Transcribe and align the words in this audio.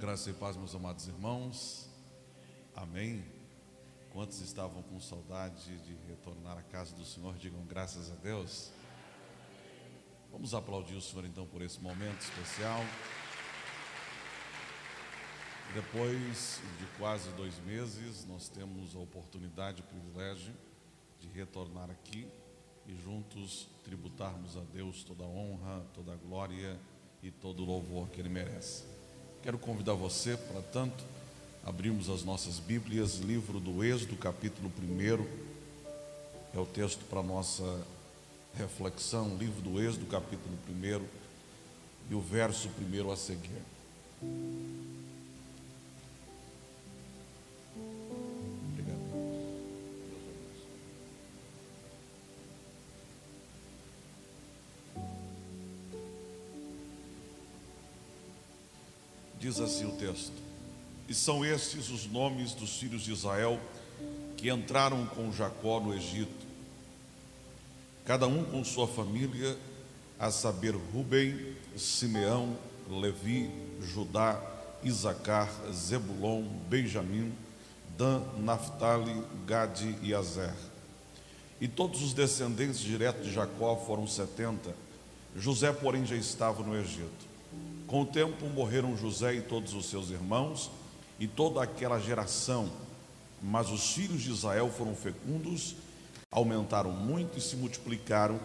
Graça 0.00 0.30
e 0.30 0.32
paz, 0.32 0.56
meus 0.56 0.74
amados 0.74 1.06
irmãos. 1.08 1.86
Amém. 2.74 3.22
Quantos 4.10 4.40
estavam 4.40 4.82
com 4.84 4.98
saudade 4.98 5.76
de 5.76 5.94
retornar 6.08 6.56
à 6.56 6.62
casa 6.62 6.96
do 6.96 7.04
Senhor, 7.04 7.36
digam 7.36 7.62
graças 7.66 8.10
a 8.10 8.14
Deus. 8.14 8.72
Vamos 10.32 10.54
aplaudir 10.54 10.94
o 10.94 11.02
Senhor 11.02 11.26
então 11.26 11.44
por 11.46 11.60
esse 11.60 11.78
momento 11.80 12.18
especial. 12.18 12.80
Depois 15.74 16.62
de 16.78 16.86
quase 16.96 17.28
dois 17.32 17.58
meses, 17.66 18.24
nós 18.24 18.48
temos 18.48 18.96
a 18.96 18.98
oportunidade, 19.00 19.82
o 19.82 19.84
privilégio 19.84 20.54
de 21.20 21.28
retornar 21.28 21.90
aqui 21.90 22.26
e 22.86 22.96
juntos 22.96 23.68
tributarmos 23.84 24.56
a 24.56 24.62
Deus 24.62 25.04
toda 25.04 25.24
a 25.24 25.28
honra, 25.28 25.84
toda 25.92 26.14
a 26.14 26.16
glória 26.16 26.80
e 27.22 27.30
todo 27.30 27.62
o 27.62 27.66
louvor 27.66 28.08
que 28.08 28.18
Ele 28.18 28.30
merece. 28.30 28.99
Quero 29.42 29.58
convidar 29.58 29.94
você, 29.94 30.36
para 30.36 30.60
tanto, 30.60 31.02
abrirmos 31.64 32.10
as 32.10 32.22
nossas 32.22 32.58
Bíblias, 32.58 33.20
livro 33.20 33.58
do 33.58 33.82
Êxodo, 33.82 34.14
capítulo 34.14 34.70
1, 34.78 35.24
é 36.54 36.58
o 36.58 36.66
texto 36.66 37.02
para 37.08 37.22
nossa 37.22 37.64
reflexão, 38.54 39.34
livro 39.38 39.62
do 39.62 39.80
Êxodo, 39.80 40.04
capítulo 40.04 40.54
1, 40.68 41.02
e 42.10 42.14
o 42.14 42.20
verso 42.20 42.68
1 42.78 43.10
a 43.10 43.16
seguir. 43.16 43.62
Diz 59.50 59.58
assim 59.58 59.84
o 59.84 59.90
texto: 59.90 60.30
E 61.08 61.12
são 61.12 61.44
estes 61.44 61.90
os 61.90 62.06
nomes 62.06 62.52
dos 62.52 62.76
filhos 62.76 63.02
de 63.02 63.12
Israel 63.12 63.58
que 64.36 64.48
entraram 64.48 65.04
com 65.06 65.32
Jacó 65.32 65.80
no 65.80 65.92
Egito, 65.92 66.46
cada 68.04 68.28
um 68.28 68.44
com 68.44 68.64
sua 68.64 68.86
família, 68.86 69.58
a 70.20 70.30
saber, 70.30 70.76
Rubem, 70.94 71.56
Simeão, 71.76 72.56
Levi, 72.88 73.50
Judá, 73.82 74.40
Isacar, 74.84 75.50
Zebulon, 75.72 76.44
Benjamim, 76.68 77.32
Dan, 77.98 78.22
Naphtali, 78.38 79.20
Gade 79.48 79.98
e 80.00 80.14
Azer. 80.14 80.54
E 81.60 81.66
todos 81.66 82.04
os 82.04 82.12
descendentes 82.12 82.78
diretos 82.78 83.26
de 83.26 83.32
Jacó 83.32 83.74
foram 83.84 84.06
setenta. 84.06 84.72
José, 85.34 85.72
porém, 85.72 86.06
já 86.06 86.14
estava 86.14 86.62
no 86.62 86.76
Egito. 86.76 87.29
Com 87.86 88.02
o 88.02 88.06
tempo 88.06 88.46
morreram 88.46 88.96
José 88.96 89.34
e 89.34 89.40
todos 89.40 89.74
os 89.74 89.86
seus 89.86 90.10
irmãos 90.10 90.70
e 91.18 91.26
toda 91.26 91.62
aquela 91.62 91.98
geração, 91.98 92.70
mas 93.42 93.70
os 93.70 93.92
filhos 93.92 94.22
de 94.22 94.30
Israel 94.30 94.70
foram 94.70 94.94
fecundos, 94.94 95.74
aumentaram 96.30 96.92
muito 96.92 97.36
e 97.38 97.40
se 97.40 97.56
multiplicaram 97.56 98.38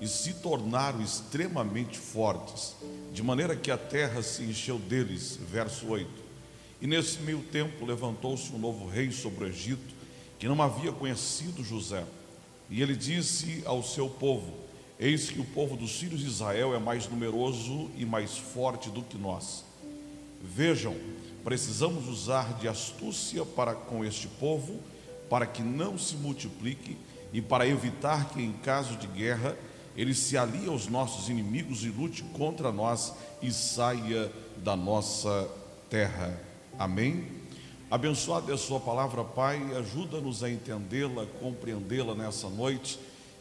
e 0.00 0.08
se 0.08 0.34
tornaram 0.34 1.02
extremamente 1.02 1.98
fortes, 1.98 2.74
de 3.12 3.22
maneira 3.22 3.54
que 3.54 3.70
a 3.70 3.76
terra 3.76 4.22
se 4.22 4.42
encheu 4.42 4.78
deles. 4.78 5.38
Verso 5.50 5.86
8. 5.88 6.08
E 6.80 6.86
nesse 6.86 7.18
meio 7.20 7.42
tempo 7.42 7.84
levantou-se 7.84 8.50
um 8.52 8.58
novo 8.58 8.88
rei 8.88 9.12
sobre 9.12 9.44
o 9.44 9.48
Egito, 9.48 9.94
que 10.38 10.48
não 10.48 10.60
havia 10.62 10.90
conhecido 10.90 11.62
José. 11.62 12.04
E 12.70 12.80
ele 12.80 12.96
disse 12.96 13.62
ao 13.66 13.82
seu 13.82 14.08
povo: 14.08 14.54
Eis 15.02 15.30
que 15.30 15.40
o 15.40 15.44
povo 15.46 15.78
dos 15.78 15.98
filhos 15.98 16.20
de 16.20 16.26
Israel 16.26 16.74
é 16.74 16.78
mais 16.78 17.08
numeroso 17.08 17.90
e 17.96 18.04
mais 18.04 18.36
forte 18.36 18.90
do 18.90 19.00
que 19.00 19.16
nós. 19.16 19.64
Vejam, 20.42 20.94
precisamos 21.42 22.06
usar 22.06 22.58
de 22.58 22.68
astúcia 22.68 23.46
para 23.46 23.74
com 23.74 24.04
este 24.04 24.28
povo, 24.28 24.78
para 25.30 25.46
que 25.46 25.62
não 25.62 25.96
se 25.96 26.16
multiplique 26.16 26.98
e 27.32 27.40
para 27.40 27.66
evitar 27.66 28.28
que, 28.28 28.42
em 28.42 28.52
caso 28.52 28.94
de 28.96 29.06
guerra, 29.06 29.56
ele 29.96 30.12
se 30.12 30.36
alie 30.36 30.68
aos 30.68 30.86
nossos 30.86 31.30
inimigos 31.30 31.82
e 31.82 31.88
lute 31.88 32.22
contra 32.34 32.70
nós 32.70 33.14
e 33.40 33.50
saia 33.50 34.30
da 34.58 34.76
nossa 34.76 35.48
terra. 35.88 36.38
Amém? 36.78 37.26
Abençoada 37.90 38.52
é 38.52 38.54
a 38.54 38.58
Sua 38.58 38.78
palavra, 38.78 39.24
Pai, 39.24 39.62
ajuda-nos 39.78 40.44
a 40.44 40.50
entendê-la, 40.50 41.24
compreendê-la 41.40 42.14
nessa 42.14 42.50
noite 42.50 42.98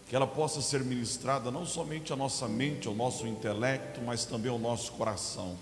que 0.10 0.16
ela 0.16 0.26
possa 0.26 0.60
ser 0.60 0.84
ministrada 0.84 1.52
não 1.52 1.68
somente 1.68 2.12
à 2.12 2.16
nossa 2.16 2.48
mente, 2.48 2.88
ao 2.88 2.96
nosso 2.96 3.28
intelecto, 3.28 4.02
mas 4.02 4.26
também 4.26 4.52
ao 4.52 4.58
nosso 4.58 4.92
coração. 4.94 5.56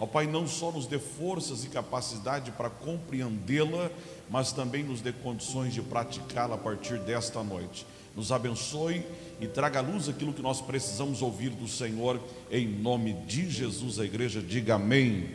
Ó 0.00 0.06
Pai, 0.06 0.26
não 0.26 0.48
só 0.48 0.72
nos 0.72 0.86
dê 0.86 0.98
forças 0.98 1.64
e 1.64 1.68
capacidade 1.68 2.50
para 2.52 2.70
compreendê-la, 2.70 3.90
mas 4.30 4.52
também 4.52 4.82
nos 4.82 5.02
dê 5.02 5.12
condições 5.12 5.74
de 5.74 5.82
praticá-la 5.82 6.54
a 6.54 6.58
partir 6.58 6.98
desta 7.00 7.44
noite. 7.44 7.86
Nos 8.16 8.32
abençoe 8.32 9.04
e 9.38 9.46
traga 9.46 9.80
à 9.80 9.82
luz 9.82 10.08
aquilo 10.08 10.32
que 10.32 10.40
nós 10.40 10.62
precisamos 10.62 11.20
ouvir 11.20 11.50
do 11.50 11.68
Senhor, 11.68 12.18
em 12.50 12.66
nome 12.66 13.12
de 13.26 13.50
Jesus. 13.50 13.98
A 13.98 14.04
igreja 14.06 14.40
diga 14.40 14.76
amém. 14.76 15.28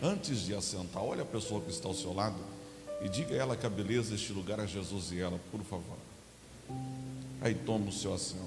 Antes 0.00 0.46
de 0.46 0.54
assentar, 0.54 1.02
olha 1.02 1.22
a 1.22 1.26
pessoa 1.26 1.60
que 1.60 1.70
está 1.70 1.88
ao 1.88 1.94
seu 1.94 2.14
lado 2.14 2.38
e 3.02 3.08
diga 3.08 3.34
a 3.34 3.38
ela 3.38 3.56
que 3.56 3.66
a 3.66 3.70
beleza 3.70 4.12
deste 4.12 4.32
lugar 4.32 4.60
é 4.60 4.66
Jesus 4.66 5.10
e 5.10 5.18
ela, 5.18 5.40
por 5.50 5.60
favor. 5.62 6.03
Aí 7.44 7.54
toma 7.54 7.90
o 7.90 7.92
seu 7.92 8.14
assento. 8.14 8.40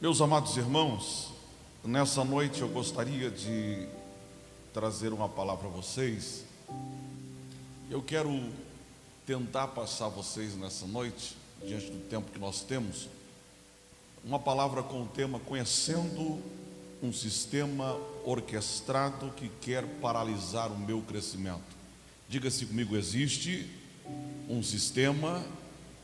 Meus 0.00 0.20
amados 0.20 0.56
irmãos, 0.56 1.30
nessa 1.84 2.24
noite 2.24 2.62
eu 2.62 2.68
gostaria 2.68 3.30
de 3.30 3.86
trazer 4.74 5.12
uma 5.12 5.28
palavra 5.28 5.68
a 5.68 5.70
vocês. 5.70 6.42
Eu 7.88 8.02
quero 8.02 8.52
tentar 9.24 9.68
passar 9.68 10.06
a 10.06 10.08
vocês 10.08 10.56
nessa 10.56 10.84
noite, 10.84 11.36
diante 11.64 11.92
do 11.92 12.08
tempo 12.08 12.32
que 12.32 12.40
nós 12.40 12.62
temos, 12.62 13.08
uma 14.24 14.40
palavra 14.40 14.82
com 14.82 15.04
o 15.04 15.06
tema 15.06 15.38
Conhecendo 15.38 16.42
um 17.02 17.12
sistema 17.12 17.96
orquestrado 18.24 19.32
que 19.36 19.48
quer 19.60 19.84
paralisar 20.00 20.70
o 20.70 20.78
meu 20.78 21.00
crescimento. 21.02 21.76
Diga-se 22.28 22.66
comigo: 22.66 22.96
existe 22.96 23.68
um 24.48 24.62
sistema 24.62 25.44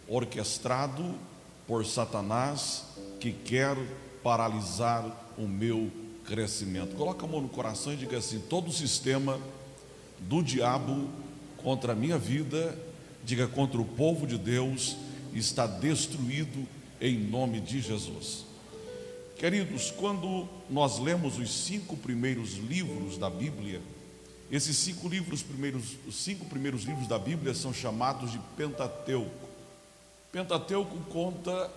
orquestrado 0.09 1.15
por 1.66 1.84
Satanás 1.84 2.84
que 3.19 3.33
quer 3.33 3.77
paralisar 4.22 5.04
o 5.37 5.47
meu 5.49 5.91
crescimento. 6.25 6.97
Coloca 6.97 7.25
a 7.25 7.28
mão 7.28 7.41
no 7.41 7.49
coração 7.49 7.93
e 7.93 7.97
diga 7.97 8.19
assim: 8.19 8.41
todo 8.41 8.69
o 8.69 8.72
sistema 8.72 9.41
do 10.21 10.43
diabo 10.43 11.09
contra 11.59 11.93
a 11.93 11.97
minha 11.97 12.19
vida, 12.19 12.78
diga 13.25 13.47
contra 13.49 13.81
o 13.81 13.84
povo 13.84 14.27
de 14.27 14.38
Deus, 14.38 14.97
está 15.33 15.66
destruído 15.66 16.66
em 17.00 17.19
nome 17.19 17.60
de 17.60 17.81
Jesus. 17.81 18.44
Queridos, 19.44 19.91
quando 19.91 20.49
nós 20.71 20.99
lemos 20.99 21.37
os 21.37 21.66
cinco 21.66 21.99
primeiros 21.99 22.55
livros 22.55 23.19
da 23.19 23.28
Bíblia, 23.28 23.78
esses 24.50 24.75
cinco 24.75 25.06
livros 25.06 25.43
primeiros, 25.43 25.99
os 26.09 26.16
cinco 26.16 26.47
primeiros 26.47 26.84
livros 26.84 27.06
da 27.06 27.19
Bíblia 27.19 27.53
são 27.53 27.71
chamados 27.71 28.33
de 28.33 28.38
Pentateuco. 28.56 29.47
Pentateuco 30.33 30.97
conta 31.10 31.71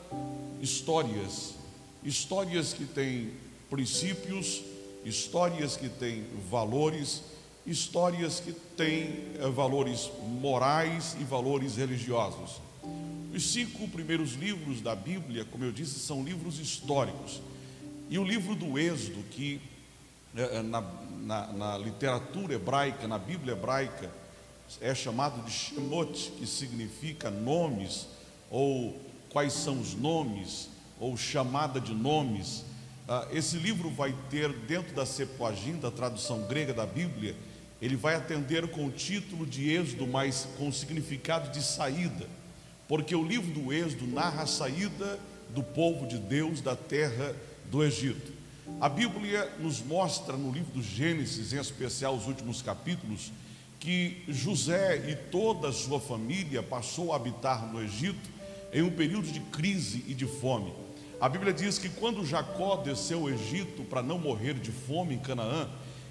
histórias, 0.62 1.56
histórias 2.06 2.72
que 2.72 2.86
têm 2.86 3.34
princípios, 3.70 4.62
histórias 5.04 5.76
que 5.76 5.90
têm 5.90 6.26
valores, 6.50 7.22
histórias 7.66 8.40
que 8.40 8.54
têm 8.78 9.26
eh, 9.38 9.50
valores 9.54 10.10
morais 10.40 11.18
e 11.20 11.26
valores 11.26 11.76
religiosos. 11.76 12.62
Os 13.36 13.52
cinco 13.52 13.90
primeiros 13.90 14.36
livros 14.36 14.80
da 14.80 14.96
Bíblia, 14.96 15.44
como 15.44 15.66
eu 15.66 15.74
disse, 15.74 16.00
são 16.00 16.24
livros 16.24 16.60
históricos. 16.60 17.42
E 18.10 18.18
o 18.18 18.24
livro 18.24 18.56
do 18.56 18.80
Êxodo, 18.80 19.22
que 19.32 19.60
é, 20.36 20.58
é, 20.58 20.62
na, 20.62 20.82
na, 21.24 21.48
na, 21.48 21.78
literatura 21.78 22.54
hebraica, 22.54 23.06
na 23.08 23.18
Bíblia 23.18 23.54
hebraica, 23.54 24.10
é 24.80 24.96
chamado 24.96 25.44
de 25.44 25.52
Shemot, 25.52 26.32
que 26.38 26.48
significa 26.48 27.30
nomes, 27.30 28.08
ou 28.50 28.98
quais 29.30 29.52
são 29.52 29.80
os 29.80 29.94
nomes, 29.94 30.70
ou 31.00 31.18
chamada 31.18 31.82
de 31.82 31.94
nomes. 31.94 32.64
Ah, 33.10 33.28
esse 33.32 33.58
livro 33.58 33.90
vai 33.90 34.16
ter, 34.30 34.54
dentro 34.54 34.96
da 34.96 35.06
Septuaginta, 35.06 35.90
a 35.90 35.92
tradução 35.92 36.48
grega 36.48 36.74
da 36.74 36.86
Bíblia, 36.86 37.36
ele 37.82 37.96
vai 37.96 38.16
atender 38.16 38.70
com 38.70 38.86
o 38.86 38.92
título 38.92 39.46
de 39.46 39.70
Êxodo, 39.70 40.08
mas 40.08 40.48
com 40.58 40.70
o 40.70 40.74
significado 40.74 41.52
de 41.52 41.62
saída, 41.62 42.28
porque 42.88 43.16
o 43.16 43.24
livro 43.24 43.52
do 43.52 43.74
Êxodo 43.74 44.08
narra 44.08 44.44
a 44.44 44.48
saída 44.48 45.20
do 45.50 45.62
povo 45.62 46.08
de 46.08 46.18
Deus 46.18 46.62
da 46.62 46.76
terra 46.76 47.36
do 47.70 47.84
Egito. 47.84 48.32
A 48.80 48.90
Bíblia 48.90 49.50
nos 49.60 49.82
mostra 49.82 50.36
no 50.38 50.52
livro 50.52 50.72
do 50.72 50.84
Gênesis, 50.84 51.54
em 51.54 51.60
especial 51.60 52.16
os 52.16 52.28
últimos 52.28 52.62
capítulos, 52.62 53.32
que 53.80 54.24
José 54.28 55.10
e 55.10 55.16
toda 55.16 55.70
a 55.70 55.74
sua 55.74 56.00
família 56.00 56.62
passou 56.62 57.14
a 57.14 57.16
habitar 57.16 57.72
no 57.72 57.82
Egito 57.82 58.30
em 58.74 58.82
um 58.82 58.92
período 58.92 59.32
de 59.32 59.40
crise 59.40 60.04
e 60.08 60.14
de 60.14 60.26
fome. 60.26 60.74
A 61.20 61.28
Bíblia 61.28 61.54
diz 61.54 61.80
que 61.80 61.90
quando 61.90 62.26
Jacó 62.26 62.78
desceu 62.78 63.22
ao 63.22 63.30
Egito 63.30 63.84
para 63.84 64.04
não 64.04 64.20
morrer 64.20 64.54
de 64.56 64.72
fome 64.72 65.16
em 65.16 65.20
Canaã, 65.20 65.68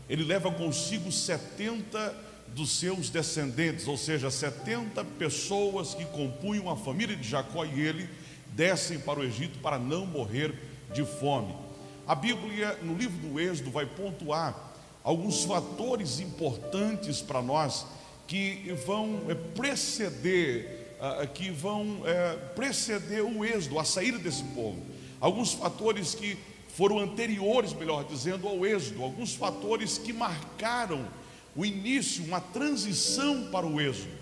ele 0.09 0.25
leva 0.25 0.51
consigo 0.51 1.13
70 1.13 2.15
dos 2.49 2.71
seus 2.71 3.11
descendentes, 3.11 3.87
ou 3.87 3.97
seja, 3.97 4.31
70 4.31 5.05
pessoas 5.19 5.95
que 5.95 6.05
compunham 6.07 6.71
a 6.71 6.77
família 6.77 7.15
de 7.15 7.29
Jacó 7.29 7.65
e 7.65 7.81
ele 7.81 8.09
descem 8.55 8.99
para 8.99 9.21
o 9.21 9.25
Egito 9.25 9.59
para 9.59 9.79
não 9.79 10.07
morrer 10.07 10.53
de 10.53 10.76
fome. 11.05 11.55
A 12.07 12.15
Bíblia, 12.15 12.79
no 12.83 12.95
livro 12.95 13.17
do 13.29 13.41
Êxodo, 13.41 13.71
vai 13.71 13.85
pontuar 13.85 14.55
alguns 15.03 15.45
fatores 15.45 16.19
importantes 16.21 17.21
para 17.21 17.41
nós 17.41 17.87
que 18.27 18.73
vão 18.85 19.21
eh, 19.29 19.35
preceder, 19.35 20.97
ah, 21.01 21.27
que 21.27 21.51
vão 21.51 22.03
eh, 22.05 22.37
preceder 22.57 23.23
o 23.23 23.45
êxodo, 23.45 23.79
a 23.79 23.85
saída 23.85 24.19
desse 24.19 24.43
povo. 24.43 24.83
Alguns 25.21 25.53
fatores 25.53 26.15
que 26.15 26.37
foram 26.69 26.99
anteriores, 26.99 27.73
melhor 27.73 28.05
dizendo, 28.05 28.49
ao 28.49 28.67
êxodo, 28.67 29.03
alguns 29.03 29.35
fatores 29.35 29.97
que 29.97 30.13
marcaram 30.13 31.07
o 31.55 31.65
início, 31.65 32.25
uma 32.25 32.41
transição 32.41 33.49
para 33.51 33.67
o 33.67 33.81
êxodo. 33.81 34.13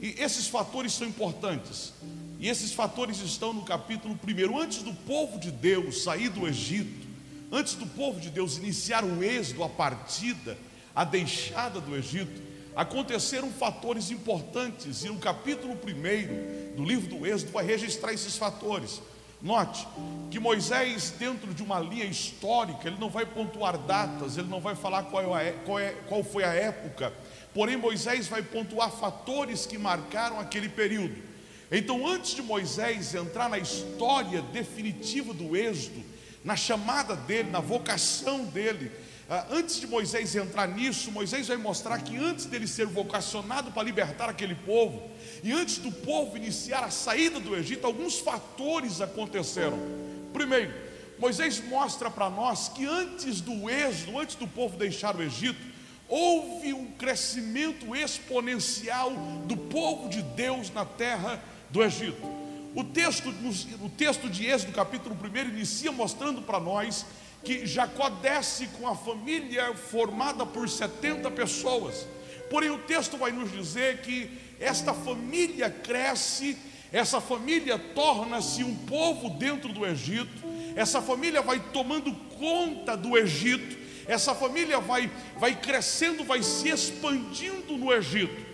E 0.00 0.14
esses 0.18 0.48
fatores 0.48 0.92
são 0.94 1.06
importantes. 1.06 1.92
E 2.38 2.48
esses 2.48 2.72
fatores 2.72 3.20
estão 3.20 3.52
no 3.52 3.62
capítulo 3.62 4.18
1. 4.26 4.60
Antes 4.60 4.82
do 4.82 4.92
povo 4.92 5.38
de 5.38 5.50
Deus 5.50 6.02
sair 6.02 6.28
do 6.28 6.46
Egito, 6.46 7.06
antes 7.50 7.74
do 7.74 7.86
povo 7.86 8.20
de 8.20 8.28
Deus 8.28 8.58
iniciar 8.58 9.04
o 9.04 9.22
êxodo, 9.22 9.64
a 9.64 9.68
partida, 9.68 10.58
a 10.94 11.04
deixada 11.04 11.80
do 11.80 11.96
Egito, 11.96 12.42
aconteceram 12.74 13.50
fatores 13.50 14.10
importantes. 14.10 15.02
E 15.02 15.08
no 15.08 15.18
capítulo 15.18 15.72
1 15.72 16.76
do 16.76 16.84
livro 16.84 17.08
do 17.16 17.26
Êxodo 17.26 17.52
vai 17.52 17.64
registrar 17.64 18.12
esses 18.12 18.36
fatores. 18.36 19.00
Note 19.40 19.86
que 20.30 20.38
Moisés, 20.38 21.14
dentro 21.18 21.52
de 21.54 21.62
uma 21.62 21.78
linha 21.78 22.04
histórica, 22.04 22.88
ele 22.88 22.96
não 22.98 23.08
vai 23.08 23.24
pontuar 23.24 23.78
datas, 23.78 24.36
ele 24.36 24.48
não 24.48 24.60
vai 24.60 24.74
falar 24.74 25.04
qual, 25.04 25.38
é, 25.38 25.52
qual, 25.64 25.78
é, 25.78 25.92
qual 26.08 26.24
foi 26.24 26.42
a 26.42 26.52
época, 26.54 27.12
porém 27.54 27.76
Moisés 27.76 28.28
vai 28.28 28.42
pontuar 28.42 28.90
fatores 28.90 29.66
que 29.66 29.78
marcaram 29.78 30.40
aquele 30.40 30.68
período. 30.68 31.35
Então, 31.70 32.06
antes 32.06 32.34
de 32.34 32.42
Moisés 32.42 33.14
entrar 33.14 33.48
na 33.48 33.58
história 33.58 34.40
definitiva 34.40 35.34
do 35.34 35.56
Êxodo, 35.56 36.02
na 36.44 36.54
chamada 36.54 37.16
dele, 37.16 37.50
na 37.50 37.58
vocação 37.58 38.44
dele, 38.44 38.92
ah, 39.28 39.44
antes 39.50 39.80
de 39.80 39.88
Moisés 39.88 40.36
entrar 40.36 40.68
nisso, 40.68 41.10
Moisés 41.10 41.48
vai 41.48 41.56
mostrar 41.56 42.00
que 42.00 42.16
antes 42.16 42.46
dele 42.46 42.68
ser 42.68 42.86
vocacionado 42.86 43.72
para 43.72 43.82
libertar 43.82 44.30
aquele 44.30 44.54
povo, 44.54 45.10
e 45.42 45.50
antes 45.50 45.78
do 45.78 45.90
povo 45.90 46.36
iniciar 46.36 46.84
a 46.84 46.90
saída 46.90 47.40
do 47.40 47.56
Egito, 47.56 47.84
alguns 47.84 48.20
fatores 48.20 49.00
aconteceram. 49.00 49.76
Primeiro, 50.32 50.72
Moisés 51.18 51.60
mostra 51.68 52.08
para 52.08 52.30
nós 52.30 52.68
que 52.68 52.86
antes 52.86 53.40
do 53.40 53.68
êxodo, 53.68 54.16
antes 54.16 54.36
do 54.36 54.46
povo 54.46 54.76
deixar 54.76 55.16
o 55.16 55.22
Egito, 55.22 55.74
houve 56.08 56.72
um 56.72 56.92
crescimento 56.92 57.96
exponencial 57.96 59.10
do 59.46 59.56
povo 59.56 60.08
de 60.08 60.22
Deus 60.22 60.70
na 60.70 60.84
terra 60.84 61.42
do 61.76 61.84
Egito. 61.84 62.26
O 62.74 62.82
texto, 62.82 63.28
o 63.82 63.88
texto 63.90 64.30
de 64.30 64.46
Êxodo, 64.46 64.72
capítulo 64.72 65.14
1, 65.14 65.48
inicia 65.50 65.92
mostrando 65.92 66.40
para 66.40 66.58
nós 66.58 67.04
que 67.44 67.66
Jacó 67.66 68.08
desce 68.08 68.66
com 68.78 68.88
a 68.88 68.96
família 68.96 69.74
formada 69.74 70.46
por 70.46 70.68
70 70.68 71.30
pessoas. 71.30 72.06
Porém, 72.48 72.70
o 72.70 72.78
texto 72.78 73.18
vai 73.18 73.30
nos 73.30 73.52
dizer 73.52 74.00
que 74.00 74.30
esta 74.58 74.94
família 74.94 75.68
cresce, 75.68 76.56
essa 76.90 77.20
família 77.20 77.78
torna-se 77.78 78.64
um 78.64 78.74
povo 78.74 79.30
dentro 79.30 79.70
do 79.70 79.84
Egito, 79.84 80.46
essa 80.74 81.02
família 81.02 81.42
vai 81.42 81.60
tomando 81.60 82.10
conta 82.38 82.96
do 82.96 83.18
Egito, 83.18 83.76
essa 84.06 84.34
família 84.34 84.80
vai, 84.80 85.10
vai 85.38 85.54
crescendo, 85.54 86.24
vai 86.24 86.42
se 86.42 86.68
expandindo 86.70 87.76
no 87.76 87.92
Egito. 87.92 88.45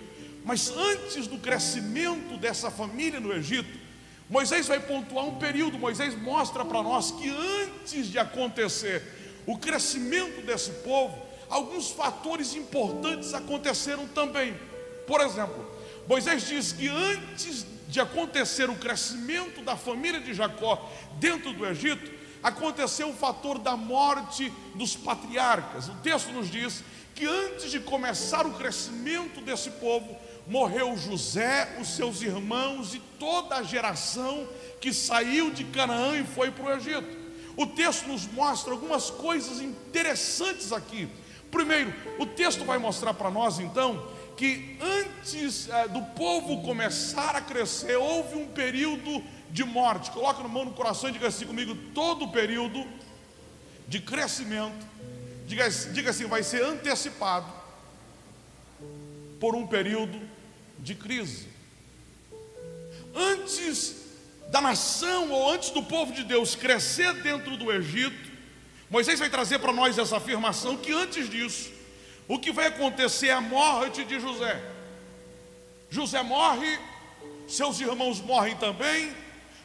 Mas 0.45 0.71
antes 0.71 1.27
do 1.27 1.39
crescimento 1.39 2.37
dessa 2.37 2.71
família 2.71 3.21
no 3.21 3.33
Egito, 3.33 3.79
Moisés 4.29 4.67
vai 4.67 4.81
pontuar 4.81 5.27
um 5.27 5.37
período, 5.37 5.79
Moisés 5.79 6.21
mostra 6.21 6.65
para 6.65 6.83
nós 6.83 7.11
que 7.11 7.29
antes 7.29 8.07
de 8.07 8.19
acontecer 8.19 9.03
o 9.47 9.59
crescimento 9.59 10.45
desse 10.47 10.71
povo, 10.83 11.17
alguns 11.49 11.91
fatores 11.91 12.55
importantes 12.55 13.35
aconteceram 13.35 14.07
também. 14.09 14.57
Por 15.07 15.21
exemplo, 15.21 15.71
Moisés 16.09 16.49
diz 16.49 16.73
que 16.73 16.89
antes 16.89 17.67
de 17.89 18.01
acontecer 18.01 18.71
o 18.71 18.77
crescimento 18.77 19.63
da 19.63 19.77
família 19.77 20.21
de 20.21 20.33
Jacó 20.33 20.91
dentro 21.21 21.53
do 21.53 21.67
Egito, 21.67 22.11
aconteceu 22.43 23.11
o 23.11 23.15
fator 23.15 23.59
da 23.59 23.77
morte 23.77 24.53
dos 24.75 24.97
patriarcas. 24.97 25.89
O 25.89 25.95
texto 25.97 26.33
nos 26.33 26.51
diz 26.51 26.83
que 27.15 27.27
antes 27.27 27.71
de 27.71 27.79
começar 27.79 28.47
o 28.47 28.55
crescimento 28.55 29.41
desse 29.43 29.71
povo, 29.73 30.17
morreu 30.47 30.97
José, 30.97 31.77
os 31.81 31.89
seus 31.89 32.23
irmãos 32.23 32.95
e 32.95 33.01
toda 33.19 33.57
a 33.57 33.63
geração 33.63 34.49
que 34.81 34.93
saiu 34.93 35.51
de 35.51 35.65
Canaã 35.65 36.19
e 36.19 36.25
foi 36.25 36.51
para 36.51 36.65
o 36.65 36.73
Egito. 36.77 37.23
O 37.57 37.67
texto 37.67 38.07
nos 38.09 38.27
mostra 38.27 38.73
algumas 38.73 39.11
coisas 39.11 39.61
interessantes 39.61 40.73
aqui. 40.73 41.09
Primeiro, 41.51 41.93
o 42.19 42.27
texto 42.27 42.65
vai 42.65 42.79
mostrar 42.79 43.15
para 43.15 43.31
nós 43.31 43.59
então 43.61 44.09
que 44.37 44.79
antes 44.81 45.69
é, 45.69 45.87
do 45.87 46.01
povo 46.17 46.63
começar 46.63 47.37
a 47.37 47.41
crescer, 47.41 47.97
houve 47.97 48.37
um 48.37 48.49
período 48.49 49.23
de 49.51 49.63
morte. 49.63 50.11
Coloca 50.11 50.43
no 50.43 50.49
mão 50.49 50.65
no 50.65 50.73
coração 50.73 51.11
e 51.11 51.13
diga 51.13 51.29
assim 51.29 51.47
comigo: 51.47 51.77
todo 51.95 52.29
período 52.29 52.85
de 53.87 54.01
crescimento, 54.01 54.87
diga, 55.47 55.69
diga 55.69 56.11
assim, 56.11 56.25
vai 56.25 56.43
ser 56.43 56.65
antecipado 56.65 57.47
por 59.39 59.55
um 59.55 59.67
período 59.67 60.19
de 60.83 60.95
crise. 60.95 61.47
Antes 63.15 64.03
da 64.49 64.61
nação 64.61 65.31
ou 65.31 65.51
antes 65.51 65.71
do 65.71 65.83
povo 65.83 66.13
de 66.13 66.25
Deus 66.25 66.55
crescer 66.55 67.15
dentro 67.23 67.57
do 67.57 67.73
Egito, 67.73 68.31
Moisés 68.91 69.19
vai 69.19 69.31
trazer 69.31 69.59
para 69.61 69.73
nós 69.73 69.97
essa 69.97 70.19
afirmação 70.19 70.77
que 70.77 70.93
antes 70.93 71.31
disso, 71.31 71.71
o 72.29 72.39
que 72.39 72.53
vai 72.53 72.67
acontecer 72.67 73.29
é 73.29 73.33
a 73.33 73.41
morte 73.41 74.05
de 74.05 74.21
José. 74.21 74.63
José 75.89 76.23
morre, 76.23 76.79
seus 77.49 77.81
irmãos 77.81 78.21
morrem 78.21 78.57
também, 78.57 79.15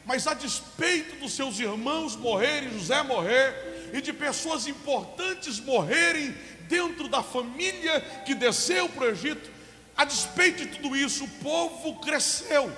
mas 0.04 0.26
a 0.26 0.32
despeito 0.32 1.16
dos 1.16 1.32
seus 1.32 1.58
irmãos 1.58 2.16
morrerem, 2.16 2.72
José 2.72 3.02
morrer, 3.02 3.90
e 3.92 4.00
de 4.00 4.12
pessoas 4.12 4.66
importantes 4.66 5.60
morrerem 5.60 6.34
dentro 6.68 7.08
da 7.08 7.22
família 7.22 8.00
que 8.24 8.34
desceu 8.34 8.88
para 8.88 9.04
o 9.04 9.10
Egito, 9.10 9.57
a 9.98 10.04
despeito 10.04 10.64
de 10.64 10.78
tudo 10.78 10.96
isso, 10.96 11.24
o 11.24 11.28
povo 11.42 11.96
cresceu. 11.96 12.72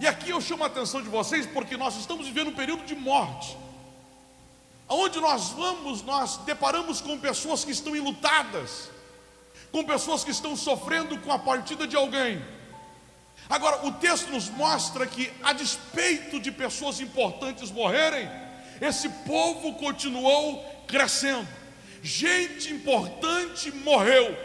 E 0.00 0.08
aqui 0.08 0.30
eu 0.30 0.40
chamo 0.40 0.64
a 0.64 0.66
atenção 0.66 1.00
de 1.00 1.08
vocês 1.08 1.46
porque 1.46 1.76
nós 1.76 1.96
estamos 1.96 2.26
vivendo 2.26 2.48
um 2.48 2.54
período 2.54 2.84
de 2.84 2.96
morte. 2.96 3.56
Aonde 4.88 5.20
nós 5.20 5.50
vamos, 5.50 6.02
nós 6.02 6.38
deparamos 6.38 7.00
com 7.00 7.16
pessoas 7.16 7.64
que 7.64 7.70
estão 7.70 7.94
enlutadas, 7.94 8.90
com 9.70 9.84
pessoas 9.84 10.24
que 10.24 10.32
estão 10.32 10.56
sofrendo 10.56 11.16
com 11.20 11.30
a 11.30 11.38
partida 11.38 11.86
de 11.86 11.94
alguém. 11.94 12.44
Agora, 13.48 13.86
o 13.86 13.92
texto 13.92 14.32
nos 14.32 14.48
mostra 14.48 15.06
que, 15.06 15.30
a 15.44 15.52
despeito 15.52 16.40
de 16.40 16.50
pessoas 16.50 16.98
importantes 16.98 17.70
morrerem, 17.70 18.28
esse 18.80 19.08
povo 19.08 19.74
continuou 19.74 20.60
crescendo. 20.88 21.46
Gente 22.02 22.72
importante 22.72 23.70
morreu 23.70 24.36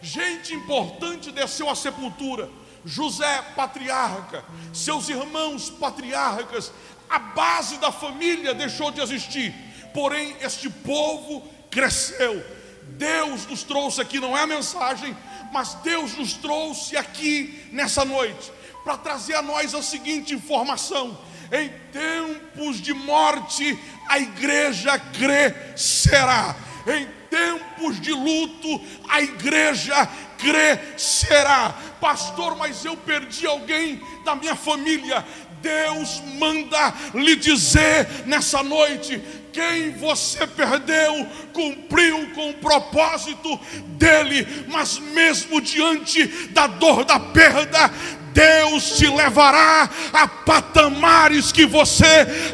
gente 0.00 0.54
importante 0.54 1.32
desceu 1.32 1.68
à 1.68 1.74
sepultura. 1.74 2.48
José, 2.84 3.42
patriarca, 3.56 4.44
seus 4.72 5.08
irmãos 5.08 5.68
patriarcas, 5.68 6.72
a 7.10 7.18
base 7.18 7.78
da 7.78 7.90
família 7.90 8.54
deixou 8.54 8.92
de 8.92 9.00
existir, 9.00 9.52
porém, 9.92 10.36
este 10.40 10.70
povo 10.70 11.42
cresceu. 11.70 12.44
Deus 12.90 13.46
nos 13.46 13.64
trouxe 13.64 14.00
aqui, 14.00 14.20
não 14.20 14.36
é 14.36 14.42
a 14.42 14.46
mensagem, 14.46 15.16
mas 15.52 15.74
Deus 15.74 16.16
nos 16.16 16.34
trouxe 16.34 16.96
aqui 16.96 17.68
nessa 17.72 18.04
noite 18.04 18.52
para 18.84 18.96
trazer 18.96 19.34
a 19.34 19.42
nós 19.42 19.74
a 19.74 19.82
seguinte 19.82 20.32
informação: 20.32 21.18
em 21.52 21.68
tempos 21.92 22.80
de 22.80 22.94
morte, 22.94 23.76
a 24.08 24.18
igreja 24.18 24.96
crescerá. 24.98 26.54
Em 26.86 27.08
tempos 27.36 28.00
de 28.00 28.12
luto, 28.12 28.80
a 29.08 29.20
igreja 29.20 30.08
crescerá. 30.38 31.74
Pastor, 32.00 32.56
mas 32.56 32.84
eu 32.84 32.96
perdi 32.96 33.46
alguém 33.46 34.00
da 34.24 34.34
minha 34.34 34.56
família. 34.56 35.24
Deus 35.60 36.22
manda 36.38 36.94
lhe 37.14 37.36
dizer 37.36 38.08
nessa 38.26 38.62
noite: 38.62 39.20
quem 39.52 39.92
você 39.92 40.46
perdeu 40.46 41.26
cumpriu 41.52 42.30
com 42.34 42.50
o 42.50 42.54
propósito 42.54 43.58
dele, 43.98 44.46
mas 44.68 44.98
mesmo 44.98 45.60
diante 45.60 46.26
da 46.50 46.66
dor 46.66 47.04
da 47.04 47.18
perda, 47.18 47.90
Deus 48.36 48.98
te 48.98 49.08
levará 49.08 49.88
a 50.12 50.28
patamares 50.28 51.50
que 51.50 51.64
você 51.64 52.04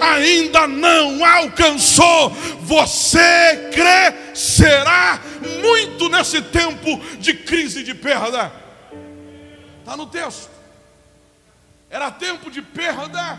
ainda 0.00 0.68
não 0.68 1.24
alcançou. 1.24 2.30
Você 2.60 3.70
crescerá 3.74 5.20
muito 5.60 6.08
nesse 6.08 6.40
tempo 6.40 7.00
de 7.18 7.34
crise 7.34 7.82
de 7.82 7.94
perda. 7.94 8.52
Está 9.80 9.96
no 9.96 10.06
texto. 10.06 10.48
Era 11.90 12.12
tempo 12.12 12.48
de 12.48 12.62
perda, 12.62 13.38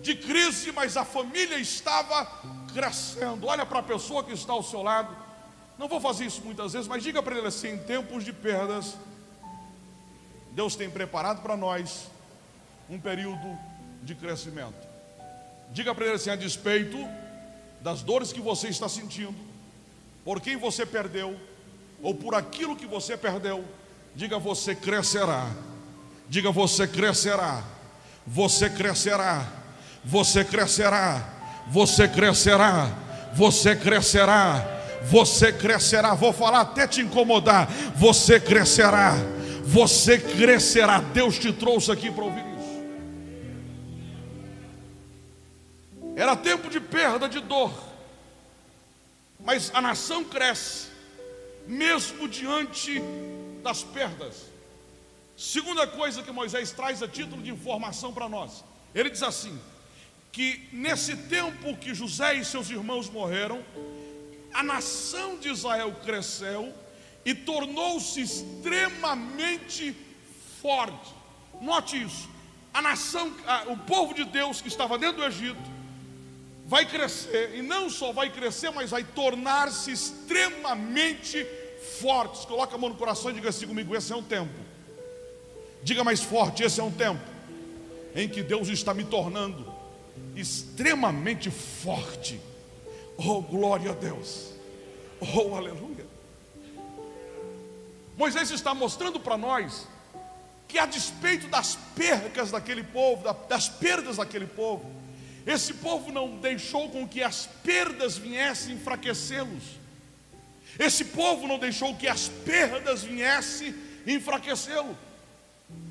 de 0.00 0.14
crise, 0.14 0.72
mas 0.72 0.96
a 0.96 1.04
família 1.04 1.58
estava 1.58 2.26
crescendo. 2.72 3.46
Olha 3.46 3.66
para 3.66 3.80
a 3.80 3.82
pessoa 3.82 4.24
que 4.24 4.32
está 4.32 4.54
ao 4.54 4.62
seu 4.62 4.82
lado. 4.82 5.14
Não 5.78 5.86
vou 5.86 6.00
fazer 6.00 6.24
isso 6.24 6.40
muitas 6.42 6.72
vezes, 6.72 6.88
mas 6.88 7.02
diga 7.02 7.22
para 7.22 7.36
ele 7.36 7.46
assim: 7.46 7.72
em 7.72 7.78
tempos 7.78 8.24
de 8.24 8.32
perdas, 8.32 8.96
Deus 10.54 10.76
tem 10.76 10.90
preparado 10.90 11.42
para 11.42 11.56
nós 11.56 12.06
um 12.88 12.98
período 12.98 13.58
de 14.02 14.14
crescimento. 14.14 14.86
Diga 15.72 15.94
para 15.94 16.06
ele 16.06 16.14
assim: 16.14 16.30
a 16.30 16.36
despeito 16.36 16.98
das 17.80 18.02
dores 18.02 18.32
que 18.32 18.40
você 18.40 18.68
está 18.68 18.88
sentindo, 18.88 19.34
por 20.24 20.40
quem 20.40 20.56
você 20.56 20.84
perdeu, 20.84 21.38
ou 22.02 22.14
por 22.14 22.34
aquilo 22.34 22.76
que 22.76 22.86
você 22.86 23.16
perdeu, 23.16 23.64
diga 24.14 24.38
você 24.38 24.74
crescerá. 24.74 25.50
Diga 26.28 26.50
você 26.50 26.86
crescerá. 26.86 27.62
Você 28.26 28.70
crescerá. 28.70 29.46
Você 30.04 30.44
crescerá. 30.44 31.28
Você 31.68 32.08
crescerá. 32.08 32.90
Você 33.34 33.76
crescerá. 33.76 34.80
Você 35.04 35.52
crescerá. 35.52 36.14
Vou 36.14 36.32
falar 36.32 36.60
até 36.60 36.86
te 36.86 37.00
incomodar. 37.00 37.68
Você 37.96 38.38
crescerá. 38.38 39.14
Você 39.72 40.18
crescerá. 40.18 41.00
Deus 41.00 41.38
te 41.38 41.50
trouxe 41.50 41.90
aqui 41.90 42.10
para 42.10 42.24
ouvir 42.24 42.44
isso. 42.58 42.82
Era 46.14 46.36
tempo 46.36 46.68
de 46.68 46.78
perda, 46.78 47.26
de 47.26 47.40
dor. 47.40 47.72
Mas 49.40 49.70
a 49.74 49.80
nação 49.80 50.24
cresce, 50.24 50.88
mesmo 51.66 52.28
diante 52.28 53.00
das 53.62 53.82
perdas. 53.82 54.42
Segunda 55.34 55.86
coisa 55.86 56.22
que 56.22 56.30
Moisés 56.30 56.70
traz 56.72 57.02
a 57.02 57.08
título 57.08 57.42
de 57.42 57.50
informação 57.50 58.12
para 58.12 58.28
nós. 58.28 58.62
Ele 58.94 59.08
diz 59.08 59.22
assim: 59.22 59.58
que 60.30 60.68
nesse 60.70 61.16
tempo 61.16 61.74
que 61.78 61.94
José 61.94 62.34
e 62.34 62.44
seus 62.44 62.68
irmãos 62.68 63.08
morreram, 63.08 63.64
a 64.52 64.62
nação 64.62 65.38
de 65.38 65.48
Israel 65.48 65.96
cresceu 66.04 66.74
e 67.24 67.34
tornou-se 67.34 68.20
extremamente 68.20 69.96
forte. 70.60 71.14
Note 71.60 72.02
isso. 72.02 72.28
A 72.74 72.80
nação, 72.80 73.32
o 73.68 73.76
povo 73.76 74.14
de 74.14 74.24
Deus 74.24 74.60
que 74.60 74.68
estava 74.68 74.98
dentro 74.98 75.18
do 75.18 75.24
Egito, 75.24 75.60
vai 76.66 76.86
crescer, 76.86 77.54
e 77.56 77.62
não 77.62 77.90
só 77.90 78.12
vai 78.12 78.30
crescer, 78.30 78.70
mas 78.70 78.90
vai 78.90 79.04
tornar-se 79.04 79.92
extremamente 79.92 81.46
fortes. 82.00 82.44
Coloca 82.44 82.74
a 82.74 82.78
mão 82.78 82.88
no 82.88 82.96
coração 82.96 83.30
e 83.30 83.34
diga 83.34 83.50
assim 83.50 83.66
comigo: 83.66 83.94
esse 83.94 84.12
é 84.12 84.16
um 84.16 84.22
tempo. 84.22 84.54
Diga 85.82 86.02
mais 86.02 86.20
forte: 86.20 86.62
esse 86.62 86.80
é 86.80 86.82
um 86.82 86.90
tempo 86.90 87.20
em 88.14 88.28
que 88.28 88.42
Deus 88.42 88.68
está 88.68 88.94
me 88.94 89.04
tornando 89.04 89.70
extremamente 90.34 91.50
forte. 91.50 92.40
Oh, 93.18 93.42
glória 93.42 93.90
a 93.90 93.94
Deus. 93.94 94.52
Oh, 95.20 95.54
aleluia. 95.54 95.91
Moisés 98.22 98.52
está 98.52 98.72
mostrando 98.72 99.18
para 99.18 99.36
nós 99.36 99.88
que 100.68 100.78
a 100.78 100.86
despeito 100.86 101.48
das 101.48 101.76
percas 101.96 102.52
daquele 102.52 102.84
povo, 102.84 103.24
das 103.48 103.68
perdas 103.68 104.18
daquele 104.18 104.46
povo, 104.46 104.88
esse 105.44 105.74
povo 105.74 106.12
não 106.12 106.36
deixou 106.36 106.88
com 106.88 107.08
que 107.08 107.20
as 107.20 107.46
perdas 107.64 108.16
viessem 108.16 108.76
enfraquecê-los. 108.76 109.64
Esse 110.78 111.06
povo 111.06 111.48
não 111.48 111.58
deixou 111.58 111.96
que 111.96 112.06
as 112.06 112.28
perdas 112.28 113.02
viessem 113.02 113.74
enfraquecê-lo. 114.06 114.96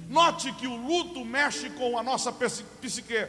Note 0.08 0.54
que 0.54 0.68
o 0.68 0.76
luto 0.78 1.26
mexe 1.26 1.70
com 1.72 1.98
a 1.98 2.02
nossa 2.02 2.32
psique. 2.32 3.28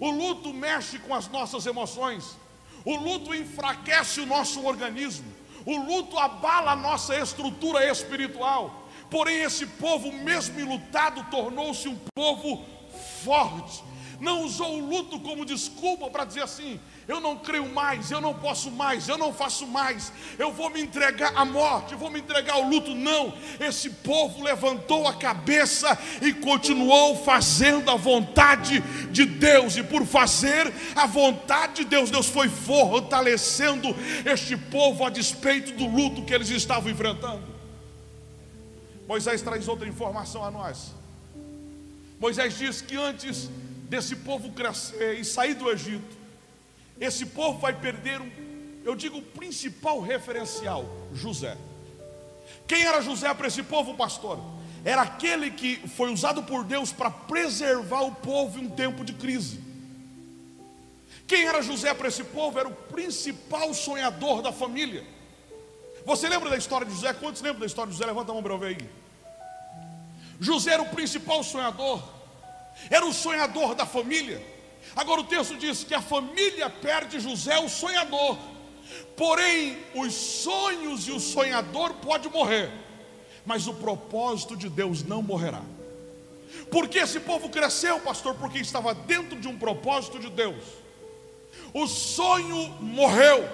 O 0.00 0.10
luto 0.10 0.54
mexe 0.54 0.98
com 1.00 1.14
as 1.14 1.28
nossas 1.28 1.66
emoções. 1.66 2.34
O 2.82 2.96
luto 2.96 3.34
enfraquece 3.34 4.20
o 4.20 4.26
nosso 4.26 4.64
organismo. 4.64 5.35
O 5.66 5.76
luto 5.76 6.16
abala 6.16 6.72
a 6.72 6.76
nossa 6.76 7.18
estrutura 7.18 7.84
espiritual. 7.90 8.88
Porém, 9.10 9.42
esse 9.42 9.66
povo, 9.66 10.12
mesmo 10.12 10.64
lutado, 10.64 11.28
tornou-se 11.28 11.88
um 11.88 11.98
povo 12.14 12.64
forte. 13.24 13.82
Não 14.20 14.42
usou 14.42 14.78
o 14.78 14.88
luto 14.88 15.18
como 15.20 15.44
desculpa 15.44 16.08
para 16.08 16.24
dizer 16.24 16.44
assim: 16.44 16.80
eu 17.08 17.20
não 17.20 17.38
creio 17.38 17.68
mais, 17.72 18.10
eu 18.10 18.20
não 18.20 18.34
posso 18.34 18.68
mais, 18.70 19.08
eu 19.08 19.16
não 19.16 19.32
faço 19.32 19.64
mais, 19.66 20.12
eu 20.38 20.50
vou 20.50 20.70
me 20.70 20.80
entregar 20.80 21.32
à 21.36 21.44
morte, 21.44 21.92
eu 21.92 21.98
vou 21.98 22.10
me 22.10 22.18
entregar 22.18 22.54
ao 22.54 22.62
luto. 22.62 22.94
Não, 22.94 23.32
esse 23.60 23.90
povo 23.90 24.42
levantou 24.42 25.06
a 25.06 25.14
cabeça 25.14 25.96
e 26.20 26.32
continuou 26.32 27.22
fazendo 27.22 27.90
a 27.90 27.94
vontade 27.94 28.80
de 29.12 29.24
Deus, 29.24 29.76
e 29.76 29.84
por 29.84 30.04
fazer 30.04 30.72
a 30.96 31.06
vontade 31.06 31.76
de 31.76 31.84
Deus, 31.84 32.10
Deus 32.10 32.26
foi 32.26 32.48
fortalecendo 32.48 33.94
este 34.24 34.56
povo 34.56 35.04
a 35.04 35.10
despeito 35.10 35.72
do 35.72 35.86
luto 35.86 36.22
que 36.22 36.34
eles 36.34 36.48
estavam 36.50 36.90
enfrentando. 36.90 37.54
Moisés 39.06 39.40
traz 39.42 39.68
outra 39.68 39.88
informação 39.88 40.44
a 40.44 40.50
nós. 40.50 40.92
Moisés 42.18 42.58
diz 42.58 42.80
que 42.80 42.96
antes 42.96 43.48
desse 43.88 44.16
povo 44.16 44.50
crescer 44.50 45.20
e 45.20 45.24
sair 45.24 45.54
do 45.54 45.70
Egito, 45.70 46.15
esse 47.00 47.26
povo 47.26 47.58
vai 47.58 47.72
perder 47.72 48.20
um, 48.20 48.30
eu 48.84 48.94
digo, 48.94 49.18
o 49.18 49.22
principal 49.22 50.00
referencial: 50.00 50.84
José. 51.12 51.56
Quem 52.66 52.84
era 52.84 53.00
José 53.00 53.32
para 53.34 53.48
esse 53.48 53.62
povo, 53.62 53.94
pastor? 53.94 54.38
Era 54.84 55.02
aquele 55.02 55.50
que 55.50 55.76
foi 55.88 56.12
usado 56.12 56.42
por 56.44 56.64
Deus 56.64 56.92
para 56.92 57.10
preservar 57.10 58.02
o 58.02 58.12
povo 58.14 58.58
em 58.60 58.66
um 58.66 58.70
tempo 58.70 59.04
de 59.04 59.12
crise. 59.12 59.60
Quem 61.26 61.44
era 61.44 61.60
José 61.60 61.92
para 61.92 62.06
esse 62.06 62.22
povo? 62.22 62.58
Era 62.58 62.68
o 62.68 62.72
principal 62.72 63.74
sonhador 63.74 64.42
da 64.42 64.52
família. 64.52 65.04
Você 66.04 66.28
lembra 66.28 66.48
da 66.48 66.56
história 66.56 66.86
de 66.86 66.92
José? 66.92 67.12
Quantos 67.14 67.42
lembram 67.42 67.60
da 67.60 67.66
história 67.66 67.90
de 67.90 67.98
José? 67.98 68.06
Levanta 68.06 68.30
a 68.30 68.34
mão 68.34 68.42
para 68.42 68.52
eu 68.52 68.58
ver 68.58 68.66
aí. 68.68 68.90
José 70.38 70.72
era 70.72 70.82
o 70.82 70.88
principal 70.90 71.42
sonhador, 71.42 72.02
era 72.90 73.04
o 73.04 73.12
sonhador 73.12 73.74
da 73.74 73.86
família. 73.86 74.40
Agora 74.96 75.20
o 75.20 75.24
texto 75.24 75.54
diz 75.56 75.84
que 75.84 75.94
a 75.94 76.00
família 76.00 76.70
perde 76.70 77.20
José, 77.20 77.58
o 77.58 77.68
sonhador. 77.68 78.38
Porém, 79.14 79.76
os 79.94 80.14
sonhos 80.14 81.06
e 81.06 81.12
o 81.12 81.20
sonhador 81.20 81.92
pode 81.94 82.30
morrer, 82.30 82.72
mas 83.44 83.66
o 83.66 83.74
propósito 83.74 84.56
de 84.56 84.70
Deus 84.70 85.02
não 85.02 85.20
morrerá. 85.20 85.62
Porque 86.70 86.98
esse 86.98 87.20
povo 87.20 87.50
cresceu, 87.50 88.00
pastor, 88.00 88.34
porque 88.36 88.58
estava 88.58 88.94
dentro 88.94 89.38
de 89.38 89.46
um 89.46 89.58
propósito 89.58 90.18
de 90.18 90.30
Deus. 90.30 90.64
O 91.74 91.86
sonho 91.86 92.68
morreu, 92.80 93.46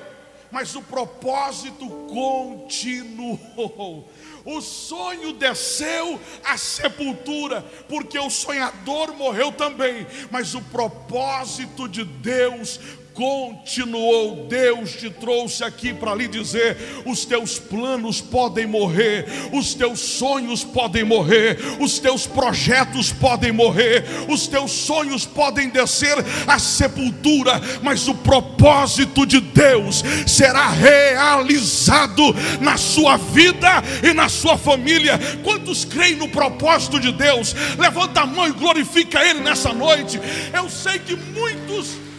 mas 0.53 0.77
o 0.77 0.83
propósito 0.83 1.89
continuou. 2.09 3.41
O 4.45 4.61
sonho 4.61 5.33
desceu 5.33 6.21
à 6.45 6.59
sepultura, 6.59 7.63
porque 7.89 8.19
o 8.19 8.29
sonhador 8.29 9.15
morreu 9.15 9.51
também, 9.51 10.07
mas 10.31 10.55
o 10.55 10.61
propósito 10.61 11.89
de 11.89 12.05
Deus 12.05 12.79
continuou. 13.15 14.47
Deus 14.49 14.93
te 14.93 15.11
trouxe 15.11 15.65
aqui 15.65 15.93
para 15.93 16.15
lhe 16.15 16.29
dizer: 16.29 16.77
os 17.07 17.25
teus 17.25 17.59
planos 17.59 18.21
podem 18.21 18.67
morrer, 18.67 19.27
os 19.53 19.75
teus 19.75 20.01
sonhos 20.01 20.65
podem 20.65 21.05
morrer, 21.05 21.59
os 21.81 21.99
teus 21.99 22.27
projetos 22.27 23.13
podem 23.13 23.53
morrer, 23.53 24.05
os 24.29 24.47
teus 24.47 24.71
sonhos 24.71 25.25
podem 25.25 25.69
descer 25.69 26.17
à 26.47 26.59
sepultura, 26.59 27.61
mas 27.83 28.09
o 28.09 28.15
propósito 28.15 29.27
de 29.27 29.41
Deus 29.41 30.03
será 30.27 30.69
realizado 30.71 32.35
na 32.61 32.77
sua 32.77 33.17
vida 33.17 33.83
e 34.03 34.13
na 34.13 34.29
sua 34.29 34.57
família. 34.57 35.19
Quantos 35.43 35.85
creem 35.85 36.17
no 36.17 36.29
propósito 36.29 36.99
de 36.99 37.13
Deus? 37.13 37.55
Levanta 37.79 38.23
a 38.23 38.27
mão 38.27 38.47
e 38.49 38.53
glorifica 38.53 39.25
Ele 39.25 39.41
nessa 39.41 39.73
noite. 39.73 40.21
Eu 40.53 40.69
sei 40.69 40.99
que 40.99 41.17
muitos 41.17 42.12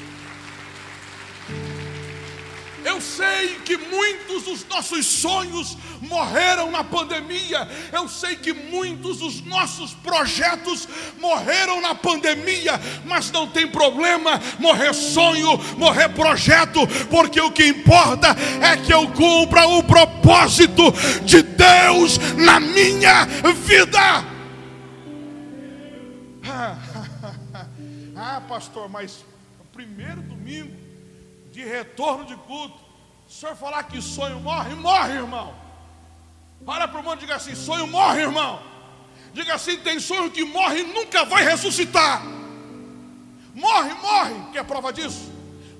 eu 2.85 2.99
sei 3.01 3.55
que 3.59 3.77
muitos 3.77 4.43
dos 4.43 4.65
nossos 4.67 5.05
sonhos 5.05 5.77
morreram 6.01 6.69
na 6.69 6.83
pandemia. 6.83 7.67
Eu 7.91 8.07
sei 8.07 8.35
que 8.35 8.53
muitos 8.53 9.17
dos 9.17 9.41
nossos 9.41 9.93
projetos 9.93 10.87
morreram 11.19 11.81
na 11.81 11.95
pandemia. 11.95 12.79
Mas 13.05 13.31
não 13.31 13.47
tem 13.47 13.67
problema 13.67 14.39
morrer 14.59 14.93
sonho, 14.93 15.57
morrer 15.77 16.09
projeto, 16.09 16.79
porque 17.09 17.39
o 17.39 17.51
que 17.51 17.65
importa 17.67 18.35
é 18.61 18.77
que 18.77 18.93
eu 18.93 19.07
cumpra 19.11 19.67
o 19.67 19.83
propósito 19.83 20.91
de 21.23 21.41
Deus 21.41 22.17
na 22.37 22.59
minha 22.59 23.25
vida. 23.53 24.33
Ah, 28.15 28.39
pastor, 28.47 28.87
mas 28.87 29.25
primeiro 29.73 30.21
domingo 30.21 30.82
de 31.53 31.63
retorno 31.63 32.25
de 32.25 32.35
culto, 32.35 32.79
o 33.27 33.31
senhor 33.31 33.55
falar 33.55 33.83
que 33.83 34.01
sonho 34.01 34.39
morre, 34.39 34.73
morre, 34.73 35.13
irmão. 35.13 35.53
Olha 36.65 36.87
para 36.87 36.99
o 36.99 37.03
mundo 37.03 37.17
e 37.17 37.19
diga 37.19 37.35
assim: 37.35 37.53
sonho 37.53 37.85
morre, 37.85 38.21
irmão. 38.21 38.59
Diga 39.33 39.53
assim: 39.53 39.77
tem 39.77 39.99
sonho 39.99 40.31
que 40.31 40.43
morre 40.43 40.79
e 40.79 40.83
nunca 40.83 41.23
vai 41.23 41.43
ressuscitar. 41.43 42.23
Morre, 43.53 43.93
morre. 43.93 44.33
Quer 44.51 44.63
prova 44.63 44.91
disso? 44.91 45.31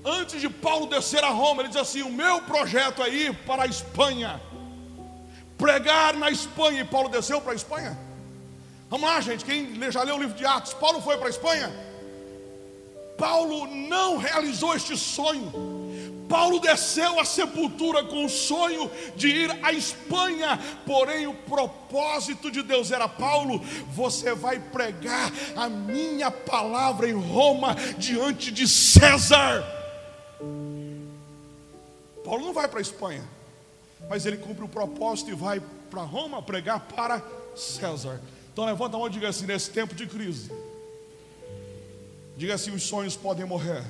Antes 0.04 0.40
de 0.40 0.48
Paulo 0.48 0.86
descer 0.86 1.24
a 1.24 1.30
Roma, 1.30 1.62
ele 1.62 1.70
diz 1.70 1.78
assim: 1.78 2.02
O 2.02 2.12
meu 2.12 2.40
projeto 2.42 3.02
é 3.02 3.08
ir 3.08 3.34
para 3.44 3.64
a 3.64 3.66
Espanha, 3.66 4.40
pregar 5.58 6.14
na 6.14 6.30
Espanha. 6.30 6.82
E 6.82 6.84
Paulo 6.84 7.08
desceu 7.08 7.40
para 7.40 7.50
a 7.50 7.56
Espanha. 7.56 7.98
Vamos 8.88 9.08
lá, 9.08 9.20
gente. 9.20 9.44
Quem 9.44 9.76
já 9.90 10.04
leu 10.04 10.14
o 10.14 10.20
livro 10.20 10.36
de 10.36 10.46
Atos? 10.46 10.72
Paulo 10.74 11.02
foi 11.02 11.16
para 11.16 11.26
a 11.26 11.30
Espanha. 11.30 11.93
Paulo 13.16 13.66
não 13.66 14.16
realizou 14.16 14.74
este 14.74 14.96
sonho. 14.96 15.52
Paulo 16.28 16.58
desceu 16.58 17.20
à 17.20 17.24
sepultura 17.24 18.02
com 18.02 18.24
o 18.24 18.28
sonho 18.28 18.90
de 19.14 19.28
ir 19.28 19.50
à 19.62 19.72
Espanha, 19.72 20.58
porém 20.86 21.26
o 21.26 21.34
propósito 21.34 22.50
de 22.50 22.62
Deus 22.62 22.90
era: 22.90 23.08
Paulo, 23.08 23.60
você 23.92 24.34
vai 24.34 24.58
pregar 24.58 25.30
a 25.54 25.68
minha 25.68 26.30
palavra 26.30 27.08
em 27.08 27.12
Roma 27.12 27.76
diante 27.98 28.50
de 28.50 28.66
César. 28.66 29.64
Paulo 32.24 32.46
não 32.46 32.54
vai 32.54 32.66
para 32.66 32.78
a 32.78 32.82
Espanha, 32.82 33.22
mas 34.08 34.24
ele 34.24 34.38
cumpre 34.38 34.64
o 34.64 34.68
propósito 34.68 35.30
e 35.30 35.34
vai 35.34 35.62
para 35.90 36.02
Roma 36.02 36.42
pregar 36.42 36.80
para 36.80 37.22
César. 37.54 38.20
Então 38.52 38.64
levanta 38.64 38.96
a 38.96 38.98
mão 38.98 39.08
e 39.08 39.10
diga 39.10 39.28
assim: 39.28 39.46
nesse 39.46 39.70
tempo 39.70 39.94
de 39.94 40.06
crise, 40.06 40.50
diga 42.36 42.54
assim: 42.54 42.72
os 42.72 42.82
sonhos 42.82 43.16
podem 43.16 43.44
morrer 43.44 43.84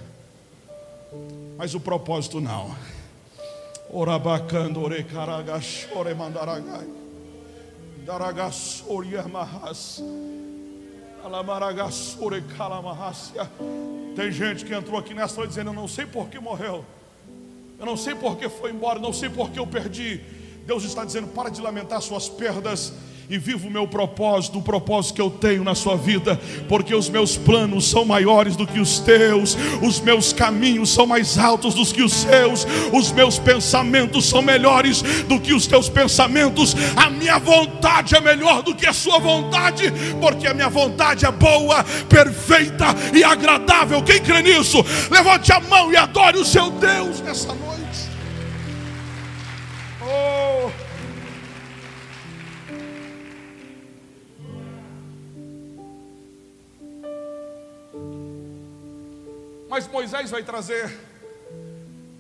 mas 1.57 1.75
o 1.75 1.81
propósito 1.81 2.41
não. 2.41 2.75
Orabacando, 3.91 4.81
orecaragachore, 4.81 6.15
mandaragai. 6.15 6.87
Daragassori 8.05 9.17
amarras. 9.17 10.03
Alamaragassore 11.25 12.43
calamarrácia. 12.57 13.49
Tem 14.15 14.31
gente 14.31 14.65
que 14.65 14.75
entrou 14.75 14.99
aqui 14.99 15.15
nessa 15.15 15.37
noite 15.37 15.51
dizendo: 15.51 15.71
Eu 15.71 15.75
não 15.75 15.89
sei 15.89 16.07
por 16.07 16.29
que 16.29 16.39
morreu. 16.39 16.85
Eu 17.79 17.87
não 17.87 17.97
sei 17.97 18.15
por 18.15 18.37
que 18.37 18.49
foi 18.49 18.73
embora. 18.73 18.99
Não 18.99 19.13
sei 19.13 19.29
por 19.29 19.51
que 19.51 19.59
eu 19.59 19.67
perdi. 19.67 20.21
Deus 20.67 20.85
está 20.85 21.05
dizendo: 21.05 21.29
Para 21.29 21.51
de 21.51 21.61
lamentar 21.61 22.03
suas 22.03 22.29
perdas 22.29 22.93
e 23.29 23.39
vivo 23.39 23.69
o 23.69 23.71
meu 23.71 23.87
propósito, 23.87 24.59
o 24.59 24.63
propósito 24.63 25.15
que 25.15 25.21
eu 25.21 25.31
tenho 25.31 25.65
na 25.65 25.75
sua 25.75 25.97
vida, 25.97 26.41
porque 26.69 26.95
os 26.95 27.09
meus 27.09 27.37
planos 27.37 27.89
são 27.89 28.05
maiores 28.05 28.57
do 28.57 28.67
que 28.67 28.79
os 28.79 28.99
teus, 29.01 29.57
os 29.83 30.01
meus 30.01 30.33
caminhos 30.33 30.91
são 30.91 31.07
mais 31.07 31.39
altos 31.39 31.75
do 31.75 31.85
que 31.85 32.03
os 32.03 32.13
seus, 32.13 32.67
os 32.93 33.13
meus 33.13 33.39
pensamentos 33.39 34.27
são 34.27 34.43
melhores 34.43 35.03
do 35.29 35.41
que 35.41 35.55
os 35.55 35.67
teus 35.67 35.89
pensamentos, 35.89 36.75
a 36.97 37.11
minha 37.11 37.39
vontade 37.39 38.15
é 38.15 38.21
melhor 38.21 38.63
do 38.63 38.75
que 38.75 38.87
a 38.87 38.93
sua 38.93 39.19
vontade, 39.19 39.93
porque 40.21 40.47
a 40.47 40.55
minha 40.55 40.69
vontade 40.69 41.25
é 41.25 41.31
boa, 41.31 41.85
perfeita 42.09 42.87
e 43.13 43.23
agradável. 43.25 44.03
Quem 44.03 44.21
crê 44.21 44.43
nisso, 44.43 44.85
levante 45.11 45.53
a 45.53 45.61
mão 45.61 45.93
e 45.93 45.97
adore 45.97 46.39
o 46.39 46.45
seu 46.45 46.71
Deus 46.71 47.21
nessa 47.21 47.49
noite. 47.55 47.84
Mas 59.75 59.89
Moisés 59.89 60.31
vai 60.31 60.45
trazer 60.45 61.01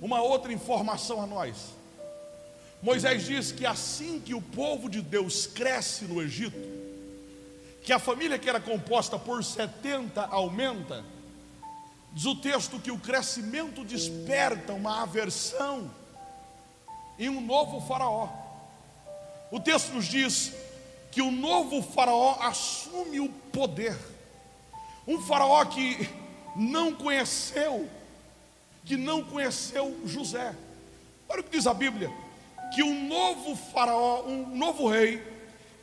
uma 0.02 0.20
outra 0.20 0.52
informação 0.52 1.23
a 1.23 1.26
nós. 1.26 1.72
Moisés 2.83 3.26
diz 3.26 3.52
que 3.52 3.64
assim 3.64 4.18
que 4.18 4.35
o 4.35 4.42
povo 4.42 4.90
de 4.90 5.00
Deus 5.00 5.46
cresce 5.46 6.05
no 6.05 6.20
Egito, 6.20 6.59
que 7.85 7.92
a 7.92 8.00
família 8.00 8.40
que 8.40 8.48
era 8.48 8.59
composta 8.59 9.16
por 9.16 9.44
70 9.44 10.20
aumenta, 10.20 11.05
diz 12.12 12.24
o 12.24 12.35
texto 12.35 12.81
que 12.81 12.90
o 12.90 12.98
crescimento 12.98 13.85
desperta 13.85 14.72
uma 14.72 15.02
aversão 15.02 15.88
em 17.16 17.28
um 17.28 17.40
novo 17.40 17.81
faraó. 17.87 18.31
O 19.52 19.61
texto 19.61 19.92
nos 19.92 20.07
diz 20.07 20.52
que 21.12 21.22
o 21.22 21.31
novo 21.31 21.81
faraó 21.83 22.37
assume 22.40 23.20
o 23.20 23.28
poder. 23.28 23.96
Um 25.07 25.22
faraó 25.22 25.64
que 25.66 26.23
não 26.54 26.92
conheceu, 26.94 27.88
que 28.84 28.96
não 28.96 29.24
conheceu 29.24 29.96
José. 30.04 30.54
Olha 31.28 31.40
o 31.40 31.44
que 31.44 31.56
diz 31.56 31.66
a 31.66 31.74
Bíblia: 31.74 32.10
que 32.74 32.82
um 32.82 33.08
novo 33.08 33.56
faraó, 33.56 34.22
um 34.26 34.56
novo 34.56 34.88
rei, 34.88 35.22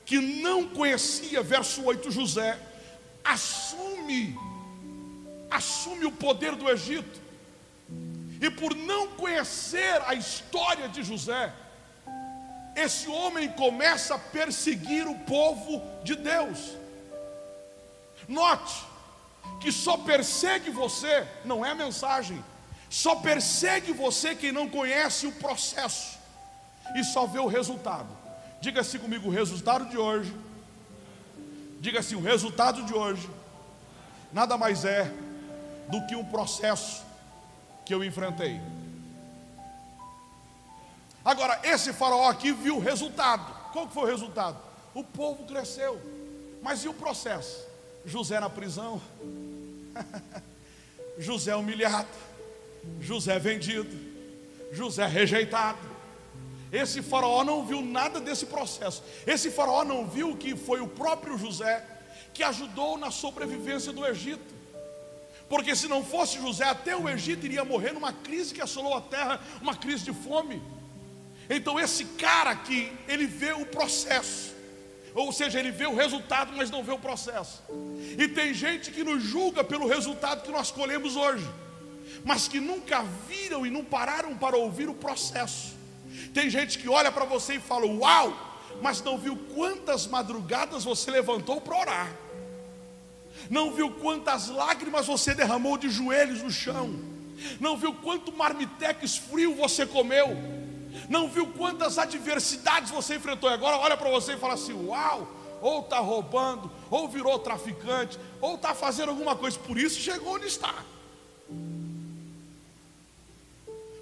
que 0.06 0.20
não 0.20 0.68
conhecia, 0.68 1.42
verso 1.42 1.84
8, 1.84 2.12
José, 2.12 2.60
assume, 3.24 4.38
assume 5.50 6.06
o 6.06 6.12
poder 6.12 6.56
do 6.56 6.70
Egito. 6.70 7.22
E 8.42 8.50
por 8.50 8.76
não 8.76 9.10
conhecer 9.10 10.02
a 10.08 10.16
história 10.16 10.90
de 10.90 11.04
José, 11.04 11.54
esse 12.76 13.08
homem 13.08 13.50
começa 13.50 14.16
a 14.16 14.20
perseguir 14.20 15.08
o 15.08 15.16
povo 15.20 15.82
de 16.04 16.16
Deus. 16.16 16.76
Note, 18.28 18.91
que 19.60 19.72
só 19.72 19.98
persegue 19.98 20.70
você, 20.70 21.28
não 21.46 21.66
é 21.66 21.72
a 21.72 21.76
mensagem, 21.76 22.44
só 22.90 23.16
persegue 23.16 23.94
você 23.94 24.36
quem 24.36 24.52
não 24.52 24.68
conhece 24.68 25.28
o 25.28 25.32
processo 25.32 26.20
e 26.96 27.04
só 27.04 27.26
vê 27.26 27.40
o 27.40 27.48
resultado. 27.48 28.10
Diga 28.60 28.82
assim 28.82 29.00
comigo: 29.00 29.28
o 29.28 29.32
resultado 29.32 29.86
de 29.86 29.98
hoje, 29.98 30.36
diga 31.80 32.00
assim: 32.00 32.16
o 32.16 32.22
resultado 32.22 32.84
de 32.84 32.94
hoje, 32.94 33.30
nada 34.34 34.58
mais 34.58 34.84
é 34.84 35.12
do 35.90 36.06
que 36.08 36.16
um 36.16 36.26
processo 36.26 37.04
que 37.86 37.94
eu 37.94 38.04
enfrentei. 38.04 38.60
Agora, 41.24 41.60
esse 41.64 41.94
faraó 41.94 42.30
aqui 42.30 42.52
viu 42.52 42.78
o 42.78 42.80
resultado. 42.80 43.46
Qual 43.72 43.88
foi 43.88 44.04
o 44.04 44.08
resultado? 44.08 44.58
O 44.94 45.04
povo 45.04 45.46
cresceu. 45.46 46.02
Mas 46.62 46.84
e 46.84 46.88
o 46.88 46.94
processo? 46.94 47.71
José 48.06 48.40
na 48.40 48.50
prisão, 48.50 49.02
José 51.18 51.56
humilhado, 51.56 52.10
José 53.00 53.38
vendido, 53.40 53.96
José 54.72 55.06
rejeitado. 55.06 55.92
Esse 56.72 57.02
faraó 57.02 57.44
não 57.44 57.66
viu 57.66 57.82
nada 57.82 58.20
desse 58.22 58.46
processo. 58.46 59.04
Esse 59.28 59.52
faraó 59.52 59.84
não 59.84 60.08
viu 60.08 60.38
que 60.38 60.56
foi 60.56 60.80
o 60.80 60.88
próprio 60.88 61.38
José 61.38 61.86
que 62.34 62.44
ajudou 62.44 62.98
na 62.98 63.12
sobrevivência 63.12 63.92
do 63.92 64.06
Egito. 64.06 64.62
Porque 65.50 65.76
se 65.76 65.90
não 65.90 66.04
fosse 66.04 66.40
José, 66.40 66.64
até 66.64 66.96
o 66.96 67.10
Egito 67.10 67.46
iria 67.46 67.66
morrer 67.66 67.92
numa 67.92 68.14
crise 68.14 68.54
que 68.54 68.62
assolou 68.62 68.96
a 68.96 69.02
terra, 69.02 69.42
uma 69.62 69.76
crise 69.76 70.06
de 70.06 70.14
fome. 70.14 70.64
Então 71.50 71.78
esse 71.78 72.06
cara 72.06 72.52
aqui, 72.52 72.90
ele 73.06 73.28
vê 73.28 73.52
o 73.52 73.66
processo. 73.66 74.56
Ou 75.14 75.32
seja, 75.32 75.60
ele 75.60 75.72
vê 75.72 75.86
o 75.86 75.96
resultado, 75.96 76.54
mas 76.56 76.70
não 76.70 76.84
vê 76.84 76.92
o 76.92 77.00
processo. 77.00 77.62
E 78.18 78.28
tem 78.28 78.54
gente 78.54 78.92
que 78.92 79.04
nos 79.04 79.22
julga 79.22 79.64
pelo 79.64 79.88
resultado 79.88 80.42
que 80.42 80.52
nós 80.52 80.72
colhemos 80.72 81.16
hoje, 81.16 81.48
mas 82.24 82.48
que 82.48 82.60
nunca 82.60 83.04
viram 83.28 83.66
e 83.66 83.70
não 83.70 83.84
pararam 83.84 84.38
para 84.38 84.56
ouvir 84.56 84.88
o 84.88 84.94
processo. 84.94 85.76
Tem 86.34 86.50
gente 86.50 86.78
que 86.80 86.88
olha 86.88 87.12
para 87.12 87.26
você 87.26 87.56
e 87.56 87.60
fala: 87.60 87.86
Uau! 87.86 88.50
Mas 88.82 89.02
não 89.02 89.18
viu 89.18 89.36
quantas 89.54 90.08
madrugadas 90.08 90.86
você 90.86 91.12
levantou 91.12 91.60
para 91.60 91.78
orar, 91.78 92.16
não 93.50 93.74
viu 93.74 93.92
quantas 93.92 94.48
lágrimas 94.48 95.06
você 95.06 95.36
derramou 95.36 95.78
de 95.78 95.90
joelhos 95.90 96.42
no 96.42 96.50
chão, 96.50 96.98
não 97.60 97.76
viu 97.76 97.94
quanto 97.96 98.32
marmitex 98.32 99.18
frio 99.18 99.54
você 99.56 99.86
comeu 99.86 100.61
não 101.10 101.28
viu 101.30 101.48
quantas 101.48 101.98
adversidades 101.98 102.92
você 102.92 103.16
enfrentou. 103.16 103.50
E 103.50 103.54
agora 103.54 103.78
olha 103.78 103.98
para 103.98 104.10
você 104.10 104.34
e 104.34 104.38
fala 104.38 104.54
assim: 104.54 104.74
Uau! 104.74 105.28
Ou 105.62 105.82
está 105.82 106.00
roubando, 106.00 106.72
ou 106.90 107.08
virou 107.08 107.38
traficante, 107.38 108.20
ou 108.40 108.56
está 108.56 108.74
fazendo 108.74 109.10
alguma 109.10 109.36
coisa, 109.36 109.60
por 109.60 109.78
isso 109.78 110.00
chegou 110.00 110.36
onde 110.36 110.48
está. 110.48 110.74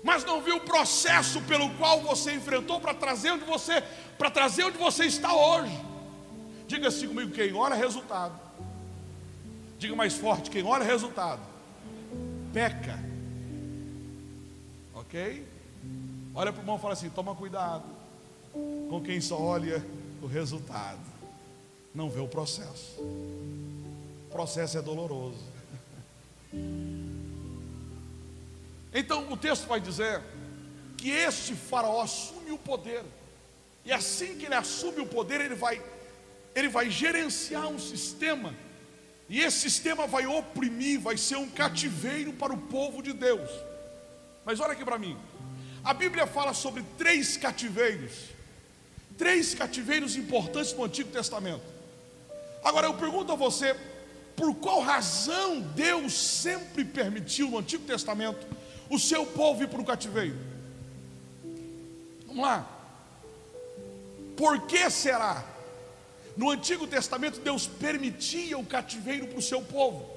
Mas 0.01 0.23
não 0.23 0.41
viu 0.41 0.55
o 0.55 0.61
processo 0.61 1.41
pelo 1.41 1.69
qual 1.71 1.99
você 1.99 2.33
enfrentou 2.33 2.79
para 2.79 2.93
trazer 2.93 3.31
onde 3.31 3.43
você, 3.43 3.81
para 4.17 4.31
trazer 4.31 4.63
onde 4.63 4.77
você 4.77 5.05
está 5.05 5.33
hoje. 5.33 5.77
Diga 6.67 6.87
assim 6.87 7.07
comigo: 7.07 7.31
quem 7.31 7.53
olha 7.53 7.75
resultado. 7.75 8.39
Diga 9.77 9.95
mais 9.95 10.13
forte: 10.13 10.49
quem 10.49 10.63
olha 10.63 10.85
resultado, 10.85 11.41
peca. 12.53 12.97
Ok? 14.93 15.48
Olha 16.33 16.51
para 16.51 16.59
o 16.59 16.63
irmão 16.63 16.77
e 16.77 16.79
fala 16.79 16.93
assim: 16.93 17.09
toma 17.09 17.35
cuidado 17.35 17.83
com 18.89 19.01
quem 19.03 19.21
só 19.21 19.39
olha 19.39 19.85
o 20.21 20.27
resultado, 20.27 20.99
não 21.93 22.09
vê 22.09 22.19
o 22.19 22.27
processo. 22.27 22.99
O 22.99 24.29
processo 24.31 24.77
é 24.77 24.81
doloroso. 24.81 25.43
Então 28.91 29.31
o 29.31 29.37
texto 29.37 29.67
vai 29.67 29.79
dizer 29.79 30.19
que 30.97 31.11
este 31.11 31.53
faraó 31.53 32.01
assume 32.01 32.49
o 32.51 32.57
poder. 32.57 33.03
E 33.85 33.91
assim 33.91 34.35
que 34.35 34.45
ele 34.45 34.55
assume 34.55 34.99
o 35.01 35.05
poder, 35.05 35.41
ele 35.41 35.53
vai 35.53 35.79
ele 36.55 36.67
vai 36.67 36.89
gerenciar 36.89 37.67
um 37.67 37.77
sistema. 37.77 38.53
E 39.29 39.41
esse 39.41 39.59
sistema 39.59 40.07
vai 40.07 40.25
oprimir, 40.25 40.99
vai 40.99 41.17
ser 41.17 41.37
um 41.37 41.47
cativeiro 41.47 42.33
para 42.33 42.51
o 42.51 42.57
povo 42.57 43.03
de 43.03 43.13
Deus. 43.13 43.49
Mas 44.43 44.59
olha 44.59 44.73
aqui 44.73 44.83
para 44.83 44.97
mim. 44.97 45.15
A 45.83 45.93
Bíblia 45.93 46.27
fala 46.27 46.53
sobre 46.53 46.83
três 46.97 47.37
cativeiros. 47.37 48.29
Três 49.17 49.53
cativeiros 49.53 50.15
importantes 50.15 50.73
no 50.73 50.83
Antigo 50.83 51.11
Testamento. 51.11 51.63
Agora 52.63 52.87
eu 52.87 52.93
pergunto 52.93 53.31
a 53.31 53.35
você, 53.35 53.75
por 54.35 54.55
qual 54.55 54.81
razão 54.81 55.61
Deus 55.61 56.13
sempre 56.13 56.85
permitiu 56.85 57.49
no 57.49 57.59
Antigo 57.59 57.85
Testamento 57.85 58.47
o 58.89 58.97
seu 58.97 59.25
povo 59.25 59.63
ir 59.63 59.67
para 59.67 59.81
o 59.81 59.85
cativeiro? 59.85 60.37
Vamos 62.27 62.43
lá. 62.43 62.67
Por 64.37 64.61
que 64.67 64.89
será? 64.89 65.45
No 66.37 66.49
Antigo 66.49 66.87
Testamento, 66.87 67.41
Deus 67.41 67.67
permitia 67.67 68.57
o 68.57 68.65
cativeiro 68.65 69.27
para 69.27 69.39
o 69.39 69.41
seu 69.41 69.61
povo. 69.61 70.09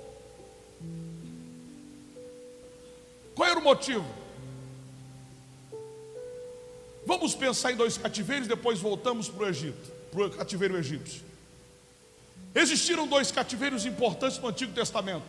Qual 3.34 3.48
era 3.48 3.58
o 3.58 3.62
motivo? 3.62 4.21
Vamos 7.04 7.34
pensar 7.34 7.72
em 7.72 7.76
dois 7.76 7.98
cativeiros, 7.98 8.46
depois 8.46 8.78
voltamos 8.78 9.28
para 9.28 9.46
o 9.46 9.48
Egito, 9.48 9.92
para 10.10 10.26
o 10.26 10.30
cativeiro 10.30 10.76
egípcio. 10.78 11.22
Existiram 12.54 13.06
dois 13.06 13.32
cativeiros 13.32 13.86
importantes 13.86 14.38
no 14.38 14.48
Antigo 14.48 14.72
Testamento. 14.72 15.24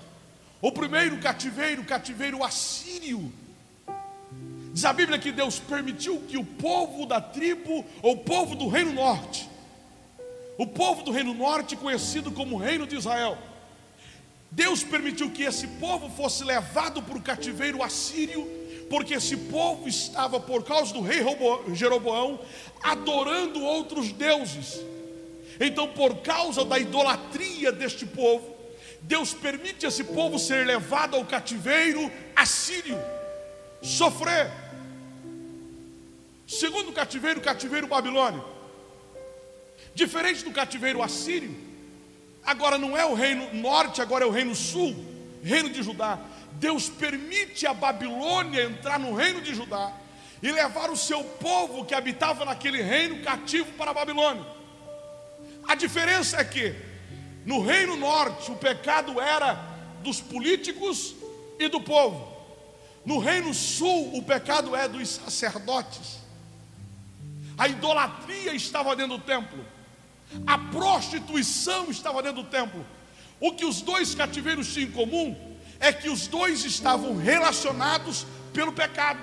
O 0.62 0.72
primeiro 0.72 1.18
cativeiro, 1.20 1.82
o 1.82 1.86
cativeiro 1.86 2.44
assírio. 2.44 3.32
Diz 4.74 4.86
a 4.86 4.94
Bíblia 4.94 5.20
que 5.20 5.32
Deus 5.32 5.60
permitiu 5.60 6.22
que 6.22 6.38
o 6.38 6.44
povo 6.44 7.06
da 7.06 7.22
tribo, 7.22 7.86
ou 8.02 8.14
o 8.14 8.18
povo 8.18 8.56
do 8.56 8.68
Reino 8.68 8.94
Norte, 8.94 9.50
o 10.58 10.68
povo 10.68 11.04
do 11.04 11.12
Reino 11.12 11.34
Norte, 11.34 11.76
conhecido 11.76 12.32
como 12.32 12.58
Reino 12.58 12.86
de 12.86 12.96
Israel, 12.96 13.38
Deus 14.52 14.84
permitiu 14.84 15.32
que 15.32 15.44
esse 15.44 15.66
povo 15.68 16.10
fosse 16.10 16.44
levado 16.44 17.02
para 17.02 17.18
o 17.18 17.22
cativeiro 17.22 17.82
assírio, 17.82 18.48
porque 18.90 19.16
esse 19.16 19.36
povo 19.36 19.88
estava, 19.88 20.40
por 20.40 20.64
causa 20.64 20.94
do 20.94 21.02
rei 21.02 21.22
Jeroboão, 21.74 22.40
adorando 22.82 23.62
outros 23.62 24.12
deuses. 24.12 24.80
Então, 25.60 25.88
por 25.88 26.18
causa 26.18 26.66
da 26.66 26.78
idolatria 26.80 27.72
deste 27.72 28.06
povo, 28.06 28.54
Deus 29.02 29.34
permite 29.34 29.86
esse 29.86 30.04
povo 30.04 30.40
ser 30.40 30.66
levado 30.66 31.16
ao 31.16 31.26
cativeiro 31.26 32.12
assírio, 32.36 32.98
sofrer. 33.82 34.52
Segundo 36.48 36.92
cativeiro, 36.92 37.42
cativeiro 37.42 37.88
babilônico. 37.88 38.48
Diferente 39.96 40.44
do 40.44 40.52
cativeiro 40.52 41.04
assírio, 41.04 41.56
agora 42.44 42.78
não 42.78 42.98
é 42.98 43.06
o 43.06 43.14
reino 43.14 43.54
norte, 43.54 44.02
agora 44.02 44.24
é 44.24 44.28
o 44.28 44.32
reino 44.32 44.56
sul, 44.56 44.96
reino 45.44 45.70
de 45.70 45.84
Judá. 45.84 46.20
Deus 46.60 46.90
permite 46.90 47.66
a 47.66 47.74
Babilônia 47.74 48.64
entrar 48.64 49.00
no 49.00 49.14
reino 49.14 49.42
de 49.42 49.54
Judá 49.54 49.92
e 50.42 50.52
levar 50.52 50.90
o 50.90 50.98
seu 50.98 51.24
povo 51.24 51.86
que 51.86 51.96
habitava 51.96 52.44
naquele 52.46 52.82
reino 52.82 53.24
cativo 53.24 53.72
para 53.74 53.92
a 53.92 53.94
Babilônia. 53.94 54.46
A 55.68 55.76
diferença 55.76 56.38
é 56.38 56.44
que 56.44 56.76
no 57.46 57.62
reino 57.62 57.96
norte 57.96 58.52
o 58.52 58.56
pecado 58.56 59.20
era 59.20 59.54
dos 60.02 60.20
políticos 60.20 61.16
e 61.58 61.68
do 61.68 61.80
povo. 61.80 62.32
No 63.06 63.20
reino 63.20 63.54
sul 63.54 64.18
o 64.18 64.22
pecado 64.22 64.76
é 64.76 64.88
dos 64.88 65.10
sacerdotes. 65.10 66.20
A 67.58 67.68
idolatria 67.68 68.54
estava 68.54 68.96
dentro 68.96 69.18
do 69.18 69.24
templo. 69.24 69.66
A 70.48 70.58
prostituição 70.58 71.90
estava 71.90 72.22
dentro 72.24 72.44
do 72.44 72.50
templo. 72.50 72.86
O 73.40 73.54
que 73.54 73.66
os 73.66 73.82
dois 73.82 74.16
cativeiros 74.16 74.74
tinham 74.74 74.90
em 74.90 74.92
comum 74.92 75.53
é 75.84 75.92
que 75.92 76.10
os 76.10 76.28
dois 76.28 76.64
estavam 76.64 77.14
relacionados 77.18 78.26
pelo 78.54 78.72
pecado. 78.72 79.20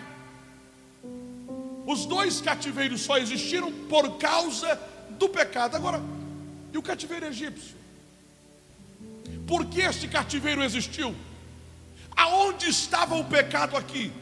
Os 1.87 2.05
dois 2.05 2.43
cativeiros 2.43 3.01
só 3.01 3.17
existiram 3.17 3.73
por 3.89 4.19
causa 4.19 4.79
do 5.19 5.27
pecado. 5.27 5.75
Agora, 5.75 6.03
e 6.71 6.77
o 6.77 6.83
cativeiro 6.83 7.25
egípcio? 7.25 7.75
Por 9.47 9.65
que 9.65 9.81
este 9.81 10.07
cativeiro 10.07 10.63
existiu? 10.63 11.17
Aonde 12.15 12.69
estava 12.69 13.15
o 13.15 13.25
pecado 13.25 13.75
aqui? 13.75 14.13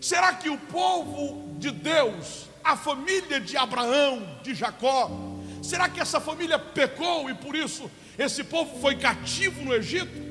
Será 0.00 0.34
que 0.34 0.50
o 0.50 0.58
povo 0.58 1.54
de 1.56 1.70
Deus, 1.70 2.48
a 2.64 2.76
família 2.76 3.38
de 3.40 3.56
Abraão, 3.56 4.40
de 4.42 4.56
Jacó, 4.56 5.08
será 5.62 5.88
que 5.88 6.00
essa 6.00 6.18
família 6.18 6.58
pecou 6.58 7.30
e 7.30 7.34
por 7.34 7.54
isso 7.54 7.88
esse 8.18 8.42
povo 8.42 8.80
foi 8.80 8.96
cativo 8.96 9.62
no 9.62 9.72
Egito? 9.72 10.29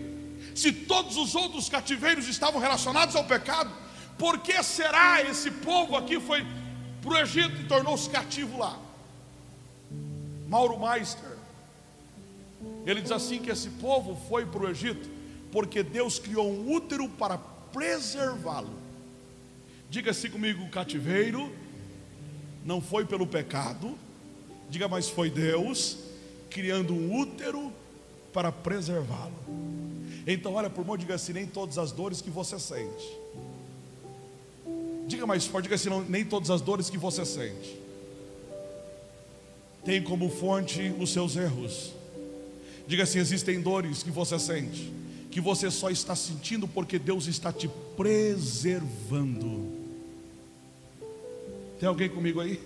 Se 0.59 0.73
todos 0.73 1.15
os 1.15 1.35
outros 1.35 1.69
cativeiros 1.69 2.27
estavam 2.27 2.59
relacionados 2.59 3.15
ao 3.15 3.23
pecado, 3.23 3.71
por 4.17 4.39
que 4.39 4.61
será 4.61 5.21
esse 5.21 5.49
povo 5.49 5.95
aqui 5.95 6.19
foi 6.19 6.45
para 7.01 7.11
o 7.11 7.17
Egito 7.17 7.61
e 7.61 7.63
tornou-se 7.63 8.09
cativo 8.09 8.57
lá? 8.57 8.77
Mauro 10.49 10.77
Meister, 10.77 11.37
ele 12.85 12.99
diz 12.99 13.09
assim 13.09 13.39
que 13.39 13.49
esse 13.49 13.69
povo 13.69 14.19
foi 14.27 14.45
para 14.45 14.63
o 14.63 14.69
Egito 14.69 15.09
porque 15.49 15.81
Deus 15.81 16.19
criou 16.19 16.51
um 16.51 16.73
útero 16.73 17.07
para 17.07 17.37
preservá-lo. 17.37 18.77
Diga-se 19.89 20.29
comigo, 20.29 20.65
o 20.65 20.69
cativeiro 20.69 21.55
não 22.65 22.81
foi 22.81 23.05
pelo 23.05 23.25
pecado, 23.25 23.97
diga, 24.69 24.89
mas 24.89 25.07
foi 25.07 25.29
Deus 25.29 25.97
criando 26.49 26.93
um 26.93 27.17
útero 27.17 27.71
para 28.33 28.51
preservá-lo. 28.51 29.78
Então, 30.25 30.53
olha, 30.53 30.69
por 30.69 30.85
mão, 30.85 30.97
diga 30.97 31.15
assim: 31.15 31.33
nem 31.33 31.45
todas 31.45 31.77
as 31.77 31.91
dores 31.91 32.21
que 32.21 32.29
você 32.29 32.59
sente. 32.59 33.17
Diga 35.07 35.25
mais 35.25 35.45
forte, 35.45 35.63
diga 35.63 35.75
assim: 35.75 35.89
não, 35.89 36.01
nem 36.01 36.25
todas 36.25 36.49
as 36.49 36.61
dores 36.61 36.89
que 36.89 36.97
você 36.97 37.25
sente 37.25 37.79
tem 39.83 40.03
como 40.03 40.29
fonte 40.29 40.93
os 40.99 41.11
seus 41.11 41.35
erros. 41.35 41.91
Diga 42.87 43.03
assim: 43.03 43.19
existem 43.19 43.61
dores 43.61 44.03
que 44.03 44.11
você 44.11 44.37
sente, 44.39 44.91
que 45.31 45.39
você 45.39 45.71
só 45.71 45.89
está 45.89 46.15
sentindo 46.15 46.67
porque 46.67 46.99
Deus 46.99 47.27
está 47.27 47.51
te 47.51 47.69
preservando. 47.95 49.67
Tem 51.79 51.87
alguém 51.87 52.09
comigo 52.09 52.39
aí? 52.39 52.59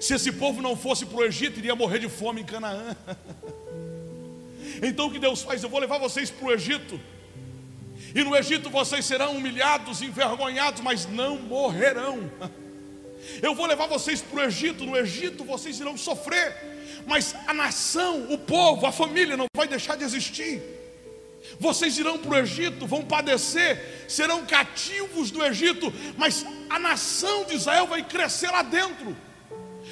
Se 0.00 0.14
esse 0.14 0.30
povo 0.30 0.62
não 0.62 0.76
fosse 0.76 1.06
para 1.06 1.18
o 1.18 1.24
Egito, 1.24 1.58
iria 1.58 1.74
morrer 1.74 1.98
de 1.98 2.08
fome 2.08 2.42
em 2.42 2.44
Canaã. 2.44 2.96
Então 4.80 5.06
o 5.06 5.10
que 5.10 5.18
Deus 5.18 5.42
faz? 5.42 5.62
Eu 5.62 5.68
vou 5.68 5.80
levar 5.80 5.98
vocês 5.98 6.30
para 6.30 6.46
o 6.46 6.52
Egito. 6.52 7.00
E 8.14 8.22
no 8.22 8.36
Egito 8.36 8.70
vocês 8.70 9.04
serão 9.04 9.36
humilhados, 9.36 10.02
envergonhados, 10.02 10.80
mas 10.80 11.06
não 11.06 11.38
morrerão. 11.38 12.30
Eu 13.40 13.54
vou 13.54 13.66
levar 13.66 13.86
vocês 13.86 14.20
para 14.20 14.40
o 14.40 14.42
Egito, 14.42 14.84
no 14.84 14.96
Egito 14.96 15.44
vocês 15.44 15.78
irão 15.78 15.96
sofrer, 15.96 16.56
mas 17.06 17.36
a 17.46 17.54
nação, 17.54 18.32
o 18.32 18.36
povo, 18.36 18.84
a 18.84 18.90
família 18.90 19.36
não 19.36 19.46
vai 19.54 19.68
deixar 19.68 19.96
de 19.96 20.02
existir. 20.02 20.60
Vocês 21.58 21.98
irão 21.98 22.18
para 22.18 22.30
o 22.30 22.36
Egito, 22.38 22.86
vão 22.86 23.02
padecer, 23.04 24.04
serão 24.08 24.44
cativos 24.44 25.30
do 25.30 25.44
Egito, 25.44 25.92
mas 26.16 26.44
a 26.68 26.78
nação 26.78 27.44
de 27.44 27.54
Israel 27.54 27.86
vai 27.86 28.02
crescer 28.02 28.50
lá 28.50 28.62
dentro. 28.62 29.16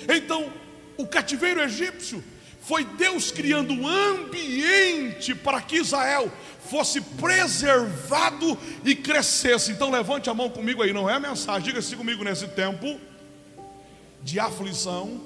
Então, 0.09 0.53
o 0.97 1.07
cativeiro 1.07 1.61
egípcio 1.63 2.23
foi 2.71 2.85
Deus 2.85 3.33
criando 3.33 3.73
um 3.73 3.85
ambiente 3.85 5.35
para 5.35 5.61
que 5.61 5.79
Israel 5.79 6.33
fosse 6.71 7.01
preservado 7.01 8.57
e 8.85 8.95
crescesse. 8.95 9.73
Então, 9.73 9.91
levante 9.91 10.31
a 10.31 10.35
mão 10.35 10.49
comigo 10.49 10.81
aí, 10.81 10.93
não 10.93 11.11
é 11.11 11.15
a 11.15 11.19
mensagem, 11.19 11.65
diga-se 11.65 11.97
comigo 11.97 12.23
nesse 12.23 12.47
tempo 12.47 13.01
de 14.23 14.39
aflição, 14.39 15.21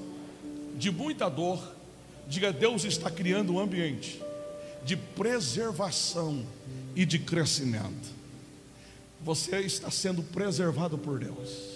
de 0.75 0.91
muita 0.91 1.29
dor, 1.29 1.63
diga: 2.27 2.51
Deus 2.51 2.83
está 2.85 3.11
criando 3.11 3.53
um 3.53 3.61
ambiente 3.61 4.23
de 4.83 4.97
preservação 4.97 6.47
e 6.97 7.05
de 7.05 7.19
crescimento. 7.19 8.09
Você 9.21 9.59
está 9.59 9.91
sendo 9.91 10.23
preservado 10.23 10.97
por 10.97 11.19
Deus. 11.19 11.74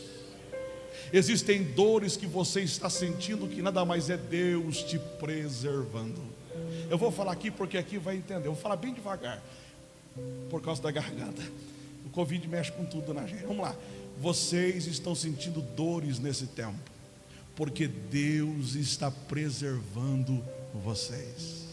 Existem 1.13 1.65
dores 1.65 2.17
que 2.17 2.27
você 2.27 2.61
está 2.61 2.91
sentindo 2.91 3.49
que 3.49 3.63
nada 3.63 3.85
mais 3.85 4.11
é 4.11 4.17
Deus 4.17 4.83
te 4.83 4.99
preservando. 5.19 6.21
Eu 6.91 6.99
vou 6.99 7.11
falar 7.11 7.33
aqui 7.33 7.51
porque 7.51 7.79
aqui 7.79 7.99
vai 7.99 8.17
entender. 8.17 8.47
Eu 8.47 8.53
vou 8.53 8.63
falar 8.63 8.77
bem 8.77 8.93
devagar, 8.93 9.43
por 10.51 10.61
causa 10.61 10.83
da 10.83 10.91
garganta. 10.91 11.43
O 12.05 12.11
Covid 12.11 12.47
mexe 12.49 12.73
com 12.73 12.85
tudo 12.85 13.15
na 13.15 13.27
gente. 13.27 13.45
Vamos 13.45 13.63
lá. 13.63 13.75
Vocês 14.21 14.87
estão 14.87 15.15
sentindo 15.15 15.61
dores 15.61 16.19
nesse 16.19 16.47
tempo 16.47 16.99
porque 17.59 17.89
Deus 17.89 18.77
está 18.77 19.11
preservando 19.11 20.41
vocês. 20.73 21.67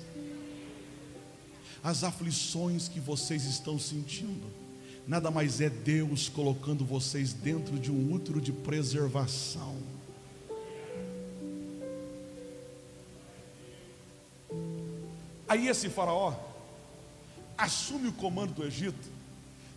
as 1.84 2.04
aflições 2.04 2.88
que 2.88 3.00
vocês 3.00 3.46
estão 3.46 3.78
sentindo, 3.78 4.52
nada 5.08 5.30
mais 5.30 5.62
é 5.62 5.70
Deus 5.70 6.30
colocando 6.30 6.84
vocês 6.84 7.34
dentro 7.34 7.78
de 7.78 7.92
um 7.92 8.14
útero 8.14 8.42
de 8.42 8.52
preservação. 8.52 9.78
Aí 15.48 15.68
esse 15.68 15.90
faraó 15.90 16.34
assume 17.58 18.08
o 18.08 18.14
comando 18.14 18.54
do 18.54 18.66
Egito, 18.66 19.16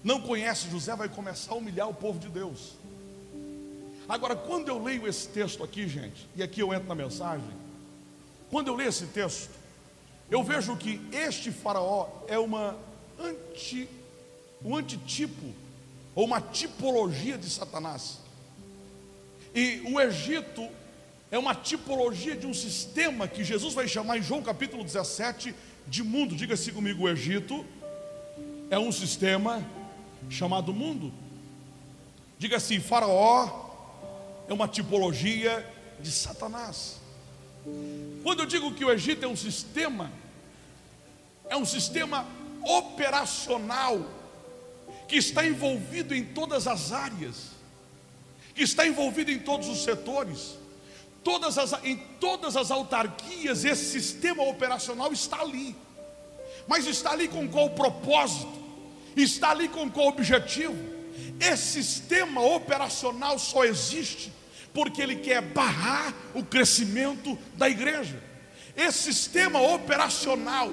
não 0.03 0.21
conhece 0.21 0.71
José, 0.71 0.95
vai 0.97 1.09
começar 1.09 1.53
a 1.53 1.57
humilhar 1.57 1.89
o 1.89 1.95
povo 1.95 2.19
de 2.19 2.29
Deus. 2.29 2.75
Agora, 4.09 4.35
quando 4.35 4.69
eu 4.69 4.83
leio 4.83 5.07
esse 5.07 5.29
texto 5.29 5.63
aqui, 5.63 5.87
gente, 5.87 6.27
e 6.35 6.43
aqui 6.43 6.61
eu 6.61 6.73
entro 6.73 6.89
na 6.89 6.95
mensagem, 6.95 7.51
quando 8.51 8.69
eu 8.69 8.75
leio 8.75 8.89
esse 8.89 9.07
texto, 9.07 9.51
eu 10.31 10.43
vejo 10.43 10.77
que 10.77 11.01
este 11.13 11.53
faraó 11.53 12.09
é 12.27 12.39
uma 12.39 12.77
anti, 13.21 13.89
um 14.65 14.77
antitipo, 14.77 15.55
ou 16.15 16.25
uma 16.25 16.41
tipologia 16.41 17.39
de 17.39 17.49
Satanás. 17.49 18.19
E 19.55 19.83
o 19.87 20.01
Egito 20.01 20.69
é 21.31 21.39
uma 21.39 21.55
tipologia 21.55 22.35
de 22.35 22.47
um 22.47 22.55
sistema 22.55 23.29
que 23.29 23.45
Jesus 23.45 23.75
vai 23.75 23.87
chamar 23.87 24.19
em 24.19 24.23
João 24.23 24.43
capítulo 24.43 24.83
17 24.83 25.55
de 25.87 26.03
mundo. 26.03 26.35
Diga-se 26.35 26.73
comigo, 26.73 27.05
o 27.05 27.09
Egito 27.09 27.65
é 28.71 28.79
um 28.79 28.93
sistema 28.93 29.65
chamado 30.29 30.73
mundo. 30.73 31.13
Diga 32.39 32.57
assim: 32.57 32.81
Faraó 32.81 33.69
é 34.49 34.53
uma 34.53 34.69
tipologia 34.69 35.67
de 36.01 36.11
Satanás. 36.11 36.97
Quando 38.23 38.41
eu 38.41 38.47
digo 38.47 38.73
que 38.73 38.85
o 38.85 38.91
Egito 38.91 39.25
é 39.25 39.29
um 39.29 39.37
sistema, 39.37 40.11
é 41.49 41.57
um 41.57 41.65
sistema 41.65 42.27
operacional 42.63 44.18
que 45.09 45.17
está 45.17 45.45
envolvido 45.47 46.15
em 46.15 46.23
todas 46.23 46.67
as 46.67 46.93
áreas, 46.93 47.53
que 48.55 48.63
está 48.63 48.87
envolvido 48.87 49.31
em 49.31 49.39
todos 49.39 49.67
os 49.67 49.83
setores, 49.83 50.59
todas 51.25 51.57
as, 51.57 51.73
em 51.83 51.97
todas 52.21 52.57
as 52.57 52.71
autarquias, 52.71 53.65
esse 53.65 53.87
sistema 53.87 54.43
operacional 54.43 55.13
está 55.13 55.41
ali. 55.41 55.75
Mas 56.67 56.87
está 56.87 57.13
ali 57.13 57.27
com 57.27 57.49
qual 57.49 57.71
propósito? 57.71 58.53
Está 59.17 59.51
ali 59.51 59.69
com 59.69 59.91
qual 59.91 60.09
objetivo? 60.09 60.77
Esse 61.41 61.83
sistema 61.83 62.43
operacional 62.43 63.39
só 63.39 63.65
existe 63.65 64.33
porque 64.75 65.01
ele 65.01 65.17
quer 65.17 65.41
barrar 65.41 66.15
o 66.35 66.45
crescimento 66.45 67.37
da 67.55 67.69
igreja. 67.69 68.23
Esse 68.77 69.13
sistema 69.13 69.61
operacional, 69.61 70.71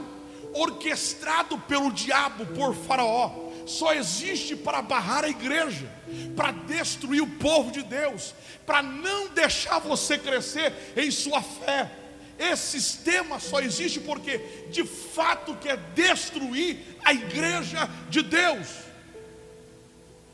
orquestrado 0.53 1.57
pelo 1.59 1.91
diabo, 1.91 2.45
por 2.47 2.75
Faraó, 2.75 3.44
só 3.65 3.93
existe 3.93 4.55
para 4.55 4.81
barrar 4.81 5.23
a 5.23 5.29
igreja, 5.29 5.89
para 6.35 6.51
destruir 6.51 7.21
o 7.21 7.27
povo 7.27 7.71
de 7.71 7.83
Deus, 7.83 8.33
para 8.65 8.81
não 8.81 9.29
deixar 9.29 9.79
você 9.79 10.17
crescer 10.17 10.73
em 10.95 11.09
sua 11.09 11.41
fé. 11.41 11.91
Esse 12.37 12.81
sistema 12.81 13.39
só 13.39 13.59
existe 13.59 13.99
porque 13.99 14.37
de 14.69 14.83
fato 14.83 15.55
quer 15.55 15.77
destruir 15.95 16.79
a 17.03 17.13
igreja 17.13 17.89
de 18.09 18.21
Deus. 18.21 18.67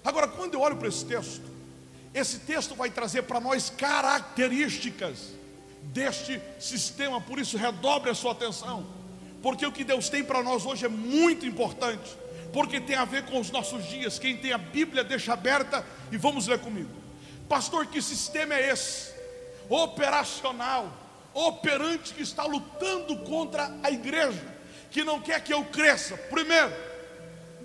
Agora, 0.04 0.28
quando 0.28 0.56
eu 0.56 0.62
olho 0.62 0.78
para 0.78 0.88
esse 0.88 1.06
texto, 1.06 1.44
esse 2.14 2.40
texto 2.40 2.76
vai 2.76 2.90
trazer 2.90 3.24
para 3.24 3.40
nós 3.40 3.70
características 3.70 5.30
deste 5.84 6.42
sistema, 6.60 7.22
por 7.22 7.40
isso 7.40 7.58
redobre 7.58 8.10
a 8.10 8.16
sua 8.16 8.32
atenção, 8.32 8.86
porque 9.42 9.66
o 9.66 9.72
que 9.72 9.84
Deus 9.84 10.10
tem 10.10 10.24
para 10.24 10.44
nós 10.44 10.66
hoje 10.66 10.86
é 10.86 10.90
muito 10.90 11.46
importante, 11.46 12.18
porque 12.54 12.80
tem 12.80 12.96
a 12.96 13.06
ver 13.06 13.26
com 13.26 13.40
os 13.40 13.50
nossos 13.50 13.86
dias. 13.86 14.20
Quem 14.20 14.38
tem 14.38 14.52
a 14.52 14.58
Bíblia, 14.58 15.04
deixa 15.04 15.34
aberta 15.34 15.86
e 16.12 16.18
vamos 16.18 16.48
ler 16.48 16.60
comigo. 16.60 16.90
Pastor, 17.48 17.86
que 17.86 18.02
sistema 18.02 18.54
é 18.54 18.70
esse? 18.70 19.14
Operacional, 19.70 20.92
operante 21.34 22.14
que 22.14 22.22
está 22.22 22.44
lutando 22.44 23.18
contra 23.20 23.74
a 23.84 23.92
igreja, 23.92 24.46
que 24.90 25.04
não 25.04 25.22
quer 25.22 25.42
que 25.44 25.54
eu 25.54 25.64
cresça. 25.66 26.18
Primeiro, 26.18 26.72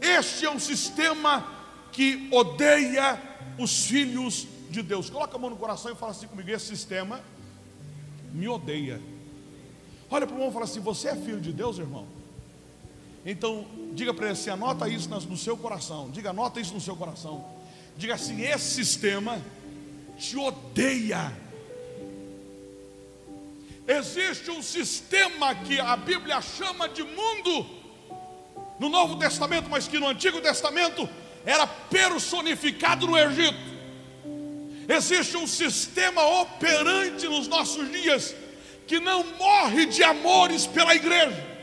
este 0.00 0.46
é 0.46 0.50
um 0.50 0.58
sistema 0.58 1.46
que 1.92 2.28
odeia 2.32 3.20
os 3.58 3.86
filhos 3.86 4.46
de 4.70 4.82
Deus. 4.82 5.10
Coloca 5.10 5.36
a 5.36 5.38
mão 5.38 5.50
no 5.50 5.56
coração 5.56 5.90
e 5.92 5.96
fala 5.96 6.12
assim 6.12 6.26
comigo: 6.26 6.50
esse 6.50 6.66
sistema 6.66 7.20
me 8.32 8.48
odeia. 8.48 9.00
Olha 10.10 10.26
para 10.26 10.34
o 10.34 10.36
irmão 10.36 10.50
e 10.50 10.52
fala 10.52 10.64
assim: 10.64 10.80
Você 10.80 11.08
é 11.08 11.16
filho 11.16 11.40
de 11.40 11.52
Deus, 11.52 11.78
irmão? 11.78 12.06
Então, 13.26 13.66
diga 13.92 14.14
para 14.14 14.26
ele 14.26 14.32
assim: 14.34 14.50
anota 14.50 14.88
isso 14.88 15.08
no 15.08 15.36
seu 15.36 15.56
coração. 15.56 16.08
Diga, 16.10 16.30
anota 16.30 16.60
isso 16.60 16.72
no 16.72 16.80
seu 16.80 16.94
coração. 16.94 17.44
Diga 17.96 18.14
assim: 18.14 18.40
esse 18.40 18.76
sistema 18.76 19.42
te 20.16 20.36
odeia. 20.36 21.36
Existe 23.88 24.50
um 24.50 24.62
sistema 24.62 25.54
que 25.54 25.80
a 25.80 25.96
Bíblia 25.96 26.40
chama 26.40 26.88
de 26.88 27.02
mundo 27.02 27.66
no 28.78 28.88
Novo 28.88 29.16
Testamento, 29.16 29.68
mas 29.68 29.88
que 29.88 29.98
no 29.98 30.06
Antigo 30.08 30.40
Testamento 30.40 31.08
era 31.44 31.66
personificado 31.66 33.06
no 33.06 33.18
Egito. 33.18 33.76
Existe 34.88 35.36
um 35.36 35.46
sistema 35.46 36.24
operante 36.40 37.26
nos 37.26 37.48
nossos 37.48 37.90
dias 37.90 38.34
que 38.86 39.00
não 39.00 39.24
morre 39.36 39.86
de 39.86 40.02
amores 40.04 40.66
pela 40.66 40.94
igreja, 40.94 41.55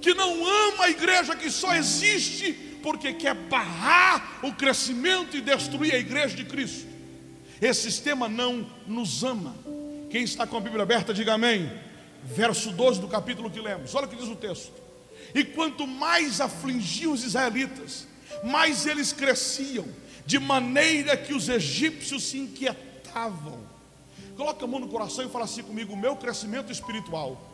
que 0.00 0.14
não 0.14 0.46
ama 0.46 0.84
a 0.84 0.90
igreja, 0.90 1.36
que 1.36 1.50
só 1.50 1.74
existe 1.74 2.52
porque 2.82 3.12
quer 3.12 3.34
barrar 3.34 4.40
o 4.42 4.52
crescimento 4.52 5.36
e 5.36 5.40
destruir 5.40 5.94
a 5.94 5.98
igreja 5.98 6.34
de 6.34 6.44
Cristo. 6.44 6.88
Esse 7.60 7.82
sistema 7.82 8.28
não 8.28 8.66
nos 8.86 9.22
ama. 9.22 9.54
Quem 10.08 10.22
está 10.22 10.46
com 10.46 10.56
a 10.56 10.60
Bíblia 10.60 10.82
aberta, 10.82 11.12
diga 11.12 11.34
amém. 11.34 11.70
Verso 12.24 12.70
12 12.70 13.00
do 13.00 13.08
capítulo 13.08 13.50
que 13.50 13.60
lemos, 13.60 13.94
olha 13.94 14.06
o 14.06 14.08
que 14.08 14.16
diz 14.16 14.28
o 14.28 14.36
texto. 14.36 14.72
E 15.34 15.44
quanto 15.44 15.86
mais 15.86 16.40
afligiam 16.40 17.12
os 17.12 17.22
israelitas, 17.22 18.06
mais 18.42 18.86
eles 18.86 19.12
cresciam, 19.12 19.86
de 20.26 20.38
maneira 20.38 21.16
que 21.16 21.34
os 21.34 21.48
egípcios 21.48 22.24
se 22.24 22.38
inquietavam. 22.38 23.60
Coloca 24.36 24.64
a 24.64 24.68
mão 24.68 24.80
no 24.80 24.88
coração 24.88 25.24
e 25.24 25.28
fala 25.28 25.44
assim 25.44 25.62
comigo: 25.62 25.92
o 25.92 25.96
meu 25.96 26.16
crescimento 26.16 26.72
espiritual 26.72 27.46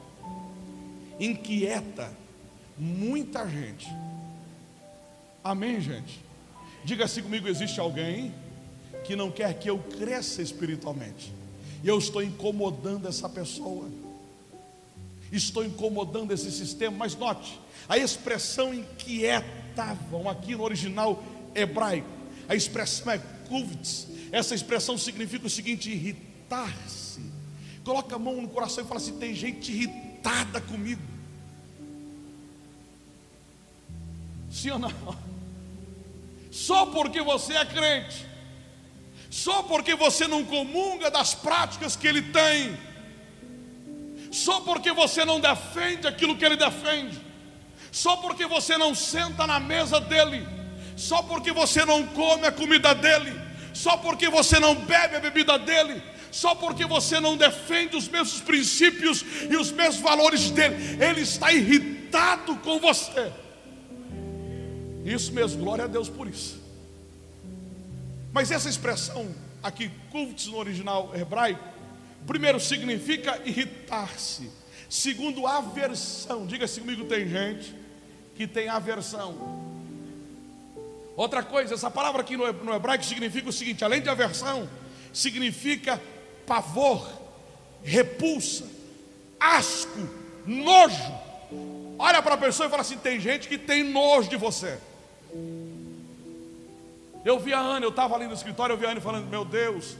inquieta 1.18 2.16
muita 2.78 3.48
gente. 3.48 3.88
Amém, 5.42 5.80
gente? 5.80 6.20
Diga 6.84 7.04
assim 7.04 7.22
comigo: 7.22 7.48
existe 7.48 7.80
alguém 7.80 8.34
que 9.04 9.16
não 9.16 9.30
quer 9.30 9.54
que 9.58 9.70
eu 9.70 9.78
cresça 9.78 10.42
espiritualmente, 10.42 11.32
e 11.82 11.88
eu 11.88 11.98
estou 11.98 12.22
incomodando 12.22 13.06
essa 13.06 13.28
pessoa, 13.28 13.88
estou 15.30 15.64
incomodando 15.64 16.32
esse 16.32 16.50
sistema, 16.50 16.96
mas 16.96 17.14
note, 17.14 17.60
a 17.88 17.96
expressão 17.96 18.74
inquietavam 18.74 20.28
aqui 20.28 20.56
no 20.56 20.64
original 20.64 21.22
hebraico, 21.54 22.08
a 22.48 22.54
expressão 22.54 23.12
é 23.12 23.18
kuvitz, 23.48 24.08
essa 24.32 24.54
expressão 24.54 24.98
significa 24.98 25.46
o 25.46 25.50
seguinte: 25.50 25.90
irritar-se. 25.90 27.20
Coloca 27.84 28.16
a 28.16 28.18
mão 28.18 28.42
no 28.42 28.48
coração 28.48 28.84
e 28.84 28.86
fala 28.86 29.00
assim: 29.00 29.16
tem 29.18 29.34
gente 29.34 29.70
irritada 29.70 30.60
comigo. 30.60 31.15
Sim 34.56 34.70
ou 34.70 34.78
não? 34.78 34.90
Só 36.50 36.86
porque 36.86 37.20
você 37.20 37.52
é 37.52 37.64
crente, 37.66 38.24
só 39.28 39.62
porque 39.64 39.94
você 39.94 40.26
não 40.26 40.42
comunga 40.46 41.10
das 41.10 41.34
práticas 41.34 41.94
que 41.94 42.08
ele 42.08 42.22
tem, 42.22 42.74
só 44.32 44.62
porque 44.62 44.90
você 44.92 45.26
não 45.26 45.38
defende 45.38 46.06
aquilo 46.06 46.38
que 46.38 46.44
ele 46.46 46.56
defende, 46.56 47.20
só 47.92 48.16
porque 48.16 48.46
você 48.46 48.78
não 48.78 48.94
senta 48.94 49.46
na 49.46 49.60
mesa 49.60 50.00
dele, 50.00 50.48
só 50.96 51.20
porque 51.20 51.52
você 51.52 51.84
não 51.84 52.06
come 52.06 52.46
a 52.46 52.52
comida 52.52 52.94
dele, 52.94 53.38
só 53.74 53.98
porque 53.98 54.30
você 54.30 54.58
não 54.58 54.74
bebe 54.74 55.16
a 55.16 55.20
bebida 55.20 55.58
dele, 55.58 56.02
só 56.32 56.54
porque 56.54 56.86
você 56.86 57.20
não 57.20 57.36
defende 57.36 57.94
os 57.94 58.08
mesmos 58.08 58.40
princípios 58.40 59.22
e 59.50 59.54
os 59.54 59.70
mesmos 59.70 60.00
valores 60.00 60.50
dele, 60.50 60.96
ele 60.98 61.20
está 61.20 61.52
irritado 61.52 62.56
com 62.56 62.80
você. 62.80 63.30
Isso 65.06 65.32
mesmo, 65.32 65.62
glória 65.62 65.84
a 65.84 65.86
Deus 65.86 66.08
por 66.08 66.26
isso. 66.26 66.60
Mas 68.32 68.50
essa 68.50 68.68
expressão 68.68 69.32
aqui, 69.62 69.88
kults 70.10 70.46
no 70.46 70.56
original 70.56 71.12
hebraico, 71.14 71.62
primeiro 72.26 72.58
significa 72.58 73.40
irritar-se, 73.44 74.50
segundo 74.90 75.46
aversão. 75.46 76.44
Diga-se 76.44 76.80
comigo, 76.80 77.04
tem 77.04 77.28
gente 77.28 77.72
que 78.34 78.48
tem 78.48 78.68
aversão. 78.68 79.64
Outra 81.16 81.40
coisa, 81.42 81.74
essa 81.74 81.90
palavra 81.90 82.22
aqui 82.22 82.36
no 82.36 82.74
hebraico 82.74 83.04
significa 83.04 83.48
o 83.48 83.52
seguinte: 83.52 83.84
além 83.84 84.02
de 84.02 84.08
aversão, 84.08 84.68
significa 85.12 86.02
pavor, 86.44 87.08
repulsa, 87.84 88.64
asco, 89.38 90.00
nojo, 90.44 91.26
Olha 91.98 92.22
para 92.22 92.34
a 92.34 92.38
pessoa 92.38 92.66
e 92.66 92.70
fala 92.70 92.82
assim: 92.82 92.98
tem 92.98 93.18
gente 93.18 93.48
que 93.48 93.58
tem 93.58 93.82
nojo 93.82 94.28
de 94.28 94.36
você. 94.36 94.78
Eu 97.26 97.40
vi 97.40 97.52
a 97.52 97.58
Ana, 97.58 97.84
eu 97.84 97.90
estava 97.90 98.14
ali 98.14 98.28
no 98.28 98.34
escritório, 98.34 98.74
eu 98.74 98.76
vi 98.76 98.86
a 98.86 98.92
Ana 98.92 99.00
falando: 99.00 99.28
Meu 99.28 99.44
Deus, 99.44 99.96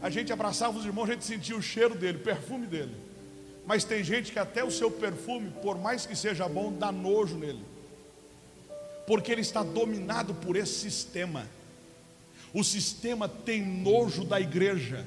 a 0.00 0.08
gente 0.08 0.32
abraçava 0.32 0.78
os 0.78 0.86
irmãos, 0.86 1.10
a 1.10 1.12
gente 1.12 1.26
sentia 1.26 1.54
o 1.54 1.60
cheiro 1.60 1.94
dele, 1.94 2.16
o 2.16 2.22
perfume 2.22 2.66
dele. 2.66 2.96
Mas 3.66 3.84
tem 3.84 4.02
gente 4.02 4.32
que 4.32 4.38
até 4.38 4.64
o 4.64 4.70
seu 4.70 4.90
perfume, 4.90 5.52
por 5.60 5.76
mais 5.76 6.06
que 6.06 6.16
seja 6.16 6.48
bom, 6.48 6.72
dá 6.72 6.90
nojo 6.90 7.36
nele, 7.36 7.62
porque 9.06 9.30
ele 9.30 9.42
está 9.42 9.62
dominado 9.62 10.32
por 10.32 10.56
esse 10.56 10.72
sistema. 10.72 11.46
O 12.54 12.64
sistema 12.64 13.28
tem 13.28 13.62
nojo 13.62 14.24
da 14.24 14.40
igreja, 14.40 15.06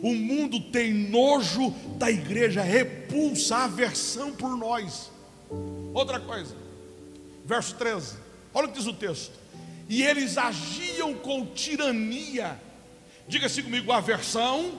o 0.00 0.14
mundo 0.14 0.60
tem 0.70 0.94
nojo 0.94 1.74
da 1.98 2.08
igreja, 2.08 2.62
repulsa, 2.62 3.56
aversão 3.56 4.30
por 4.30 4.56
nós. 4.56 5.10
Outra 5.92 6.20
coisa, 6.20 6.54
verso 7.44 7.74
13, 7.74 8.16
olha 8.54 8.68
o 8.68 8.70
que 8.70 8.78
diz 8.78 8.86
o 8.86 8.94
texto: 8.94 9.47
e 9.88 10.02
eles 10.02 10.36
agiam 10.36 11.14
com 11.14 11.46
tirania, 11.46 12.60
diga-se 13.26 13.62
comigo, 13.62 13.90
aversão 13.90 14.78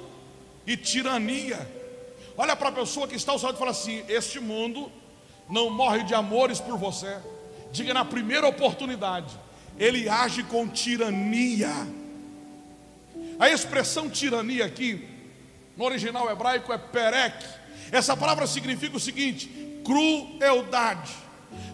e 0.67 0.77
tirania. 0.77 1.67
Olha 2.37 2.55
para 2.55 2.69
a 2.69 2.71
pessoa 2.71 3.07
que 3.07 3.15
está 3.15 3.31
ao 3.31 3.39
seu 3.39 3.47
lado 3.47 3.55
e 3.55 3.59
fala 3.59 3.71
assim: 3.71 4.03
Este 4.07 4.39
mundo 4.39 4.91
não 5.49 5.69
morre 5.69 6.03
de 6.03 6.13
amores 6.13 6.59
por 6.59 6.77
você. 6.77 7.17
Diga 7.71 7.93
na 7.93 8.05
primeira 8.05 8.47
oportunidade, 8.47 9.35
ele 9.77 10.07
age 10.07 10.43
com 10.43 10.67
tirania. 10.67 11.73
A 13.39 13.49
expressão 13.49 14.09
tirania 14.09 14.65
aqui, 14.65 15.07
no 15.75 15.85
original 15.85 16.29
hebraico, 16.31 16.71
é 16.71 16.77
perek. 16.77 17.45
Essa 17.91 18.15
palavra 18.15 18.45
significa 18.45 18.95
o 18.95 18.99
seguinte: 18.99 19.49
crueldade, 19.83 21.11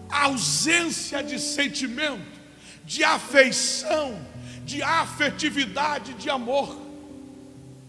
ausência 0.10 1.22
de 1.22 1.38
sentimento, 1.38 2.35
de 2.86 3.04
afeição, 3.04 4.20
de 4.64 4.82
afetividade, 4.84 6.14
de 6.14 6.30
amor. 6.30 6.78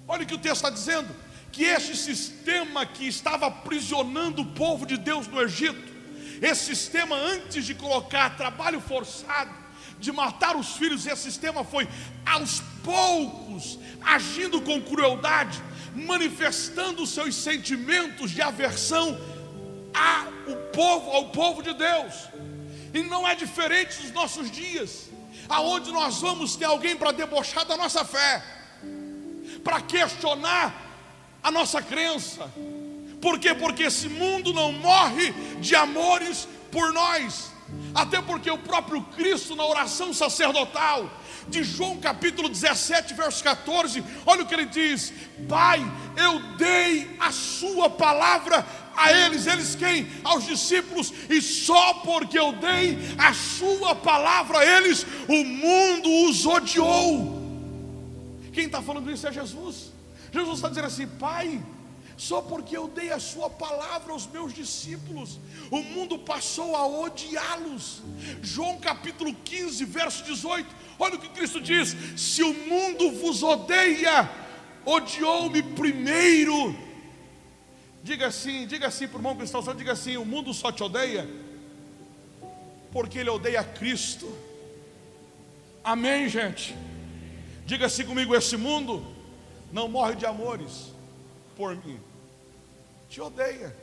Olha 0.08 0.22
o 0.22 0.26
que 0.26 0.34
o 0.34 0.38
texto 0.38 0.56
está 0.56 0.70
dizendo: 0.70 1.14
que 1.52 1.64
este 1.64 1.96
sistema 1.96 2.84
que 2.84 3.06
estava 3.06 3.46
aprisionando 3.46 4.42
o 4.42 4.46
povo 4.46 4.86
de 4.86 4.96
Deus 4.96 5.26
no 5.26 5.40
Egito, 5.40 5.94
esse 6.42 6.66
sistema 6.66 7.16
antes 7.16 7.64
de 7.64 7.74
colocar 7.74 8.36
trabalho 8.36 8.80
forçado, 8.80 9.50
de 9.98 10.12
matar 10.12 10.56
os 10.56 10.76
filhos, 10.76 11.06
esse 11.06 11.22
sistema 11.22 11.64
foi 11.64 11.88
aos 12.24 12.60
poucos, 12.84 13.78
agindo 14.02 14.60
com 14.60 14.82
crueldade, 14.82 15.62
manifestando 15.94 17.06
seus 17.06 17.34
sentimentos 17.34 18.30
de 18.30 18.42
aversão 18.42 19.18
ao 19.94 20.56
povo, 20.72 21.10
ao 21.10 21.28
povo 21.30 21.62
de 21.62 21.72
Deus. 21.72 22.14
E 22.92 23.02
não 23.02 23.26
é 23.26 23.34
diferente 23.34 24.00
dos 24.02 24.12
nossos 24.12 24.50
dias, 24.50 25.08
aonde 25.48 25.90
nós 25.92 26.20
vamos 26.20 26.56
ter 26.56 26.64
alguém 26.64 26.96
para 26.96 27.12
debochar 27.12 27.64
da 27.64 27.76
nossa 27.76 28.04
fé, 28.04 28.42
para 29.62 29.80
questionar 29.80 30.74
a 31.42 31.50
nossa 31.50 31.82
crença. 31.82 32.50
Por 33.20 33.38
quê? 33.38 33.54
Porque 33.54 33.84
esse 33.84 34.08
mundo 34.08 34.52
não 34.52 34.72
morre 34.72 35.32
de 35.60 35.74
amores 35.74 36.48
por 36.70 36.92
nós. 36.92 37.52
Até 37.94 38.20
porque 38.20 38.50
o 38.50 38.58
próprio 38.58 39.02
Cristo, 39.02 39.56
na 39.56 39.64
oração 39.64 40.12
sacerdotal, 40.12 41.10
de 41.48 41.62
João 41.62 41.98
capítulo 41.98 42.48
17, 42.48 43.14
verso 43.14 43.42
14, 43.42 44.04
olha 44.24 44.42
o 44.42 44.46
que 44.46 44.54
ele 44.54 44.66
diz: 44.66 45.12
Pai, 45.48 45.80
eu 46.16 46.56
dei 46.56 47.16
a 47.18 47.32
Sua 47.32 47.88
palavra 47.88 48.64
a 48.96 49.12
eles, 49.12 49.46
eles 49.46 49.74
quem? 49.74 50.06
Aos 50.24 50.44
discípulos, 50.44 51.12
e 51.28 51.40
só 51.40 51.94
porque 51.94 52.38
eu 52.38 52.52
dei 52.52 52.98
a 53.18 53.32
Sua 53.34 53.94
palavra 53.94 54.58
a 54.58 54.66
eles, 54.66 55.06
o 55.28 55.44
mundo 55.44 56.28
os 56.28 56.46
odiou. 56.46 57.36
Quem 58.52 58.64
está 58.64 58.80
falando 58.80 59.10
isso 59.10 59.26
é 59.26 59.32
Jesus. 59.32 59.92
Jesus 60.32 60.56
está 60.56 60.68
dizendo 60.68 60.86
assim: 60.86 61.06
Pai, 61.06 61.62
só 62.16 62.40
porque 62.40 62.74
eu 62.74 62.88
dei 62.88 63.12
a 63.12 63.20
sua 63.20 63.50
palavra 63.50 64.12
aos 64.12 64.26
meus 64.26 64.54
discípulos, 64.54 65.38
o 65.70 65.82
mundo 65.82 66.18
passou 66.18 66.74
a 66.74 66.86
odiá-los. 66.86 68.02
João 68.42 68.78
capítulo 68.78 69.34
15, 69.44 69.84
verso 69.84 70.24
18. 70.24 70.66
Olha 70.98 71.16
o 71.16 71.18
que 71.18 71.28
Cristo 71.28 71.60
diz: 71.60 71.94
Se 72.16 72.42
o 72.42 72.54
mundo 72.54 73.12
vos 73.12 73.42
odeia, 73.42 74.30
odiou-me 74.86 75.62
primeiro. 75.62 76.85
Diga 78.06 78.28
assim, 78.28 78.68
diga 78.68 78.86
assim 78.86 79.08
para 79.08 79.16
o 79.16 79.18
irmão 79.18 79.36
cristão, 79.36 79.60
diga 79.74 79.90
assim: 79.90 80.16
o 80.16 80.24
mundo 80.24 80.54
só 80.54 80.70
te 80.70 80.80
odeia 80.80 81.28
porque 82.92 83.18
ele 83.18 83.28
odeia 83.28 83.64
Cristo. 83.64 84.32
Amém, 85.82 86.28
gente? 86.28 86.76
Diga 87.64 87.86
assim 87.86 88.06
comigo: 88.06 88.32
esse 88.32 88.56
mundo 88.56 89.04
não 89.72 89.88
morre 89.88 90.14
de 90.14 90.24
amores 90.24 90.92
por 91.56 91.74
mim, 91.74 91.98
te 93.08 93.20
odeia. 93.20 93.76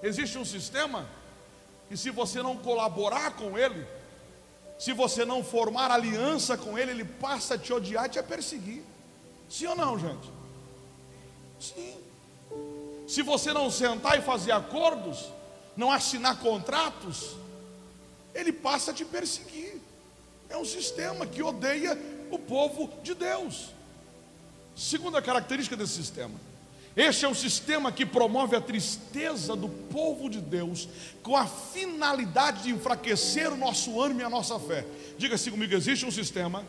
Existe 0.00 0.38
um 0.38 0.44
sistema 0.44 1.08
que, 1.88 1.96
se 1.96 2.08
você 2.08 2.40
não 2.40 2.56
colaborar 2.56 3.32
com 3.32 3.58
ele, 3.58 3.84
se 4.78 4.92
você 4.92 5.24
não 5.24 5.42
formar 5.42 5.90
aliança 5.90 6.56
com 6.56 6.78
ele, 6.78 6.92
ele 6.92 7.04
passa 7.04 7.54
a 7.54 7.58
te 7.58 7.72
odiar 7.72 8.06
e 8.06 8.10
te 8.10 8.18
a 8.20 8.22
perseguir. 8.22 8.84
Sim 9.48 9.66
ou 9.66 9.74
não, 9.74 9.98
gente? 9.98 10.30
Sim. 11.58 12.07
Se 13.08 13.22
você 13.22 13.54
não 13.54 13.70
sentar 13.70 14.18
e 14.18 14.22
fazer 14.22 14.52
acordos, 14.52 15.32
não 15.74 15.90
assinar 15.90 16.38
contratos, 16.40 17.36
ele 18.34 18.52
passa 18.52 18.90
a 18.90 18.94
te 18.94 19.02
perseguir. 19.02 19.80
É 20.50 20.58
um 20.58 20.64
sistema 20.64 21.26
que 21.26 21.42
odeia 21.42 21.98
o 22.30 22.38
povo 22.38 22.90
de 23.02 23.14
Deus. 23.14 23.70
Segunda 24.76 25.22
característica 25.22 25.74
desse 25.74 25.94
sistema. 25.94 26.34
Este 26.94 27.24
é 27.24 27.28
um 27.28 27.34
sistema 27.34 27.90
que 27.90 28.04
promove 28.04 28.54
a 28.54 28.60
tristeza 28.60 29.56
do 29.56 29.70
povo 29.70 30.28
de 30.28 30.40
Deus 30.40 30.86
com 31.22 31.34
a 31.34 31.46
finalidade 31.46 32.64
de 32.64 32.70
enfraquecer 32.70 33.50
o 33.50 33.56
nosso 33.56 33.98
ânimo 34.02 34.20
e 34.20 34.24
a 34.24 34.30
nossa 34.30 34.58
fé. 34.58 34.84
Diga-se 35.16 35.50
comigo: 35.50 35.74
existe 35.74 36.04
um 36.04 36.10
sistema 36.10 36.62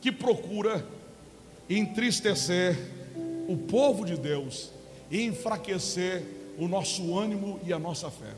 que 0.00 0.12
procura 0.12 0.86
entristecer 1.68 2.78
o 3.48 3.56
povo 3.56 4.04
de 4.04 4.16
Deus 4.16 4.75
enfraquecer 5.10 6.22
o 6.58 6.66
nosso 6.66 7.16
ânimo 7.18 7.60
e 7.64 7.72
a 7.72 7.78
nossa 7.78 8.10
fé. 8.10 8.34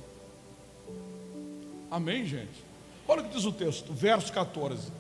Amém, 1.91 2.27
gente? 2.27 2.65
Olha 3.07 3.23
o 3.23 3.25
que 3.25 3.35
diz 3.35 3.45
o 3.45 3.53
texto, 3.53 3.93
verso 3.93 4.33
14: 4.33 4.93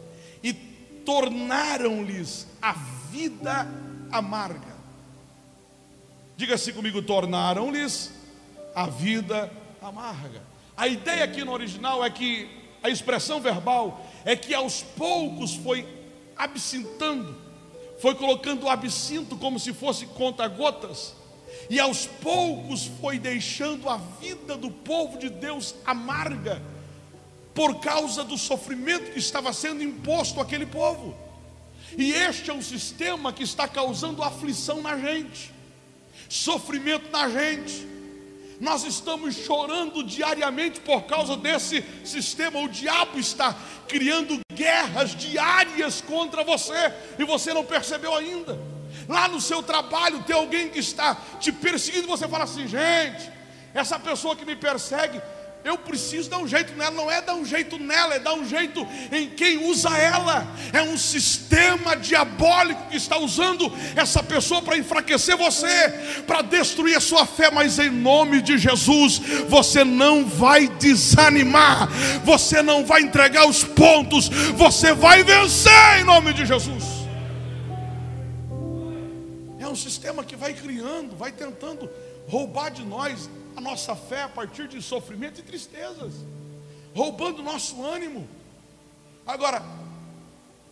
E 0.42 0.52
tornaram-lhes 0.52 2.46
a 2.60 2.72
vida 3.10 3.68
amarga. 4.10 4.76
Diga-se 6.36 6.72
comigo, 6.72 7.02
tornaram-lhes 7.02 8.12
a 8.74 8.86
vida 8.86 9.50
amarga. 9.82 10.42
A 10.76 10.86
ideia 10.86 11.24
aqui 11.24 11.44
no 11.44 11.52
original 11.52 12.04
é 12.04 12.10
que 12.10 12.48
a 12.82 12.88
expressão 12.88 13.40
verbal 13.40 14.06
é 14.24 14.36
que 14.36 14.54
aos 14.54 14.82
poucos 14.82 15.54
foi 15.56 15.86
absintando, 16.36 17.36
foi 18.00 18.14
colocando 18.14 18.64
o 18.64 18.68
absinto 18.68 19.36
como 19.36 19.58
se 19.58 19.72
fosse 19.72 20.06
conta-gotas, 20.06 21.14
e 21.70 21.78
aos 21.78 22.06
poucos 22.06 22.90
foi 23.00 23.18
deixando 23.18 23.88
a 23.88 23.96
vida 24.20 24.56
do 24.56 24.70
povo 24.70 25.18
de 25.18 25.28
Deus 25.28 25.74
amarga, 25.84 26.62
por 27.54 27.80
causa 27.80 28.22
do 28.22 28.38
sofrimento 28.38 29.12
que 29.12 29.18
estava 29.18 29.52
sendo 29.52 29.82
imposto 29.82 30.40
àquele 30.40 30.64
povo. 30.64 31.16
E 31.96 32.12
este 32.12 32.50
é 32.50 32.54
um 32.54 32.62
sistema 32.62 33.32
que 33.32 33.42
está 33.42 33.66
causando 33.66 34.22
aflição 34.22 34.80
na 34.80 34.96
gente, 34.96 35.52
sofrimento 36.28 37.10
na 37.10 37.28
gente. 37.28 37.86
Nós 38.60 38.84
estamos 38.84 39.36
chorando 39.36 40.02
diariamente 40.02 40.80
por 40.80 41.02
causa 41.02 41.36
desse 41.36 41.84
sistema. 42.04 42.60
O 42.60 42.68
diabo 42.68 43.18
está 43.18 43.56
criando 43.86 44.40
guerras 44.52 45.14
diárias 45.14 46.00
contra 46.00 46.42
você 46.42 46.92
e 47.18 47.24
você 47.24 47.54
não 47.54 47.64
percebeu 47.64 48.14
ainda. 48.14 48.77
Lá 49.08 49.26
no 49.26 49.40
seu 49.40 49.62
trabalho 49.62 50.22
tem 50.22 50.36
alguém 50.36 50.68
que 50.68 50.78
está 50.78 51.16
te 51.40 51.50
perseguindo. 51.50 52.06
Você 52.06 52.28
fala 52.28 52.44
assim, 52.44 52.68
gente, 52.68 53.30
essa 53.72 53.98
pessoa 53.98 54.36
que 54.36 54.44
me 54.44 54.54
persegue, 54.54 55.20
eu 55.64 55.78
preciso 55.78 56.30
dar 56.30 56.38
um 56.38 56.46
jeito 56.46 56.74
nela, 56.76 56.90
não 56.90 57.10
é 57.10 57.20
dar 57.20 57.34
um 57.34 57.44
jeito 57.44 57.78
nela, 57.78 58.14
é 58.14 58.18
dar 58.18 58.34
um 58.34 58.46
jeito 58.46 58.86
em 59.10 59.30
quem 59.30 59.66
usa 59.68 59.88
ela. 59.96 60.46
É 60.72 60.82
um 60.82 60.96
sistema 60.96 61.96
diabólico 61.96 62.88
que 62.90 62.96
está 62.96 63.18
usando 63.18 63.72
essa 63.96 64.22
pessoa 64.22 64.60
para 64.60 64.76
enfraquecer 64.76 65.36
você, 65.36 66.22
para 66.26 66.42
destruir 66.42 66.96
a 66.96 67.00
sua 67.00 67.24
fé, 67.26 67.50
mas 67.50 67.78
em 67.78 67.90
nome 67.90 68.42
de 68.42 68.58
Jesus, 68.58 69.20
você 69.48 69.84
não 69.84 70.24
vai 70.24 70.68
desanimar, 70.68 71.88
você 72.24 72.62
não 72.62 72.84
vai 72.84 73.02
entregar 73.02 73.46
os 73.46 73.64
pontos, 73.64 74.28
você 74.54 74.92
vai 74.92 75.22
vencer 75.22 76.00
em 76.00 76.04
nome 76.04 76.34
de 76.34 76.44
Jesus. 76.44 76.97
Sistema 79.78 80.24
que 80.24 80.36
vai 80.36 80.52
criando, 80.54 81.16
vai 81.16 81.32
tentando 81.32 81.88
roubar 82.28 82.70
de 82.70 82.84
nós 82.84 83.30
a 83.56 83.60
nossa 83.60 83.96
fé 83.96 84.22
a 84.22 84.28
partir 84.28 84.68
de 84.68 84.82
sofrimento 84.82 85.40
e 85.40 85.42
tristezas, 85.42 86.12
roubando 86.94 87.42
nosso 87.42 87.82
ânimo. 87.82 88.28
Agora, 89.26 89.62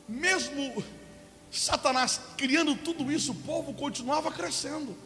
mesmo 0.09 0.85
Satanás 1.51 2.21
criando 2.37 2.75
tudo 2.77 3.11
isso, 3.11 3.33
o 3.33 3.35
povo 3.35 3.73
continuava 3.75 4.31
crescendo. 4.31 4.97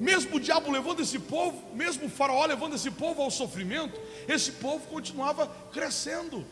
Mesmo 0.00 0.36
o 0.36 0.40
diabo 0.40 0.70
levando 0.70 1.00
esse 1.00 1.18
povo, 1.18 1.74
mesmo 1.74 2.06
o 2.06 2.10
faraó 2.10 2.44
levando 2.46 2.74
esse 2.74 2.90
povo 2.90 3.22
ao 3.22 3.30
sofrimento, 3.30 4.00
esse 4.26 4.52
povo 4.52 4.86
continuava 4.88 5.46
crescendo, 5.70 6.44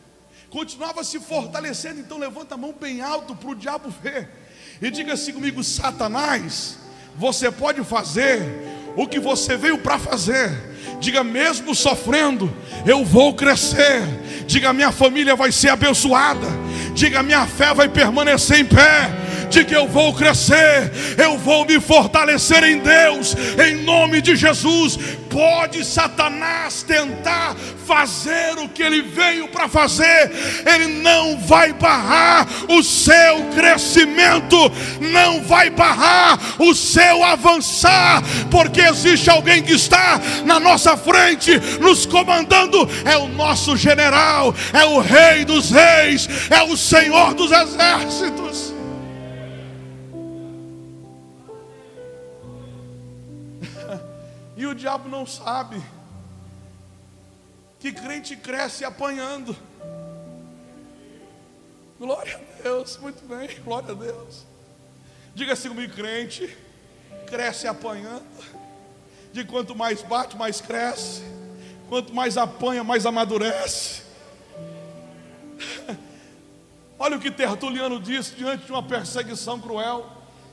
continuava 0.49 1.03
se 1.03 1.19
fortalecendo. 1.19 1.99
Então 1.99 2.17
levanta 2.17 2.55
a 2.55 2.57
mão 2.57 2.73
bem 2.73 3.01
alto 3.01 3.35
para 3.35 3.49
o 3.49 3.55
diabo 3.55 3.89
ver. 3.89 4.40
E 4.81 4.89
diga 4.89 5.13
assim 5.13 5.31
comigo: 5.31 5.63
Satanás, 5.63 6.77
você 7.15 7.51
pode 7.51 7.83
fazer 7.83 8.41
o 8.95 9.07
que 9.07 9.19
você 9.19 9.55
veio 9.55 9.77
para 9.77 9.99
fazer. 9.99 10.71
Diga, 10.99 11.23
mesmo 11.23 11.73
sofrendo, 11.73 12.53
eu 12.85 13.03
vou 13.05 13.33
crescer. 13.33 14.01
Diga, 14.45 14.73
minha 14.73 14.91
família 14.91 15.35
vai 15.35 15.51
ser 15.51 15.69
abençoada. 15.69 16.47
Diga, 16.93 17.23
minha 17.23 17.45
fé 17.47 17.73
vai 17.73 17.89
permanecer 17.89 18.59
em 18.59 18.65
pé 18.65 19.09
de 19.51 19.65
que 19.65 19.75
eu 19.75 19.85
vou 19.85 20.13
crescer, 20.13 20.91
eu 21.17 21.37
vou 21.37 21.65
me 21.65 21.79
fortalecer 21.79 22.63
em 22.63 22.79
Deus, 22.79 23.35
em 23.63 23.83
nome 23.83 24.21
de 24.21 24.35
Jesus. 24.35 24.97
Pode 25.29 25.85
Satanás 25.85 26.83
tentar 26.83 27.55
fazer 27.85 28.57
o 28.57 28.69
que 28.69 28.81
ele 28.81 29.01
veio 29.01 29.49
para 29.49 29.67
fazer, 29.67 30.31
ele 30.65 30.87
não 31.01 31.37
vai 31.39 31.73
barrar 31.73 32.47
o 32.69 32.81
seu 32.81 33.43
crescimento, 33.53 34.55
não 34.99 35.41
vai 35.43 35.69
barrar 35.69 36.39
o 36.59 36.73
seu 36.73 37.23
avançar, 37.23 38.23
porque 38.49 38.81
existe 38.81 39.29
alguém 39.29 39.61
que 39.61 39.73
está 39.73 40.19
na 40.45 40.59
nossa 40.59 40.95
frente, 40.95 41.59
nos 41.79 42.05
comandando, 42.05 42.89
é 43.03 43.17
o 43.17 43.27
nosso 43.27 43.75
general, 43.75 44.55
é 44.71 44.85
o 44.85 44.99
Rei 44.99 45.43
dos 45.43 45.71
Reis, 45.71 46.27
é 46.49 46.61
o 46.63 46.77
Senhor 46.77 47.33
dos 47.33 47.51
Exércitos. 47.51 48.70
E 54.55 54.65
o 54.65 54.75
diabo 54.75 55.07
não 55.07 55.25
sabe 55.25 55.81
que 57.79 57.91
crente 57.91 58.35
cresce 58.35 58.83
apanhando. 58.83 59.55
Glória 61.97 62.35
a 62.37 62.61
Deus, 62.61 62.97
muito 62.97 63.25
bem, 63.25 63.49
glória 63.63 63.91
a 63.91 63.93
Deus. 63.93 64.45
Diga 65.33 65.53
assim 65.53 65.69
comigo, 65.69 65.93
crente, 65.93 66.55
cresce 67.27 67.67
apanhando. 67.67 68.25
De 69.31 69.45
quanto 69.45 69.73
mais 69.73 70.01
bate, 70.01 70.35
mais 70.35 70.59
cresce. 70.59 71.23
Quanto 71.87 72.13
mais 72.13 72.37
apanha, 72.37 72.83
mais 72.83 73.05
amadurece. 73.05 74.03
Olha 76.99 77.17
o 77.17 77.19
que 77.19 77.31
Tertuliano 77.31 77.99
disse 77.99 78.35
diante 78.35 78.65
de 78.65 78.71
uma 78.71 78.83
perseguição 78.83 79.59
cruel. 79.59 80.07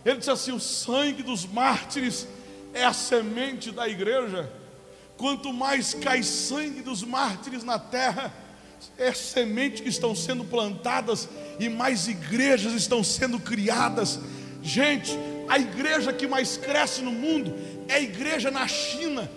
Ele 0.05 0.19
disse 0.19 0.31
assim: 0.31 0.53
o 0.53 0.61
sangue 0.61 1.23
dos 1.23 1.45
mártires 1.45 2.27
é 2.73 2.85
a 2.85 2.93
semente 2.93 3.71
da 3.71 3.89
igreja. 3.89 4.51
Quanto 5.17 5.53
mais 5.53 5.95
cai 5.95 6.23
sangue 6.23 6.81
dos 6.81 7.03
mártires 7.03 7.65
na 7.65 7.79
terra, 7.79 8.33
é 8.97 9.13
semente 9.13 9.83
que 9.83 9.89
estão 9.89 10.15
sendo 10.15 10.45
plantadas 10.45 11.29
e 11.59 11.69
mais 11.69 12.07
igrejas 12.07 12.73
estão 12.73 13.03
sendo 13.03 13.39
criadas. 13.41 14.21
Gente, 14.63 15.13
a 15.49 15.59
igreja 15.59 16.13
que 16.13 16.27
mais 16.27 16.57
cresce 16.57 17.03
no 17.03 17.11
mundo 17.11 17.55
é 17.89 17.95
a 17.95 18.01
igreja 18.01 18.51
na 18.51 18.69
China, 18.69 19.29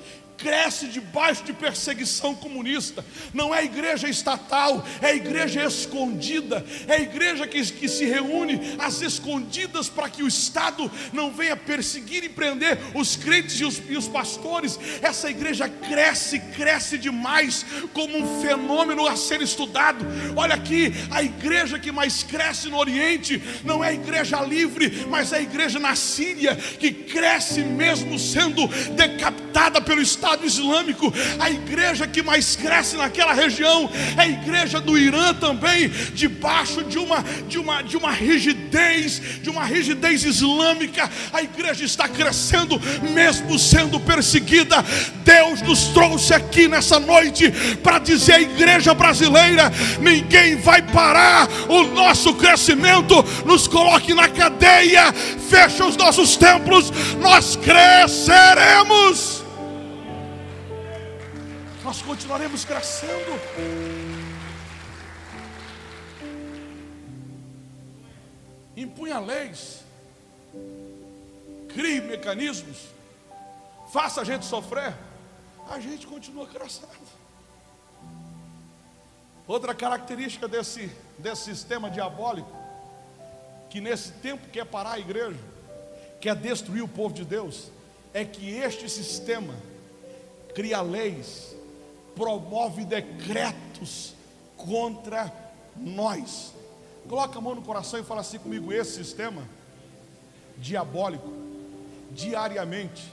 cresce 0.41 0.87
debaixo 0.87 1.43
de 1.43 1.53
perseguição 1.53 2.33
comunista. 2.33 3.05
Não 3.33 3.53
é 3.53 3.63
igreja 3.63 4.09
estatal, 4.09 4.83
é 5.01 5.15
igreja 5.15 5.63
escondida, 5.63 6.65
é 6.87 7.01
igreja 7.01 7.47
que, 7.47 7.63
que 7.71 7.87
se 7.87 8.05
reúne 8.05 8.75
às 8.79 9.01
escondidas 9.01 9.87
para 9.87 10.09
que 10.09 10.23
o 10.23 10.27
Estado 10.27 10.91
não 11.13 11.31
venha 11.31 11.55
perseguir 11.55 12.23
e 12.23 12.29
prender 12.29 12.79
os 12.95 13.15
crentes 13.15 13.59
e 13.59 13.65
os, 13.65 13.81
e 13.87 13.95
os 13.95 14.07
pastores. 14.07 14.79
Essa 15.01 15.29
igreja 15.29 15.69
cresce, 15.69 16.39
cresce 16.39 16.97
demais, 16.97 17.65
como 17.93 18.17
um 18.17 18.41
fenômeno 18.41 19.05
a 19.07 19.15
ser 19.15 19.41
estudado. 19.41 20.05
Olha 20.35 20.55
aqui, 20.55 20.91
a 21.11 21.21
igreja 21.21 21.77
que 21.77 21.91
mais 21.91 22.23
cresce 22.23 22.67
no 22.67 22.77
Oriente 22.77 23.41
não 23.63 23.83
é 23.83 23.89
a 23.89 23.93
igreja 23.93 24.41
livre, 24.41 25.05
mas 25.07 25.31
é 25.31 25.37
a 25.37 25.41
igreja 25.41 25.79
na 25.79 25.95
Síria, 25.95 26.55
que 26.55 26.91
cresce 26.91 27.61
mesmo 27.61 28.17
sendo 28.17 28.67
decapitada 28.95 29.79
pelo 29.81 30.01
Estado 30.01 30.30
Estado 30.32 30.45
Islâmico, 30.45 31.13
a 31.39 31.49
igreja 31.49 32.07
que 32.07 32.21
mais 32.21 32.55
cresce 32.55 32.95
naquela 32.95 33.34
região 33.34 33.89
é 34.17 34.21
a 34.21 34.27
igreja 34.27 34.79
do 34.79 34.97
Irã 34.97 35.34
também, 35.34 35.89
debaixo 36.13 36.86
de 36.86 36.97
uma 36.97 37.21
de 37.49 37.59
uma 37.59 37.82
de 37.82 37.97
uma 37.97 38.11
rigidez, 38.11 39.21
de 39.41 39.49
uma 39.49 39.65
rigidez 39.65 40.23
islâmica. 40.23 41.09
A 41.34 41.43
igreja 41.43 41.84
está 41.84 42.07
crescendo 42.07 42.79
mesmo 43.13 43.59
sendo 43.59 43.99
perseguida. 43.99 44.82
Deus 45.25 45.61
nos 45.63 45.88
trouxe 45.88 46.34
aqui 46.34 46.69
nessa 46.69 46.97
noite 46.97 47.51
para 47.84 47.99
dizer 47.99 48.36
à 48.36 48.41
igreja 48.41 48.93
brasileira: 48.93 49.69
ninguém 49.99 50.55
vai 50.55 50.82
parar 50.82 51.49
o 51.67 51.84
nosso 51.84 52.34
crescimento, 52.36 53.21
nos 53.45 53.67
coloque 53.67 54.13
na 54.13 54.29
cadeia, 54.29 55.11
fecha 55.49 55.86
os 55.86 55.97
nossos 55.97 56.38
templos, 56.38 56.89
nós 57.19 57.57
cresceremos 57.57 59.41
nós 61.84 62.01
continuaremos 62.01 62.63
crescendo. 62.63 63.32
Impunha 68.77 69.19
leis, 69.19 69.84
crie 71.69 72.01
mecanismos, 72.01 72.88
faça 73.91 74.21
a 74.21 74.23
gente 74.23 74.45
sofrer, 74.45 74.95
a 75.69 75.79
gente 75.79 76.05
continua 76.07 76.47
crescendo. 76.47 77.21
Outra 79.47 79.73
característica 79.73 80.47
desse, 80.47 80.89
desse 81.17 81.43
sistema 81.45 81.89
diabólico, 81.89 82.51
que 83.69 83.82
nesse 83.82 84.11
tempo 84.13 84.47
quer 84.49 84.65
parar 84.65 84.93
a 84.93 84.99
igreja, 84.99 85.39
quer 86.21 86.36
destruir 86.36 86.84
o 86.84 86.88
povo 86.88 87.13
de 87.13 87.25
Deus, 87.25 87.71
é 88.13 88.23
que 88.23 88.51
este 88.51 88.88
sistema 88.88 89.53
cria 90.53 90.82
leis 90.82 91.55
promove 92.16 92.86
decretos 92.86 94.14
contra 94.57 95.32
nós. 95.76 96.53
Coloca 97.07 97.38
a 97.38 97.41
mão 97.41 97.55
no 97.55 97.62
coração 97.62 97.99
e 97.99 98.03
fala 98.03 98.22
assim 98.22 98.38
comigo: 98.38 98.72
esse 98.72 98.95
sistema 98.95 99.47
diabólico, 100.57 101.32
diariamente, 102.12 103.12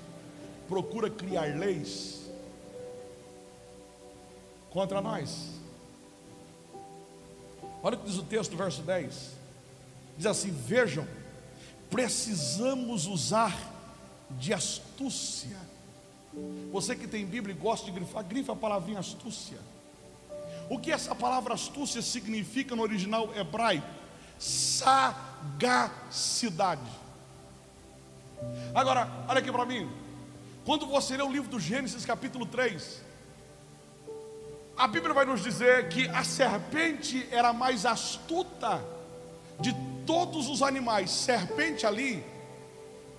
procura 0.69 1.09
criar 1.09 1.57
leis 1.59 2.29
contra 4.71 5.01
nós. 5.01 5.59
Olha 7.83 7.97
o 7.97 8.01
que 8.01 8.07
diz 8.07 8.19
o 8.19 8.25
texto, 8.25 8.57
verso 8.57 8.83
10: 8.83 9.33
diz 10.17 10.27
assim: 10.27 10.51
Vejam, 10.51 11.07
precisamos 11.91 13.07
usar 13.07 13.57
de 14.31 14.53
astúcia 14.53 15.57
você 16.71 16.95
que 16.95 17.07
tem 17.07 17.25
Bíblia 17.25 17.55
e 17.55 17.59
gosta 17.59 17.87
de 17.87 17.93
grifar, 17.93 18.25
grifa 18.25 18.53
a 18.53 18.57
palavrinha 18.57 18.99
astúcia. 18.99 19.59
O 20.69 20.79
que 20.79 20.93
essa 20.93 21.15
palavra 21.15 21.55
astúcia 21.55 22.03
significa 22.03 22.77
no 22.77 22.83
original 22.83 23.35
hebraico? 23.35 23.87
Sagacidade. 24.39 25.89
Agora, 28.75 29.09
olha 29.27 29.39
aqui 29.39 29.51
para 29.51 29.65
mim. 29.65 29.91
Quando 30.65 30.87
você 30.87 31.17
lê 31.17 31.23
o 31.23 31.33
livro 31.33 31.49
do 31.51 31.59
Gênesis, 31.59 32.05
capítulo 32.05 32.45
3, 32.45 33.03
a 34.77 34.87
Bíblia 34.87 35.15
vai 35.15 35.25
nos 35.25 35.43
dizer 35.43 35.89
que 35.89 36.07
a 36.09 36.23
serpente 36.23 37.27
era 37.33 37.53
mais 37.53 37.87
astuta 37.87 38.81
de 39.59 39.75
todos 40.07 40.49
os 40.49 40.63
animais. 40.63 41.11
Serpente 41.11 41.87
ali 41.87 42.23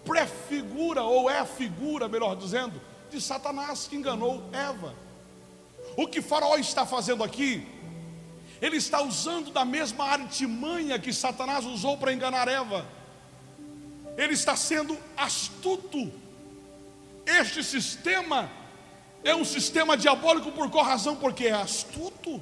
prefigura, 0.06 1.04
ou 1.04 1.30
é 1.30 1.40
a 1.40 1.46
figura, 1.46 2.08
melhor 2.08 2.36
dizendo, 2.36 2.80
de 3.10 3.22
Satanás 3.22 3.88
que 3.88 3.96
enganou 3.96 4.44
Eva. 4.52 4.96
O 5.98 6.08
que 6.08 6.22
Faraó 6.22 6.58
está 6.58 6.86
fazendo 6.86 7.24
aqui? 7.24 7.66
Ele 8.62 8.78
está 8.78 9.02
usando 9.02 9.52
da 9.52 9.64
mesma 9.64 10.06
artimanha 10.06 11.00
que 11.00 11.14
Satanás 11.14 11.66
usou 11.66 11.98
para 11.98 12.14
enganar 12.14 12.48
Eva. 12.48 12.86
Ele 14.18 14.34
está 14.34 14.56
sendo 14.56 14.98
astuto. 15.16 16.12
Este 17.26 17.64
sistema 17.64 18.50
é 19.24 19.36
um 19.36 19.46
sistema 19.46 19.96
diabólico 19.96 20.52
por 20.52 20.70
qual 20.70 20.84
razão? 20.84 21.16
Porque 21.16 21.46
é 21.48 21.54
astuto. 21.54 22.42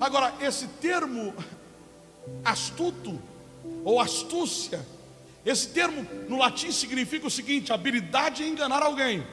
Agora, 0.00 0.34
esse 0.40 0.66
termo 0.66 1.34
astuto 2.44 3.20
ou 3.84 4.00
astúcia 4.00 4.84
Esse 5.44 5.68
termo 5.68 6.02
no 6.28 6.38
latim 6.38 6.72
significa 6.72 7.26
o 7.26 7.30
seguinte: 7.30 7.72
habilidade 7.72 8.42
em 8.42 8.52
enganar 8.52 8.82
alguém, 8.82 9.26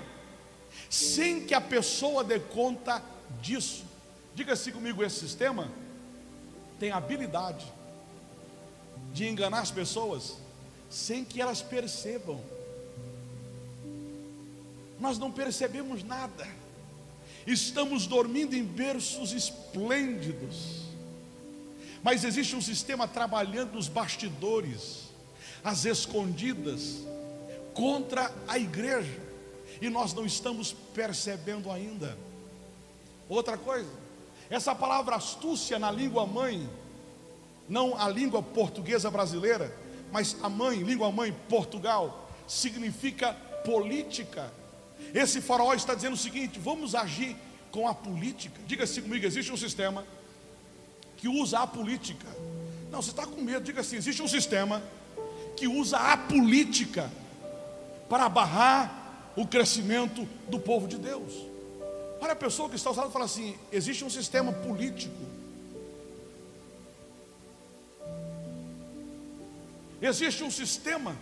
sem 0.89 1.45
que 1.45 1.53
a 1.53 1.61
pessoa 1.61 2.23
dê 2.23 2.39
conta 2.39 3.01
disso. 3.41 3.85
Diga-se 4.35 4.71
comigo: 4.71 5.03
esse 5.03 5.19
sistema 5.19 5.71
tem 6.79 6.91
habilidade 6.91 7.65
de 9.13 9.27
enganar 9.27 9.59
as 9.59 9.71
pessoas 9.71 10.37
sem 10.89 11.23
que 11.23 11.41
elas 11.41 11.61
percebam. 11.61 12.41
Nós 14.99 15.17
não 15.17 15.31
percebemos 15.31 16.03
nada, 16.03 16.47
estamos 17.47 18.05
dormindo 18.05 18.53
em 18.53 18.63
berços 18.63 19.31
esplêndidos, 19.31 20.81
mas 22.03 22.23
existe 22.23 22.55
um 22.55 22.61
sistema 22.61 23.07
trabalhando 23.07 23.73
nos 23.73 23.87
bastidores 23.87 25.10
as 25.63 25.85
escondidas, 25.85 27.03
contra 27.73 28.31
a 28.47 28.57
igreja, 28.57 29.19
e 29.81 29.89
nós 29.89 30.13
não 30.13 30.25
estamos 30.25 30.73
percebendo 30.93 31.71
ainda. 31.71 32.17
Outra 33.29 33.57
coisa, 33.57 33.89
essa 34.49 34.75
palavra 34.75 35.15
astúcia 35.15 35.79
na 35.79 35.89
língua 35.89 36.25
mãe, 36.25 36.69
não 37.69 37.97
a 37.97 38.09
língua 38.09 38.43
portuguesa 38.43 39.09
brasileira, 39.09 39.75
mas 40.11 40.35
a 40.43 40.49
mãe, 40.49 40.79
língua 40.83 41.11
mãe, 41.11 41.33
Portugal, 41.47 42.29
significa 42.47 43.33
política. 43.63 44.51
Esse 45.13 45.39
faraó 45.41 45.73
está 45.73 45.95
dizendo 45.95 46.13
o 46.13 46.17
seguinte: 46.17 46.59
vamos 46.59 46.93
agir 46.93 47.35
com 47.71 47.87
a 47.87 47.95
política. 47.95 48.59
Diga-se 48.67 49.01
comigo: 49.01 49.25
existe 49.25 49.51
um 49.51 49.57
sistema 49.57 50.05
que 51.17 51.27
usa 51.27 51.59
a 51.59 51.67
política. 51.67 52.27
Não, 52.91 53.01
você 53.01 53.11
está 53.11 53.25
com 53.25 53.41
medo, 53.41 53.63
diga 53.63 53.81
assim: 53.81 53.95
existe 53.95 54.21
um 54.21 54.27
sistema 54.27 54.83
que 55.55 55.67
usa 55.67 55.97
a 55.97 56.17
política 56.17 57.11
para 58.09 58.27
barrar 58.27 59.31
o 59.35 59.47
crescimento 59.47 60.27
do 60.49 60.59
povo 60.59 60.87
de 60.87 60.97
Deus. 60.97 61.33
Olha 62.19 62.33
a 62.33 62.35
pessoa 62.35 62.69
que 62.69 62.75
está 62.75 62.91
usando 62.91 63.09
e 63.09 63.13
fala 63.13 63.25
assim: 63.25 63.57
existe 63.71 64.03
um 64.03 64.09
sistema 64.09 64.51
político. 64.51 65.31
Existe 70.01 70.43
um 70.43 70.49
sistema, 70.49 71.15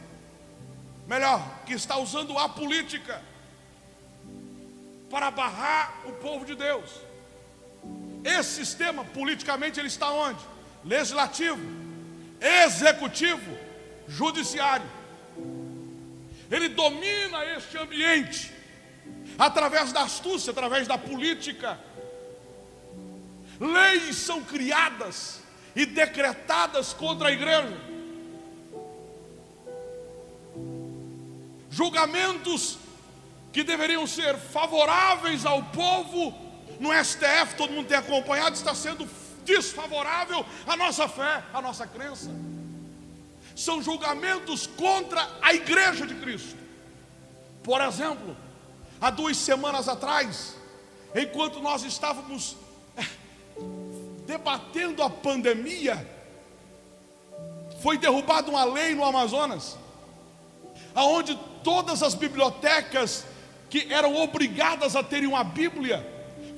melhor, 1.06 1.64
que 1.66 1.74
está 1.74 1.98
usando 1.98 2.38
a 2.38 2.48
política 2.48 3.22
para 5.10 5.30
barrar 5.30 6.02
o 6.08 6.14
povo 6.14 6.46
de 6.46 6.56
Deus. 6.56 6.90
Esse 8.24 8.66
sistema, 8.66 9.04
politicamente, 9.04 9.80
ele 9.80 9.88
está 9.88 10.10
onde? 10.12 10.40
Legislativo, 10.86 11.60
executivo 12.40 13.59
judiciário. 14.10 14.89
Ele 16.49 16.70
domina 16.70 17.45
este 17.55 17.78
ambiente 17.78 18.51
através 19.38 19.93
da 19.93 20.01
astúcia, 20.01 20.51
através 20.51 20.88
da 20.88 20.97
política. 20.97 21.80
Leis 23.60 24.16
são 24.16 24.43
criadas 24.43 25.41
e 25.76 25.86
decretadas 25.86 26.91
contra 26.91 27.30
a 27.30 27.32
igreja. 27.32 27.78
Julgamentos 31.70 32.80
que 33.53 33.64
deveriam 33.64 34.07
ser 34.07 34.36
favoráveis 34.38 35.45
ao 35.45 35.64
povo 35.64 36.34
no 36.80 36.91
STF, 36.91 37.55
todo 37.55 37.72
mundo 37.72 37.88
tem 37.88 37.97
acompanhado, 37.97 38.55
está 38.55 38.74
sendo 38.74 39.07
desfavorável 39.45 40.45
à 40.68 40.76
nossa 40.76 41.07
fé, 41.07 41.43
à 41.53 41.62
nossa 41.62 41.86
crença 41.86 42.30
são 43.60 43.82
julgamentos 43.82 44.66
contra 44.66 45.30
a 45.41 45.53
igreja 45.53 46.07
de 46.07 46.16
Cristo. 46.16 46.57
Por 47.62 47.82
exemplo, 47.82 48.36
há 49.01 49.10
duas 49.10 49.36
semanas 49.36 49.89
atrás, 49.89 50.55
enquanto 51.14 51.60
nós 51.60 51.84
estávamos 51.84 52.55
eh, 52.95 53.03
debatendo 54.26 55.03
a 55.03 55.10
pandemia, 55.10 56.07
foi 57.82 57.97
derrubada 57.97 58.49
uma 58.49 58.64
lei 58.64 58.95
no 58.95 59.03
Amazonas, 59.03 59.78
aonde 60.95 61.38
todas 61.62 62.01
as 62.01 62.16
bibliotecas 62.16 63.26
que 63.70 63.91
eram 63.91 64.16
obrigadas 64.16 64.95
a 64.95 65.03
terem 65.03 65.28
uma 65.28 65.43
Bíblia, 65.43 66.07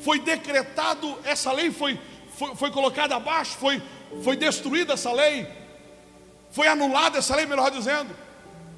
foi 0.01 0.19
decretado, 0.19 1.17
essa 1.23 1.51
lei 1.51 1.71
foi, 1.71 1.99
foi, 2.37 2.55
foi 2.55 2.69
colocada 2.69 3.15
abaixo, 3.15 3.57
foi, 3.57 3.81
foi 4.23 4.35
destruída 4.37 4.93
essa 4.93 5.11
lei, 5.11 5.60
foi 6.51 6.67
anulada 6.67 7.17
essa 7.17 7.35
lei, 7.35 7.45
melhor 7.45 7.71
dizendo. 7.71 8.15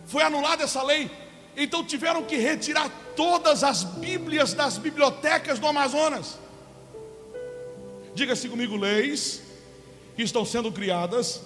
Foi 0.06 0.24
anulada 0.24 0.64
essa 0.64 0.82
lei. 0.84 1.10
Então 1.58 1.84
tiveram 1.84 2.24
que 2.24 2.36
retirar 2.38 2.90
todas 3.16 3.64
as 3.64 3.84
Bíblias 3.84 4.54
das 4.54 4.78
bibliotecas 4.78 5.60
do 5.60 5.68
Amazonas. 5.68 6.40
Diga-se 8.14 8.48
comigo, 8.48 8.76
leis 8.76 9.42
que 10.16 10.22
estão 10.22 10.46
sendo 10.46 10.72
criadas 10.72 11.42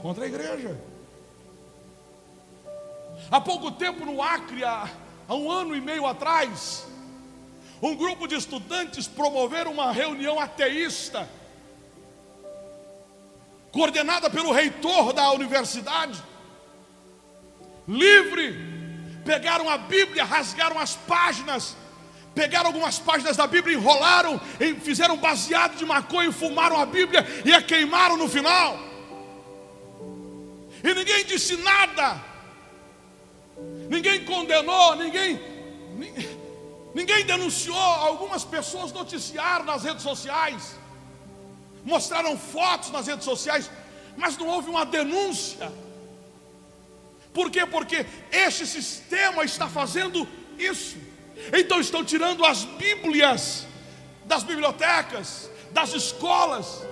contra 0.00 0.24
a 0.24 0.26
igreja. 0.26 0.80
Há 3.30 3.40
pouco 3.40 3.70
tempo 3.70 4.04
no 4.06 4.22
Acre, 4.22 4.64
há, 4.64 4.88
um 5.28 5.50
ano 5.50 5.76
e 5.76 5.80
meio 5.80 6.06
atrás, 6.06 6.86
um 7.82 7.94
grupo 7.94 8.26
de 8.26 8.34
estudantes 8.34 9.06
promoveram 9.06 9.72
uma 9.72 9.92
reunião 9.92 10.40
ateísta 10.40 11.28
coordenada 13.72 14.28
pelo 14.28 14.52
reitor 14.52 15.12
da 15.12 15.30
universidade, 15.32 16.22
livre, 17.86 18.56
pegaram 19.24 19.68
a 19.68 19.78
Bíblia, 19.78 20.24
rasgaram 20.24 20.78
as 20.78 20.96
páginas, 20.96 21.76
pegaram 22.34 22.66
algumas 22.68 22.98
páginas 22.98 23.36
da 23.36 23.46
Bíblia, 23.46 23.76
enrolaram, 23.76 24.40
fizeram 24.82 25.16
baseado 25.16 25.76
de 25.76 25.84
maconha, 25.84 26.32
fumaram 26.32 26.80
a 26.80 26.86
Bíblia 26.86 27.26
e 27.44 27.52
a 27.52 27.62
queimaram 27.62 28.16
no 28.16 28.28
final. 28.28 28.78
E 30.82 30.94
ninguém 30.94 31.24
disse 31.24 31.56
nada, 31.58 32.20
ninguém 33.88 34.24
condenou, 34.24 34.96
ninguém, 34.96 35.38
ninguém 36.94 37.24
denunciou. 37.24 37.76
Algumas 37.76 38.44
pessoas 38.44 38.90
noticiaram 38.90 39.64
nas 39.64 39.84
redes 39.84 40.02
sociais 40.02 40.79
mostraram 41.84 42.36
fotos 42.36 42.90
nas 42.90 43.06
redes 43.06 43.24
sociais, 43.24 43.70
mas 44.16 44.36
não 44.36 44.48
houve 44.48 44.68
uma 44.68 44.84
denúncia. 44.84 45.72
Por 47.32 47.50
quê? 47.50 47.64
Porque 47.64 48.04
este 48.30 48.66
sistema 48.66 49.44
está 49.44 49.68
fazendo 49.68 50.26
isso. 50.58 50.96
Então 51.52 51.80
estão 51.80 52.04
tirando 52.04 52.44
as 52.44 52.64
Bíblias 52.64 53.66
das 54.24 54.42
bibliotecas, 54.42 55.50
das 55.70 55.92
escolas, 55.94 56.82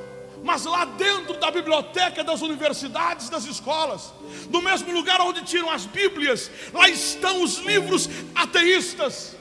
mas 0.43 0.65
lá 0.65 0.85
dentro 0.85 1.35
da 1.39 1.51
biblioteca 1.51 2.23
das 2.23 2.41
universidades, 2.41 3.29
das 3.29 3.45
escolas, 3.45 4.13
no 4.51 4.63
mesmo 4.63 4.93
lugar 4.93 5.21
onde 5.21 5.43
tiram 5.43 5.71
as 5.71 5.85
Bíblias, 5.85 6.51
lá 6.73 6.89
estão 6.89 7.43
os 7.43 7.59
livros 7.59 8.09
ateístas, 8.35 9.37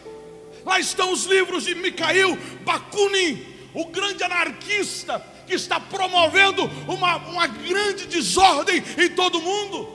lá 0.65 0.79
estão 0.79 1.11
os 1.11 1.25
livros 1.25 1.63
de 1.63 1.75
Mikhail 1.75 2.37
Bakunin, 2.63 3.45
o 3.73 3.85
grande 3.85 4.23
anarquista 4.23 5.23
que 5.47 5.55
está 5.55 5.79
promovendo 5.79 6.63
uma, 6.87 7.15
uma 7.15 7.47
grande 7.47 8.05
desordem 8.05 8.83
em 8.97 9.09
todo 9.15 9.39
o 9.39 9.41
mundo. 9.41 9.87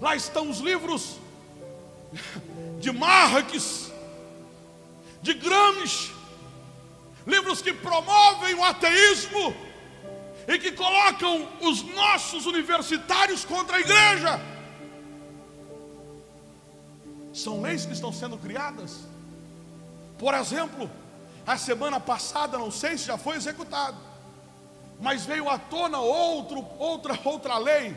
Lá 0.00 0.14
estão 0.14 0.50
os 0.50 0.58
livros 0.58 1.16
de 2.78 2.92
Marx, 2.92 3.90
de 5.22 5.32
Gramsci, 5.32 6.12
livros 7.26 7.62
que 7.62 7.72
promovem 7.72 8.54
o 8.54 8.62
ateísmo 8.62 9.56
e 10.46 10.58
que 10.58 10.72
colocam 10.72 11.48
os 11.62 11.82
nossos 11.82 12.44
universitários 12.44 13.44
contra 13.44 13.78
a 13.78 13.80
igreja. 13.80 14.40
São 17.32 17.62
leis 17.62 17.86
que 17.86 17.94
estão 17.94 18.12
sendo 18.12 18.36
criadas. 18.36 19.00
Por 20.18 20.34
exemplo, 20.34 20.90
a 21.46 21.56
semana 21.56 21.98
passada, 21.98 22.58
não 22.58 22.70
sei 22.70 22.96
se 22.98 23.06
já 23.06 23.18
foi 23.18 23.36
executado, 23.36 23.96
mas 25.04 25.26
veio 25.26 25.50
à 25.50 25.58
tona 25.58 26.00
outro, 26.00 26.66
outra, 26.78 27.20
outra 27.22 27.58
lei, 27.58 27.94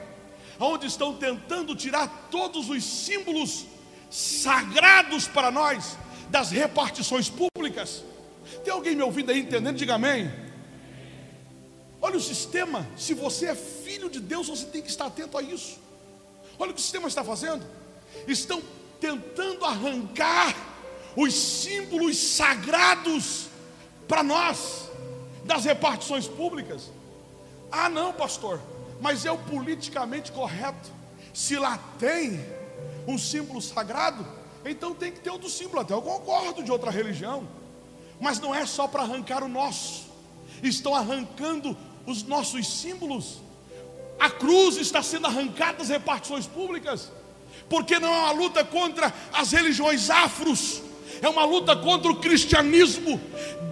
onde 0.59 0.87
estão 0.87 1.15
tentando 1.15 1.73
tirar 1.73 2.27
todos 2.29 2.69
os 2.69 2.83
símbolos 2.83 3.65
sagrados 4.11 5.25
para 5.25 5.49
nós 5.49 5.97
das 6.29 6.51
repartições 6.51 7.29
públicas. 7.29 8.03
Tem 8.61 8.73
alguém 8.73 8.93
me 8.93 9.03
ouvindo 9.03 9.31
aí 9.31 9.39
entendendo? 9.39 9.77
Diga 9.77 9.95
amém. 9.95 10.29
Olha 12.01 12.17
o 12.17 12.21
sistema, 12.21 12.85
se 12.97 13.13
você 13.13 13.45
é 13.45 13.55
filho 13.55 14.09
de 14.09 14.19
Deus, 14.19 14.49
você 14.49 14.65
tem 14.65 14.81
que 14.81 14.89
estar 14.89 15.05
atento 15.05 15.37
a 15.37 15.41
isso. 15.41 15.79
Olha 16.59 16.71
o 16.71 16.73
que 16.73 16.81
o 16.81 16.83
sistema 16.83 17.07
está 17.07 17.23
fazendo. 17.23 17.65
Estão 18.27 18.61
tentando 18.99 19.63
arrancar 19.63 20.53
os 21.15 21.33
símbolos 21.33 22.17
sagrados 22.17 23.47
para 24.09 24.23
nós 24.23 24.89
das 25.45 25.63
repartições 25.63 26.27
públicas. 26.27 26.96
Ah, 27.71 27.89
não, 27.89 28.13
pastor, 28.13 28.61
mas 29.01 29.25
é 29.25 29.31
o 29.31 29.37
politicamente 29.37 30.31
correto. 30.31 30.89
Se 31.33 31.57
lá 31.57 31.77
tem 31.99 32.43
um 33.07 33.17
símbolo 33.17 33.61
sagrado, 33.61 34.25
então 34.65 34.93
tem 34.93 35.11
que 35.11 35.19
ter 35.19 35.29
outro 35.29 35.49
símbolo. 35.49 35.81
Até 35.81 35.93
eu 35.93 36.01
concordo 36.01 36.63
de 36.63 36.71
outra 36.71 36.91
religião, 36.91 37.47
mas 38.19 38.39
não 38.39 38.53
é 38.53 38.65
só 38.65 38.87
para 38.87 39.03
arrancar 39.03 39.43
o 39.43 39.47
nosso, 39.47 40.05
estão 40.63 40.95
arrancando 40.95 41.77
os 42.05 42.23
nossos 42.23 42.67
símbolos. 42.79 43.39
A 44.19 44.29
cruz 44.29 44.77
está 44.77 45.03
sendo 45.03 45.27
arrancada 45.27 45.79
das 45.79 45.89
repartições 45.89 46.47
públicas, 46.47 47.11
porque 47.69 47.99
não 47.99 48.11
é 48.11 48.17
uma 48.19 48.31
luta 48.31 48.63
contra 48.63 49.13
as 49.31 49.51
religiões 49.51 50.09
afros, 50.09 50.81
é 51.21 51.29
uma 51.29 51.45
luta 51.45 51.75
contra 51.75 52.11
o 52.11 52.19
cristianismo. 52.19 53.21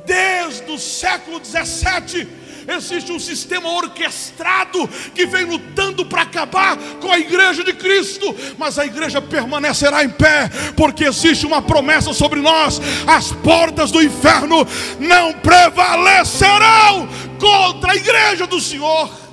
Desde 0.06 0.70
o 0.72 0.78
século 0.78 1.40
17 1.40 2.28
existe 2.68 3.12
um 3.12 3.20
sistema 3.20 3.70
orquestrado 3.70 4.88
que 5.14 5.26
vem 5.26 5.46
lutando 5.46 6.06
para 6.06 6.24
acabar 6.24 6.78
com 7.00 7.12
a 7.12 7.20
igreja 7.20 7.64
de 7.64 7.74
Cristo, 7.74 8.36
mas 8.58 8.80
a 8.80 8.86
igreja 8.86 9.22
permanecerá 9.22 10.04
em 10.04 10.10
pé, 10.10 10.50
porque 10.76 11.06
existe 11.06 11.46
uma 11.46 11.62
promessa 11.62 12.14
sobre 12.14 12.42
nós: 12.42 12.80
as 13.08 13.32
portas 13.32 13.92
do 13.92 14.02
inferno 14.02 14.66
não 15.00 15.34
prevalecerão 15.34 17.08
contra 17.40 17.92
a 17.92 17.96
igreja 17.96 18.48
do 18.48 18.60
Senhor. 18.60 19.26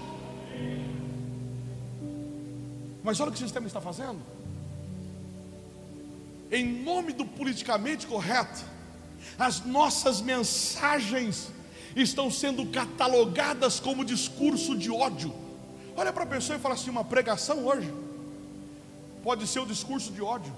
Mas 3.03 3.19
olha 3.19 3.31
o 3.31 3.33
que 3.33 3.39
o 3.39 3.43
sistema 3.43 3.67
está 3.67 3.81
fazendo. 3.81 4.21
Em 6.51 6.65
nome 6.65 7.13
do 7.13 7.25
politicamente 7.25 8.07
correto, 8.07 8.61
as 9.39 9.65
nossas 9.65 10.21
mensagens 10.21 11.51
estão 11.95 12.31
sendo 12.31 12.67
catalogadas 12.67 13.79
como 13.79 14.05
discurso 14.05 14.77
de 14.77 14.91
ódio. 14.91 15.35
Olha 15.97 16.13
para 16.13 16.25
a 16.25 16.27
pessoa 16.27 16.57
e 16.57 16.61
fala 16.61 16.75
assim: 16.75 16.91
uma 16.91 17.05
pregação 17.05 17.67
hoje 17.67 17.93
pode 19.23 19.47
ser 19.47 19.61
o 19.61 19.67
discurso 19.67 20.13
de 20.13 20.23
ódio. 20.23 20.53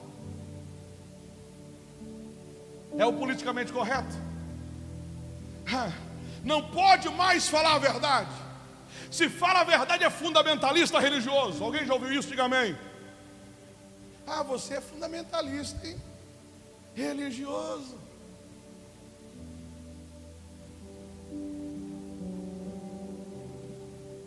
É 2.97 3.05
o 3.05 3.12
politicamente 3.12 3.72
correto. 3.72 4.14
Não 6.45 6.62
pode 6.62 7.09
mais 7.11 7.49
falar 7.49 7.74
a 7.74 7.78
verdade. 7.78 8.30
Se 9.11 9.28
fala 9.28 9.61
a 9.61 9.64
verdade 9.64 10.05
é 10.05 10.11
fundamentalista 10.11 10.99
religioso. 11.01 11.62
Alguém 11.62 11.87
já 11.87 11.95
ouviu 11.95 12.12
isso? 12.12 12.28
Diga 12.28 12.45
amém. 12.45 12.76
Ah, 14.26 14.43
você 14.43 14.74
é 14.74 14.80
fundamentalista, 14.80 15.87
hein? 15.87 16.01
Religioso. 16.95 17.99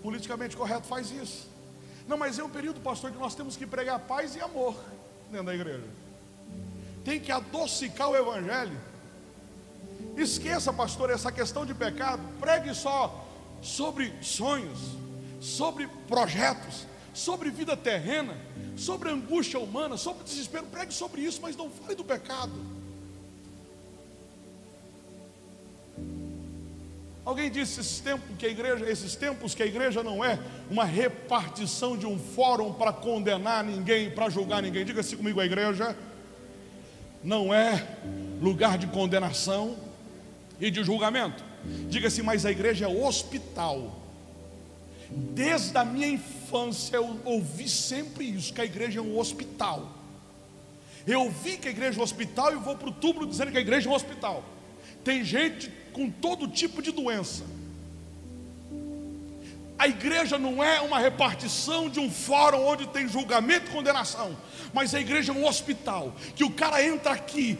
Politicamente 0.01 0.55
correto 0.55 0.87
faz 0.87 1.11
isso. 1.11 1.47
Não, 2.07 2.17
mas 2.17 2.39
é 2.39 2.43
um 2.43 2.49
período, 2.49 2.79
pastor, 2.79 3.11
que 3.11 3.17
nós 3.17 3.35
temos 3.35 3.57
que 3.57 3.65
pregar 3.65 3.99
paz 3.99 4.35
e 4.35 4.39
amor 4.39 4.75
dentro 5.29 5.47
da 5.47 5.55
igreja. 5.55 5.83
Tem 7.03 7.19
que 7.19 7.31
adocicar 7.31 8.09
o 8.09 8.15
evangelho. 8.15 8.77
Esqueça, 10.15 10.71
pastor, 10.71 11.09
essa 11.09 11.31
questão 11.31 11.65
de 11.65 11.73
pecado. 11.73 12.21
Pregue 12.39 12.73
só 12.73 13.27
sobre 13.61 14.13
sonhos, 14.21 14.79
sobre 15.41 15.87
projetos, 16.07 16.85
sobre 17.13 17.49
vida 17.49 17.75
terrena, 17.75 18.37
sobre 18.75 19.09
angústia 19.09 19.59
humana, 19.59 19.97
sobre 19.97 20.23
desespero. 20.23 20.65
Pregue 20.67 20.93
sobre 20.93 21.21
isso, 21.21 21.41
mas 21.41 21.55
não 21.55 21.69
fale 21.69 21.95
do 21.95 22.03
pecado. 22.03 22.53
Alguém 27.27 27.51
disse 27.51 27.81
esses 27.81 27.99
tempos 27.99 28.25
que 28.39 28.45
a 28.45 28.49
igreja, 28.49 28.89
esses 28.89 29.13
tempos 29.17 29.53
que 29.53 29.61
a 29.61 29.65
igreja 29.65 30.01
não 30.01 30.23
é 30.23 30.39
uma 30.71 30.85
repartição 30.85 31.97
de 31.97 32.05
um 32.05 32.17
fórum 32.17 32.71
para 32.71 32.93
condenar 32.93 33.65
ninguém, 33.65 34.09
para 34.09 34.29
julgar 34.29 34.61
ninguém. 34.61 34.85
Diga-se 34.85 35.17
comigo, 35.17 35.41
a 35.41 35.45
igreja 35.45 35.93
não 37.21 37.53
é 37.53 37.85
lugar 38.41 38.77
de 38.77 38.87
condenação 38.87 39.75
e 40.57 40.71
de 40.71 40.85
julgamento. 40.85 41.43
Diga-se, 41.89 42.23
mas 42.23 42.45
a 42.45 42.51
igreja 42.51 42.85
é 42.85 42.87
hospital. 42.87 43.99
Desde 45.09 45.77
a 45.77 45.83
minha 45.83 46.07
infância 46.07 46.95
eu 46.95 47.19
ouvi 47.25 47.67
sempre 47.67 48.23
isso, 48.23 48.53
que 48.53 48.61
a 48.61 48.65
igreja 48.65 48.99
é 48.99 49.03
um 49.03 49.19
hospital. 49.19 49.91
Eu 51.05 51.23
ouvi 51.23 51.57
que 51.57 51.67
a 51.67 51.71
igreja 51.71 51.97
é 51.97 51.99
um 51.99 52.03
hospital 52.03 52.53
e 52.53 52.55
vou 52.55 52.77
para 52.77 52.87
o 52.87 52.93
túmulo 52.93 53.27
dizendo 53.27 53.51
que 53.51 53.57
a 53.57 53.61
igreja 53.61 53.89
é 53.89 53.91
um 53.91 53.95
hospital. 53.95 54.45
Tem 55.03 55.25
gente 55.25 55.69
com 55.97 56.11
todo 56.11 56.47
tipo 56.47 56.79
de 56.79 56.91
doença. 56.91 57.43
A 59.79 59.87
igreja 59.87 60.37
não 60.37 60.63
é 60.63 60.79
uma 60.79 60.99
repartição 60.99 61.89
de 61.89 61.99
um 61.99 62.09
fórum 62.09 62.63
onde 62.67 62.85
tem 62.87 63.07
julgamento 63.07 63.71
e 63.71 63.73
condenação, 63.73 64.37
mas 64.71 64.93
a 64.93 64.99
igreja 64.99 65.31
é 65.31 65.35
um 65.35 65.47
hospital 65.47 66.15
que 66.35 66.43
o 66.43 66.51
cara 66.51 66.83
entra 66.83 67.13
aqui 67.13 67.57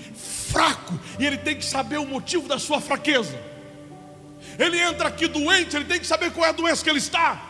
fraco 0.51 0.99
e 1.17 1.25
ele 1.25 1.37
tem 1.37 1.55
que 1.55 1.65
saber 1.65 1.97
o 1.97 2.05
motivo 2.05 2.47
da 2.47 2.59
sua 2.59 2.79
fraqueza. 2.79 3.35
Ele 4.59 4.79
entra 4.79 5.07
aqui 5.07 5.27
doente, 5.27 5.75
ele 5.75 5.85
tem 5.85 5.99
que 5.99 6.05
saber 6.05 6.31
qual 6.31 6.45
é 6.45 6.49
a 6.49 6.53
doença 6.53 6.83
que 6.83 6.89
ele 6.91 6.99
está. 6.99 7.41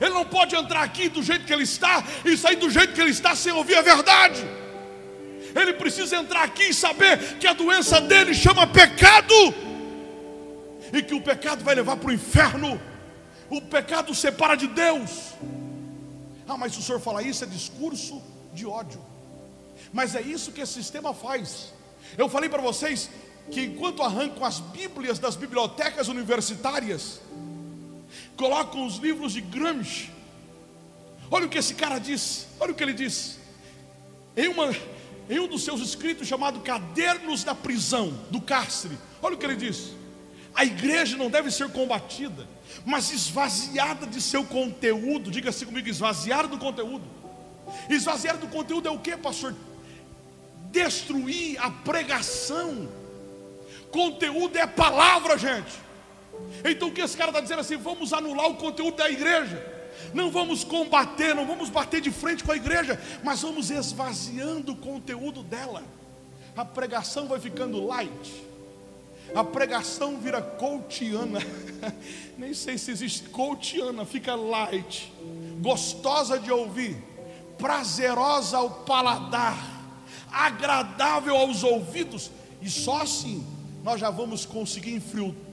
Ele 0.00 0.14
não 0.14 0.24
pode 0.24 0.56
entrar 0.56 0.82
aqui 0.82 1.10
do 1.10 1.22
jeito 1.22 1.44
que 1.44 1.52
ele 1.52 1.64
está 1.64 2.02
e 2.24 2.34
sair 2.34 2.56
do 2.56 2.70
jeito 2.70 2.94
que 2.94 3.00
ele 3.00 3.10
está 3.10 3.36
sem 3.36 3.52
ouvir 3.52 3.74
a 3.74 3.82
verdade. 3.82 4.42
Ele 5.54 5.74
precisa 5.74 6.16
entrar 6.16 6.44
aqui 6.44 6.64
e 6.64 6.74
saber 6.74 7.36
que 7.38 7.46
a 7.46 7.52
doença 7.52 8.00
dele 8.00 8.32
chama 8.34 8.66
pecado 8.66 9.69
e 10.92 11.02
que 11.02 11.14
o 11.14 11.22
pecado 11.22 11.64
vai 11.64 11.74
levar 11.74 11.96
para 11.96 12.08
o 12.08 12.12
inferno. 12.12 12.80
O 13.48 13.60
pecado 13.60 14.14
separa 14.14 14.56
de 14.56 14.66
Deus. 14.66 15.34
Ah, 16.46 16.56
mas 16.56 16.76
o 16.76 16.82
senhor 16.82 17.00
fala 17.00 17.22
isso 17.22 17.44
é 17.44 17.46
discurso 17.46 18.22
de 18.52 18.66
ódio. 18.66 19.00
Mas 19.92 20.14
é 20.14 20.20
isso 20.20 20.52
que 20.52 20.60
esse 20.60 20.72
sistema 20.72 21.14
faz. 21.14 21.72
Eu 22.16 22.28
falei 22.28 22.48
para 22.48 22.62
vocês 22.62 23.10
que 23.50 23.62
enquanto 23.62 24.02
arrancam 24.02 24.44
as 24.44 24.60
Bíblias 24.60 25.18
das 25.18 25.36
bibliotecas 25.36 26.08
universitárias, 26.08 27.20
colocam 28.36 28.86
os 28.86 28.96
livros 28.96 29.32
de 29.32 29.40
Gramsci. 29.40 30.10
Olha 31.30 31.46
o 31.46 31.48
que 31.48 31.58
esse 31.58 31.74
cara 31.74 31.98
disse. 31.98 32.46
Olha 32.58 32.72
o 32.72 32.74
que 32.74 32.82
ele 32.82 32.92
disse. 32.92 33.38
Em, 34.36 34.48
uma, 34.48 34.74
em 35.28 35.38
um 35.38 35.46
dos 35.46 35.62
seus 35.62 35.80
escritos 35.80 36.26
chamado 36.26 36.60
Cadernos 36.60 37.44
da 37.44 37.54
Prisão, 37.54 38.12
do 38.30 38.40
Cárcere. 38.40 38.98
Olha 39.22 39.34
o 39.34 39.38
que 39.38 39.46
ele 39.46 39.56
disse. 39.56 39.99
A 40.54 40.64
igreja 40.64 41.16
não 41.16 41.30
deve 41.30 41.50
ser 41.50 41.68
combatida, 41.70 42.46
mas 42.84 43.10
esvaziada 43.10 44.06
de 44.06 44.20
seu 44.20 44.44
conteúdo. 44.44 45.30
Diga 45.30 45.50
assim 45.50 45.64
comigo: 45.64 45.88
esvaziar 45.88 46.48
do 46.48 46.58
conteúdo. 46.58 47.04
Esvaziar 47.88 48.36
do 48.36 48.48
conteúdo 48.48 48.88
é 48.88 48.90
o 48.90 48.98
que, 48.98 49.16
pastor? 49.16 49.54
Destruir 50.70 51.56
a 51.60 51.70
pregação. 51.70 52.88
Conteúdo 53.90 54.56
é 54.56 54.66
palavra, 54.66 55.38
gente. 55.38 55.78
Então 56.64 56.88
o 56.88 56.92
que 56.92 57.00
esse 57.00 57.16
cara 57.16 57.30
está 57.30 57.40
dizendo 57.40 57.60
assim? 57.60 57.76
Vamos 57.76 58.12
anular 58.12 58.48
o 58.48 58.56
conteúdo 58.56 58.96
da 58.96 59.10
igreja. 59.10 59.64
Não 60.14 60.30
vamos 60.30 60.64
combater, 60.64 61.34
não 61.34 61.46
vamos 61.46 61.68
bater 61.68 62.00
de 62.00 62.10
frente 62.10 62.42
com 62.42 62.52
a 62.52 62.56
igreja, 62.56 63.00
mas 63.22 63.42
vamos 63.42 63.70
esvaziando 63.70 64.72
o 64.72 64.76
conteúdo 64.76 65.42
dela. 65.42 65.84
A 66.56 66.64
pregação 66.64 67.28
vai 67.28 67.38
ficando 67.38 67.84
light 67.86 68.49
a 69.34 69.44
pregação 69.44 70.18
vira 70.18 70.42
coachiana. 70.42 71.40
Nem 72.36 72.54
sei 72.54 72.78
se 72.78 72.90
existe 72.90 73.28
coachiana, 73.28 74.04
fica 74.04 74.34
light, 74.34 75.12
gostosa 75.60 76.38
de 76.38 76.50
ouvir, 76.50 76.96
prazerosa 77.58 78.58
ao 78.58 78.70
paladar, 78.70 79.56
agradável 80.30 81.36
aos 81.36 81.62
ouvidos, 81.62 82.30
e 82.60 82.68
só 82.68 83.02
assim 83.02 83.46
nós 83.82 84.00
já 84.00 84.10
vamos 84.10 84.44
conseguir 84.44 85.02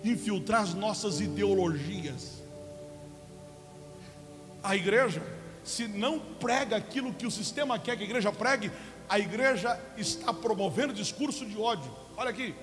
infiltrar 0.04 0.62
as 0.62 0.74
nossas 0.74 1.22
ideologias. 1.22 2.44
A 4.62 4.76
igreja, 4.76 5.24
se 5.64 5.88
não 5.88 6.20
prega 6.20 6.76
aquilo 6.76 7.14
que 7.14 7.26
o 7.26 7.32
sistema 7.32 7.80
quer 7.80 7.96
que 7.96 8.04
a 8.04 8.06
igreja 8.06 8.32
pregue, 8.32 8.72
a 9.08 9.18
igreja 9.18 9.80
está 9.96 10.34
promovendo 10.34 10.94
discurso 10.94 11.46
de 11.46 11.58
ódio. 11.58 11.90
Olha 12.18 12.32
aqui, 12.32 12.54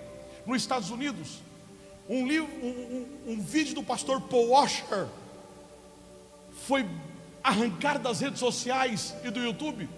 nos 0.46 0.62
Estados 0.62 0.90
Unidos, 0.90 1.40
um, 2.08 2.26
livro, 2.26 2.50
um, 2.62 2.68
um, 3.26 3.32
um 3.32 3.40
vídeo 3.40 3.74
do 3.74 3.82
pastor 3.82 4.20
Paul 4.20 4.48
Washer 4.48 5.06
foi 6.66 6.86
arrancado 7.42 8.00
das 8.00 8.20
redes 8.20 8.38
sociais 8.38 9.14
e 9.24 9.30
do 9.30 9.40
YouTube, 9.40 9.88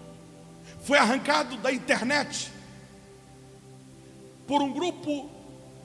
foi 0.82 0.98
arrancado 0.98 1.56
da 1.58 1.72
internet 1.72 2.50
por 4.46 4.62
um 4.62 4.72
grupo 4.72 5.30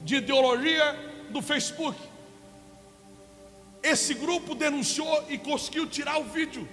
de 0.02 0.16
ideologia 0.16 1.26
do 1.30 1.42
Facebook. 1.42 1.98
Esse 3.82 4.14
grupo 4.14 4.54
denunciou 4.54 5.24
e 5.28 5.36
conseguiu 5.38 5.88
tirar 5.88 6.18
o 6.18 6.24
vídeo. 6.24 6.68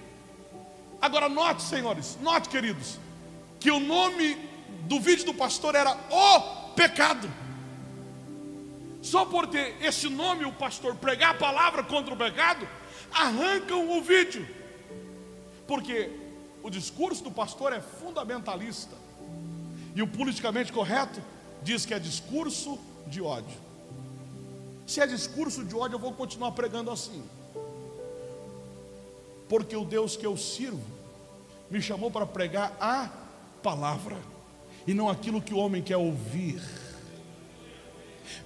Agora 1.00 1.28
note, 1.28 1.62
senhores, 1.62 2.16
note, 2.20 2.48
queridos, 2.48 2.98
que 3.58 3.70
o 3.70 3.80
nome 3.80 4.36
do 4.82 5.00
vídeo 5.00 5.26
do 5.26 5.34
pastor 5.34 5.74
era 5.74 5.96
O 6.10 6.70
Pecado. 6.74 7.28
Só 9.02 9.24
por 9.24 9.46
ter 9.46 9.76
esse 9.82 10.08
nome, 10.08 10.44
o 10.44 10.52
pastor 10.52 10.94
pregar 10.94 11.30
a 11.30 11.38
palavra 11.38 11.82
contra 11.82 12.12
o 12.12 12.16
pecado, 12.16 12.68
arrancam 13.12 13.96
o 13.96 14.02
vídeo. 14.02 14.46
Porque 15.66 16.10
o 16.62 16.70
discurso 16.70 17.24
do 17.24 17.30
pastor 17.30 17.72
é 17.72 17.80
fundamentalista. 17.80 18.96
E 19.94 20.02
o 20.02 20.06
politicamente 20.06 20.72
correto 20.72 21.22
diz 21.62 21.86
que 21.86 21.94
é 21.94 21.98
discurso 21.98 22.78
de 23.06 23.20
ódio. 23.20 23.58
Se 24.86 25.00
é 25.00 25.06
discurso 25.06 25.64
de 25.64 25.74
ódio, 25.74 25.96
eu 25.96 26.00
vou 26.00 26.12
continuar 26.12 26.52
pregando 26.52 26.90
assim. 26.90 27.22
Porque 29.48 29.74
o 29.74 29.84
Deus 29.84 30.16
que 30.16 30.26
eu 30.26 30.36
sirvo 30.36 30.82
me 31.70 31.80
chamou 31.80 32.10
para 32.10 32.26
pregar 32.26 32.76
a 32.80 33.08
palavra 33.62 34.16
e 34.86 34.94
não 34.94 35.08
aquilo 35.08 35.40
que 35.40 35.54
o 35.54 35.58
homem 35.58 35.82
quer 35.82 35.96
ouvir. 35.96 36.60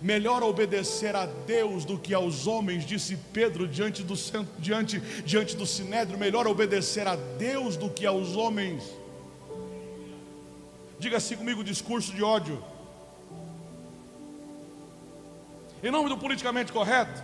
Melhor 0.00 0.42
obedecer 0.42 1.14
a 1.16 1.26
Deus 1.26 1.84
do 1.84 1.98
que 1.98 2.12
aos 2.12 2.46
homens, 2.46 2.84
disse 2.84 3.16
Pedro 3.32 3.66
diante 3.66 4.02
do, 4.02 4.14
diante, 4.58 5.00
diante 5.24 5.56
do 5.56 5.66
sinédrio. 5.66 6.18
Melhor 6.18 6.46
obedecer 6.46 7.06
a 7.06 7.16
Deus 7.16 7.76
do 7.76 7.88
que 7.90 8.06
aos 8.06 8.36
homens. 8.36 8.82
Diga 10.98 11.16
assim 11.18 11.36
comigo: 11.36 11.62
discurso 11.62 12.12
de 12.12 12.22
ódio. 12.22 12.62
Em 15.82 15.90
nome 15.90 16.08
do 16.08 16.16
politicamente 16.16 16.72
correto, 16.72 17.22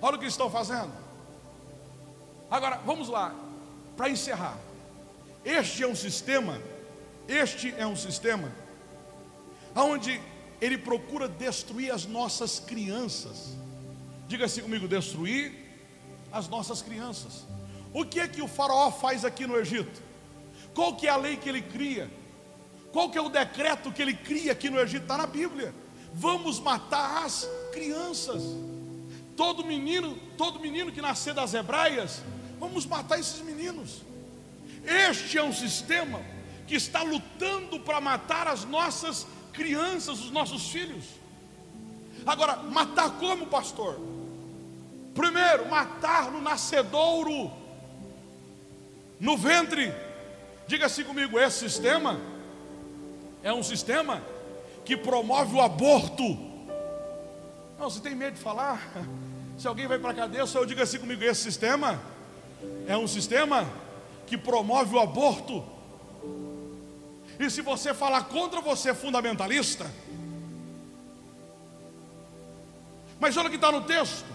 olha 0.00 0.16
o 0.16 0.18
que 0.18 0.26
estão 0.26 0.48
fazendo. 0.48 0.92
Agora, 2.48 2.80
vamos 2.86 3.08
lá, 3.08 3.34
para 3.96 4.08
encerrar. 4.08 4.56
Este 5.44 5.82
é 5.82 5.88
um 5.88 5.94
sistema, 5.94 6.60
este 7.26 7.74
é 7.76 7.86
um 7.86 7.96
sistema, 7.96 8.52
onde 9.74 10.20
ele 10.60 10.76
procura 10.76 11.28
destruir 11.28 11.92
as 11.92 12.04
nossas 12.06 12.60
crianças. 12.60 13.56
Diga 14.28 14.44
assim 14.44 14.62
comigo: 14.62 14.86
destruir 14.86 15.54
as 16.32 16.48
nossas 16.48 16.82
crianças. 16.82 17.46
O 17.92 18.04
que 18.04 18.20
é 18.20 18.28
que 18.28 18.42
o 18.42 18.48
faraó 18.48 18.90
faz 18.90 19.24
aqui 19.24 19.46
no 19.46 19.56
Egito? 19.56 20.02
Qual 20.74 20.94
que 20.94 21.06
é 21.06 21.10
a 21.10 21.16
lei 21.16 21.36
que 21.36 21.48
ele 21.48 21.62
cria? 21.62 22.10
Qual 22.92 23.10
que 23.10 23.18
é 23.18 23.20
o 23.20 23.28
decreto 23.28 23.92
que 23.92 24.02
ele 24.02 24.14
cria 24.14 24.52
aqui 24.52 24.70
no 24.70 24.78
Egito? 24.78 25.02
Está 25.02 25.16
na 25.16 25.26
Bíblia. 25.26 25.74
Vamos 26.12 26.60
matar 26.60 27.24
as 27.24 27.48
crianças. 27.72 28.42
Todo 29.36 29.64
menino, 29.64 30.16
todo 30.36 30.60
menino 30.60 30.92
que 30.92 31.00
nascer 31.00 31.32
das 31.34 31.54
hebraias, 31.54 32.22
vamos 32.58 32.84
matar 32.84 33.18
esses 33.18 33.40
meninos. 33.40 34.02
Este 34.84 35.38
é 35.38 35.42
um 35.42 35.52
sistema 35.52 36.20
que 36.66 36.74
está 36.74 37.02
lutando 37.02 37.80
para 37.80 38.00
matar 38.00 38.46
as 38.46 38.64
nossas 38.64 39.24
crianças, 39.24 39.39
os 40.08 40.30
nossos 40.30 40.68
filhos. 40.68 41.04
Agora, 42.24 42.56
matar 42.56 43.18
como, 43.18 43.46
pastor? 43.46 43.98
Primeiro, 45.14 45.68
matar 45.68 46.30
no 46.30 46.40
nascedouro, 46.40 47.50
no 49.18 49.36
ventre. 49.36 49.92
Diga 50.66 50.86
assim 50.86 51.04
comigo: 51.04 51.38
esse 51.38 51.58
sistema 51.58 52.20
é 53.42 53.52
um 53.52 53.62
sistema 53.62 54.22
que 54.84 54.96
promove 54.96 55.56
o 55.56 55.60
aborto. 55.60 56.22
Não, 57.78 57.88
você 57.88 58.00
tem 58.00 58.14
medo 58.14 58.34
de 58.34 58.40
falar? 58.40 58.90
Se 59.56 59.68
alguém 59.68 59.86
vai 59.86 59.98
para 59.98 60.10
a 60.10 60.14
cadeia, 60.14 60.46
só 60.46 60.60
eu 60.60 60.66
diga 60.66 60.84
assim 60.84 60.98
comigo: 60.98 61.22
esse 61.22 61.42
sistema 61.42 62.00
é 62.86 62.96
um 62.96 63.06
sistema 63.06 63.66
que 64.26 64.38
promove 64.38 64.94
o 64.94 65.00
aborto. 65.00 65.64
E 67.40 67.48
se 67.48 67.62
você 67.62 67.94
falar 67.94 68.24
contra, 68.24 68.60
você 68.60 68.90
é 68.90 68.94
fundamentalista. 68.94 69.90
Mas 73.18 73.34
olha 73.34 73.46
o 73.46 73.50
que 73.50 73.56
está 73.56 73.72
no 73.72 73.80
texto: 73.80 74.26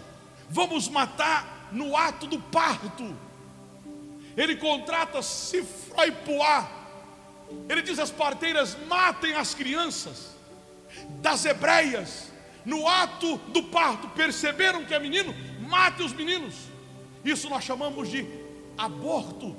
vamos 0.49 0.89
matar 0.89 1.69
no 1.71 1.95
ato 1.95 2.25
do 2.25 2.39
parto. 2.39 3.15
Ele 4.35 4.55
contrata 4.55 5.21
Sifra 5.21 6.11
Poá. 6.25 6.67
Ele 7.69 7.83
diz 7.83 7.99
às 7.99 8.09
parteiras: 8.09 8.75
matem 8.87 9.35
as 9.35 9.53
crianças 9.53 10.35
das 11.21 11.45
hebreias. 11.45 12.31
No 12.65 12.87
ato 12.87 13.37
do 13.37 13.61
parto, 13.65 14.09
perceberam 14.09 14.83
que 14.83 14.95
é 14.95 14.99
menino? 14.99 15.31
Matem 15.69 16.03
os 16.03 16.11
meninos. 16.11 16.55
Isso 17.23 17.47
nós 17.51 17.63
chamamos 17.63 18.09
de 18.09 18.27
aborto. 18.75 19.55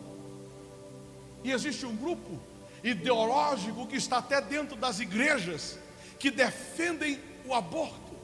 E 1.45 1.53
existe 1.53 1.87
um 1.87 1.95
grupo 1.95 2.41
ideológico 2.87 3.87
que 3.87 3.97
está 3.97 4.19
até 4.19 4.41
dentro 4.41 4.77
das 4.77 5.01
igrejas 5.01 5.77
que 6.21 6.31
defendem 6.31 7.21
o 7.45 7.53
aborto, 7.53 8.15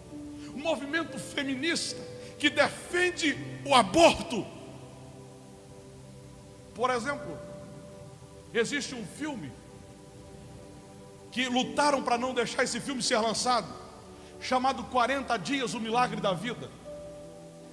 o 0.55 0.59
movimento 0.59 1.19
feminista 1.19 2.01
que 2.39 2.49
defende 2.49 3.37
o 3.67 3.75
aborto. 3.75 4.47
Por 6.75 6.91
exemplo, 6.91 7.37
existe 8.55 8.95
um 8.95 9.05
filme 9.05 9.51
que 11.33 11.49
lutaram 11.49 12.03
para 12.03 12.17
não 12.17 12.33
deixar 12.33 12.63
esse 12.63 12.81
filme 12.81 13.03
ser 13.03 13.19
lançado, 13.19 13.67
chamado 14.41 14.85
40 14.85 15.37
Dias 15.39 15.75
o 15.75 15.81
Milagre 15.81 16.21
da 16.21 16.33
Vida. 16.33 16.71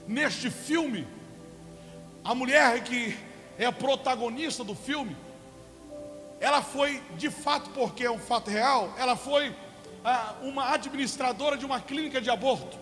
Neste 0.08 0.50
filme, 0.50 1.08
a 2.24 2.34
mulher 2.34 2.84
que 2.84 3.16
é 3.60 3.66
a 3.66 3.72
protagonista 3.72 4.64
do 4.64 4.74
filme, 4.74 5.16
ela 6.40 6.62
foi 6.62 7.02
de 7.16 7.30
fato, 7.30 7.70
porque 7.72 8.04
é 8.04 8.12
um 8.12 8.20
fato 8.20 8.50
real, 8.50 8.94
ela 8.98 9.16
foi 9.16 9.56
ah, 10.04 10.36
uma 10.42 10.74
administradora 10.74 11.58
de 11.58 11.66
uma 11.66 11.82
clínica 11.82 12.22
de 12.22 12.30
aborto. 12.30 12.78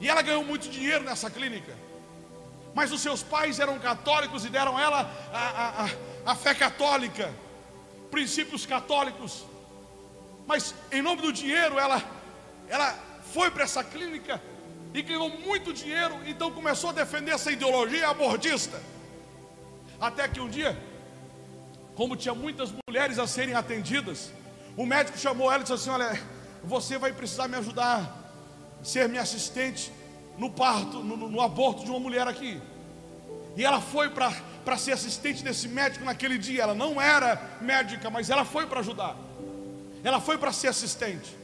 E 0.00 0.08
ela 0.08 0.22
ganhou 0.22 0.44
muito 0.44 0.68
dinheiro 0.68 1.04
nessa 1.04 1.30
clínica. 1.30 1.76
Mas 2.74 2.90
os 2.90 3.00
seus 3.00 3.22
pais 3.22 3.60
eram 3.60 3.78
católicos 3.78 4.44
e 4.44 4.48
deram 4.48 4.76
a 4.76 4.82
ela 4.82 5.10
a, 5.32 5.84
a, 5.84 6.32
a 6.32 6.34
fé 6.34 6.54
católica, 6.54 7.32
princípios 8.10 8.64
católicos. 8.64 9.44
Mas 10.46 10.74
em 10.90 11.02
nome 11.02 11.22
do 11.22 11.32
dinheiro, 11.32 11.78
ela, 11.78 12.02
ela 12.68 12.98
foi 13.32 13.50
para 13.50 13.64
essa 13.64 13.84
clínica 13.84 14.42
e 14.94 15.02
ganhou 15.02 15.28
muito 15.28 15.72
dinheiro, 15.72 16.18
então 16.26 16.50
começou 16.50 16.90
a 16.90 16.92
defender 16.92 17.32
essa 17.32 17.52
ideologia 17.52 18.08
abortista. 18.08 18.80
Até 20.00 20.26
que 20.28 20.40
um 20.40 20.48
dia 20.48 20.76
como 21.94 22.16
tinha 22.16 22.34
muitas 22.34 22.72
mulheres 22.88 23.18
a 23.18 23.26
serem 23.26 23.54
atendidas, 23.54 24.32
o 24.76 24.86
médico 24.86 25.18
chamou 25.18 25.50
ela 25.50 25.60
e 25.60 25.62
disse 25.62 25.74
assim: 25.74 25.90
Olha, 25.90 26.18
você 26.64 26.96
vai 26.96 27.12
precisar 27.12 27.48
me 27.48 27.56
ajudar, 27.56 28.32
ser 28.82 29.08
minha 29.08 29.22
assistente 29.22 29.92
no 30.38 30.50
parto, 30.50 30.98
no, 30.98 31.16
no, 31.16 31.40
aborto 31.40 31.84
de 31.84 31.90
uma 31.90 32.00
mulher 32.00 32.26
aqui. 32.26 32.60
E 33.56 33.64
ela 33.64 33.80
foi 33.80 34.08
para 34.08 34.78
ser 34.78 34.92
assistente 34.92 35.44
desse 35.44 35.68
médico 35.68 36.04
naquele 36.04 36.38
dia. 36.38 36.62
Ela 36.62 36.74
não 36.74 37.00
era 37.00 37.58
médica, 37.60 38.08
mas 38.08 38.30
ela 38.30 38.44
foi 38.44 38.66
para 38.66 38.80
ajudar. 38.80 39.16
Ela 40.02 40.20
foi 40.20 40.38
para 40.38 40.52
ser 40.52 40.68
assistente. 40.68 41.36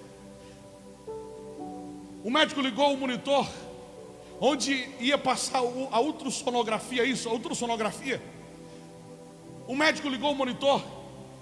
O 2.25 2.31
médico 2.31 2.61
ligou 2.61 2.93
o 2.93 2.97
monitor, 2.97 3.47
onde 4.41 4.89
ia 4.99 5.19
passar 5.19 5.59
a 5.59 6.01
ultrassonografia, 6.01 7.05
isso, 7.05 7.29
a 7.29 7.33
ultrassonografia. 7.33 8.23
O 9.69 9.77
médico 9.77 10.09
ligou 10.09 10.33
o 10.33 10.35
monitor 10.35 10.83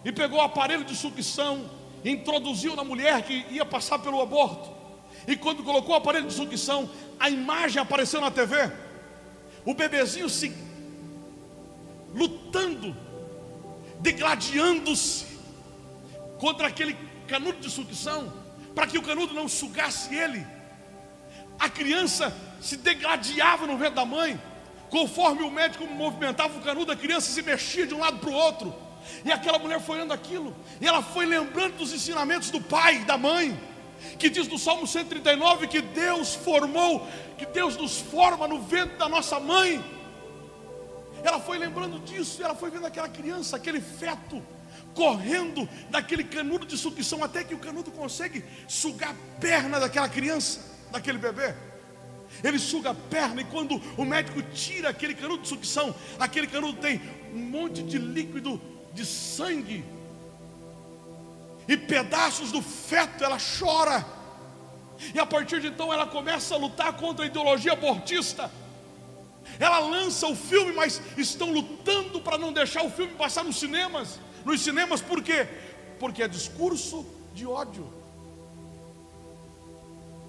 e 0.05 0.11
pegou 0.11 0.41
o 0.41 0.43
aparelho 0.43 0.85
de 0.85 0.97
sucção, 0.97 1.71
introduziu 2.05 2.75
na 2.75 2.83
mulher 2.83 3.23
que 3.23 3.47
ia 3.51 3.65
passar 3.65 4.01
pelo 4.01 4.21
aborto. 4.21 4.69
E 5.29 5.37
quando 5.37 5.63
colocou 5.63 5.95
o 5.95 5.99
aparelho 5.99 6.27
de 6.27 6.35
sucção, 6.35 6.91
a 7.21 7.31
imagem 7.31 7.81
apareceu 7.81 8.21
na 8.21 8.33
TV. 8.33 8.73
O 9.65 9.75
bebezinho 9.75 10.29
se 10.29 10.53
lutando, 12.13 12.97
degladiando-se 14.01 15.27
contra 16.41 16.67
aquele 16.67 16.97
canudo 17.29 17.61
de 17.61 17.71
sucção, 17.71 18.33
para 18.75 18.89
que 18.89 18.99
o 18.99 19.03
canudo 19.03 19.35
não 19.35 19.49
sugasse 19.49 20.13
ele. 20.13 20.45
A 21.61 21.69
criança 21.69 22.37
se 22.61 22.77
degladiava 22.77 23.69
no 23.69 23.79
ventre 23.79 23.95
da 23.95 24.05
mãe. 24.05 24.41
Conforme 24.91 25.43
o 25.43 25.51
médico 25.51 25.87
movimentava 25.87 26.59
o 26.59 26.63
canudo, 26.63 26.93
a 26.93 26.97
criança 26.97 27.33
se 27.33 27.43
mexia 27.43 27.87
de 27.87 27.95
um 27.95 27.99
lado 27.99 28.19
para 28.19 28.31
o 28.31 28.35
outro. 28.35 28.75
E 29.25 29.33
aquela 29.33 29.59
mulher 29.59 29.81
foi 29.81 29.97
olhando 29.97 30.13
aquilo, 30.13 30.55
e 30.81 30.87
ela 30.87 31.03
foi 31.03 31.27
lembrando 31.27 31.77
dos 31.77 31.93
ensinamentos 31.93 32.51
do 32.51 32.61
pai, 32.61 33.05
da 33.05 33.17
mãe, 33.17 33.59
que 34.19 34.29
diz 34.29 34.49
no 34.49 34.59
Salmo 34.59 34.87
139 34.87 35.69
que 35.69 35.81
Deus 35.81 36.35
formou, 36.35 37.07
que 37.39 37.47
Deus 37.47 37.77
nos 37.77 37.99
forma 37.99 38.47
no 38.49 38.61
ventre 38.63 38.97
da 38.97 39.09
nossa 39.09 39.39
mãe. 39.39 39.85
Ela 41.23 41.41
foi 41.41 41.59
lembrando 41.59 41.99
disso, 42.01 42.41
e 42.41 42.45
ela 42.45 42.55
foi 42.55 42.71
vendo 42.71 42.87
aquela 42.87 43.09
criança, 43.09 43.57
aquele 43.57 43.81
feto, 43.81 44.43
correndo 44.95 45.69
daquele 45.91 46.25
canudo 46.25 46.65
de 46.67 46.77
sucção, 46.77 47.23
até 47.23 47.45
que 47.45 47.55
o 47.55 47.59
canudo 47.59 47.91
consegue 47.91 48.45
sugar 48.69 49.11
a 49.11 49.41
perna 49.41 49.79
daquela 49.79 50.09
criança, 50.09 50.61
daquele 50.91 51.19
bebê. 51.19 51.55
Ele 52.43 52.59
suga 52.59 52.91
a 52.91 52.95
perna 52.95 53.41
e 53.41 53.45
quando 53.45 53.81
o 53.97 54.05
médico 54.05 54.43
tira 54.43 54.91
aquele 54.91 55.15
canudo 55.15 55.43
de 55.43 55.49
sucção, 55.49 55.95
aquele 56.19 56.47
canudo 56.47 56.79
tem 56.79 57.01
um 57.35 57.39
monte 57.39 57.83
de 57.83 57.99
líquido 57.99 58.61
de 58.93 59.05
sangue 59.05 59.85
e 61.69 61.77
pedaços 61.77 62.53
do 62.53 62.63
feto, 62.63 63.25
ela 63.25 63.39
chora. 63.39 64.05
E 65.15 65.19
a 65.19 65.27
partir 65.27 65.61
de 65.61 65.69
então 65.69 65.93
ela 65.93 66.07
começa 66.07 66.55
a 66.55 66.59
lutar 66.59 66.93
contra 66.95 67.25
a 67.25 67.29
ideologia 67.29 67.73
abortista. 67.73 68.51
Ela 69.59 69.79
lança 69.79 70.27
o 70.27 70.35
filme, 70.35 70.73
mas 70.73 71.01
estão 71.17 71.53
lutando 71.53 72.21
para 72.21 72.39
não 72.39 72.53
deixar 72.53 72.85
o 72.85 72.91
filme 72.91 73.13
passar 73.15 73.45
nos 73.45 73.59
cinemas. 73.59 74.19
Nos 74.45 74.61
cinemas 74.61 75.01
por 75.01 75.23
quê? 75.23 75.49
Porque 75.99 76.23
é 76.23 76.29
discurso 76.29 77.05
de 77.35 77.47
ódio. 77.47 77.93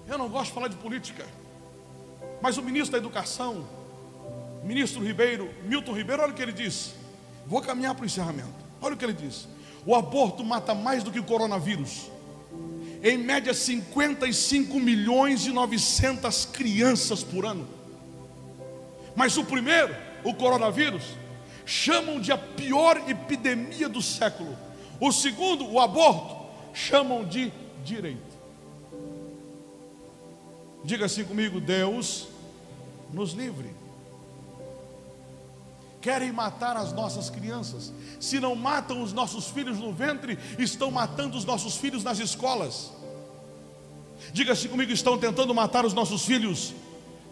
Eu 0.06 0.18
não 0.18 0.28
gosto 0.28 0.48
de 0.48 0.54
falar 0.54 0.68
de 0.68 0.76
política, 0.76 1.26
mas 2.40 2.56
o 2.56 2.62
ministro 2.62 2.92
da 2.92 2.98
Educação, 2.98 3.66
ministro 4.62 5.02
Ribeiro, 5.02 5.50
Milton 5.64 5.92
Ribeiro, 5.92 6.22
olha 6.22 6.32
o 6.32 6.34
que 6.34 6.42
ele 6.42 6.52
disse. 6.52 6.92
Vou 7.46 7.60
caminhar 7.62 7.94
para 7.94 8.02
o 8.02 8.06
encerramento. 8.06 8.48
Olha 8.80 8.94
o 8.94 8.96
que 8.96 9.04
ele 9.04 9.12
disse. 9.12 9.46
O 9.84 9.94
aborto 9.94 10.44
mata 10.44 10.74
mais 10.74 11.02
do 11.02 11.10
que 11.10 11.18
o 11.18 11.24
coronavírus. 11.24 12.10
Em 13.02 13.16
média, 13.16 13.54
55 13.54 14.78
milhões 14.78 15.46
e 15.46 15.50
900 15.50 16.44
crianças 16.46 17.22
por 17.22 17.46
ano. 17.46 17.66
Mas 19.16 19.36
o 19.36 19.44
primeiro, 19.44 19.94
o 20.24 20.34
coronavírus, 20.34 21.02
chamam 21.64 22.20
de 22.20 22.32
a 22.32 22.38
pior 22.38 23.02
epidemia 23.08 23.88
do 23.88 24.02
século. 24.02 24.56
O 25.00 25.12
segundo, 25.12 25.66
o 25.66 25.80
aborto, 25.80 26.36
chamam 26.74 27.24
de 27.24 27.52
direito. 27.84 28.38
Diga 30.84 31.06
assim 31.06 31.24
comigo: 31.24 31.60
Deus 31.60 32.27
nos 33.12 33.32
livre. 33.32 33.74
Querem 36.00 36.30
matar 36.32 36.76
as 36.76 36.92
nossas 36.92 37.28
crianças. 37.28 37.92
Se 38.20 38.38
não 38.38 38.54
matam 38.54 39.02
os 39.02 39.12
nossos 39.12 39.48
filhos 39.48 39.78
no 39.78 39.92
ventre, 39.92 40.38
estão 40.58 40.90
matando 40.90 41.36
os 41.36 41.44
nossos 41.44 41.76
filhos 41.76 42.04
nas 42.04 42.18
escolas. 42.18 42.92
Diga 44.32 44.52
assim 44.52 44.68
comigo: 44.68 44.92
estão 44.92 45.18
tentando 45.18 45.54
matar 45.54 45.84
os 45.84 45.94
nossos 45.94 46.24
filhos 46.24 46.74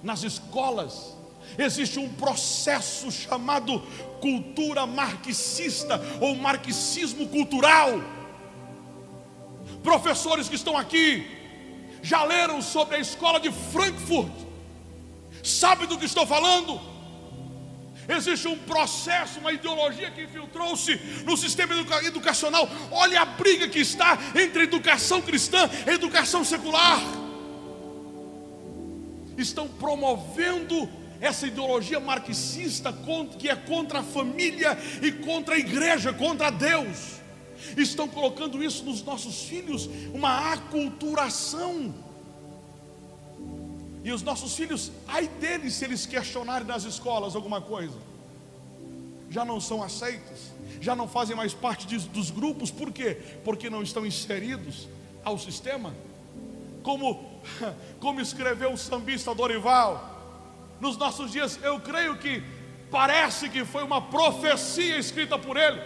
nas 0.02 0.22
escolas. 0.22 1.14
Existe 1.56 1.98
um 1.98 2.08
processo 2.08 3.10
chamado 3.10 3.80
cultura 4.20 4.86
marxista 4.86 6.00
ou 6.20 6.34
marxismo 6.34 7.28
cultural. 7.28 8.00
Professores 9.82 10.48
que 10.48 10.56
estão 10.56 10.76
aqui 10.76 11.26
já 12.02 12.24
leram 12.24 12.60
sobre 12.60 12.96
a 12.96 13.00
escola 13.00 13.38
de 13.38 13.50
Frankfurt, 13.50 14.32
sabe 15.46 15.86
do 15.86 15.98
que 15.98 16.04
estou 16.04 16.26
falando? 16.26 16.80
Existe 18.08 18.46
um 18.46 18.56
processo, 18.56 19.40
uma 19.40 19.52
ideologia 19.52 20.10
que 20.10 20.22
infiltrou-se 20.22 20.94
no 21.24 21.36
sistema 21.36 21.74
educacional. 22.04 22.68
Olha 22.90 23.22
a 23.22 23.24
briga 23.24 23.68
que 23.68 23.80
está 23.80 24.16
entre 24.34 24.62
educação 24.62 25.20
cristã 25.20 25.68
e 25.86 25.90
educação 25.90 26.44
secular. 26.44 27.00
Estão 29.36 29.66
promovendo 29.68 30.88
essa 31.20 31.46
ideologia 31.46 31.98
marxista 31.98 32.94
que 33.38 33.48
é 33.48 33.56
contra 33.56 34.00
a 34.00 34.02
família 34.02 34.78
e 35.02 35.10
contra 35.10 35.56
a 35.56 35.58
igreja, 35.58 36.12
contra 36.12 36.50
Deus. 36.50 37.16
Estão 37.76 38.06
colocando 38.06 38.62
isso 38.62 38.84
nos 38.84 39.02
nossos 39.02 39.42
filhos, 39.42 39.88
uma 40.12 40.52
aculturação. 40.52 42.05
E 44.06 44.12
os 44.12 44.22
nossos 44.22 44.54
filhos, 44.54 44.92
ai 45.08 45.26
deles 45.26 45.74
se 45.74 45.84
eles 45.84 46.06
questionarem 46.06 46.64
nas 46.64 46.84
escolas 46.84 47.34
alguma 47.34 47.60
coisa, 47.60 47.98
já 49.28 49.44
não 49.44 49.60
são 49.60 49.82
aceitos, 49.82 50.52
já 50.80 50.94
não 50.94 51.08
fazem 51.08 51.34
mais 51.34 51.52
parte 51.52 51.88
de, 51.88 51.98
dos 52.10 52.30
grupos, 52.30 52.70
por 52.70 52.92
quê? 52.92 53.20
Porque 53.44 53.68
não 53.68 53.82
estão 53.82 54.06
inseridos 54.06 54.86
ao 55.24 55.36
sistema. 55.36 55.92
Como, 56.84 57.40
como 57.98 58.20
escreveu 58.20 58.74
o 58.74 58.78
sambista 58.78 59.34
Dorival, 59.34 60.78
nos 60.78 60.96
nossos 60.96 61.32
dias, 61.32 61.58
eu 61.60 61.80
creio 61.80 62.16
que 62.16 62.44
parece 62.92 63.48
que 63.48 63.64
foi 63.64 63.82
uma 63.82 64.00
profecia 64.00 65.00
escrita 65.00 65.36
por 65.36 65.56
ele, 65.56 65.80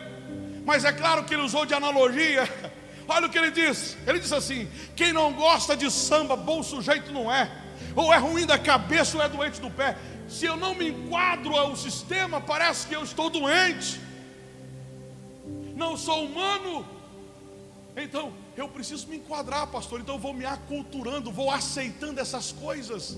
mas 0.66 0.84
é 0.84 0.92
claro 0.92 1.24
que 1.24 1.32
ele 1.32 1.42
usou 1.44 1.64
de 1.64 1.72
analogia. 1.72 2.46
Olha 3.08 3.28
o 3.28 3.30
que 3.30 3.38
ele 3.38 3.50
diz: 3.50 3.96
ele 4.06 4.18
diz 4.18 4.30
assim: 4.30 4.68
quem 4.94 5.10
não 5.10 5.32
gosta 5.32 5.74
de 5.74 5.90
samba, 5.90 6.36
bom 6.36 6.62
sujeito 6.62 7.10
não 7.10 7.32
é 7.32 7.69
ou 7.94 8.12
é 8.12 8.18
ruim 8.18 8.46
da 8.46 8.58
cabeça 8.58 9.16
ou 9.16 9.22
é 9.22 9.28
doente 9.28 9.60
do 9.60 9.70
pé. 9.70 9.96
Se 10.28 10.46
eu 10.46 10.56
não 10.56 10.74
me 10.74 10.90
enquadro 10.90 11.56
ao 11.56 11.74
sistema, 11.76 12.40
parece 12.40 12.86
que 12.86 12.94
eu 12.94 13.02
estou 13.02 13.28
doente. 13.28 14.00
Não 15.74 15.96
sou 15.96 16.24
humano. 16.24 16.86
Então, 17.96 18.32
eu 18.56 18.68
preciso 18.68 19.08
me 19.08 19.16
enquadrar, 19.16 19.66
pastor. 19.66 20.00
Então, 20.00 20.14
eu 20.14 20.20
vou 20.20 20.32
me 20.32 20.44
aculturando, 20.44 21.32
vou 21.32 21.50
aceitando 21.50 22.20
essas 22.20 22.52
coisas. 22.52 23.16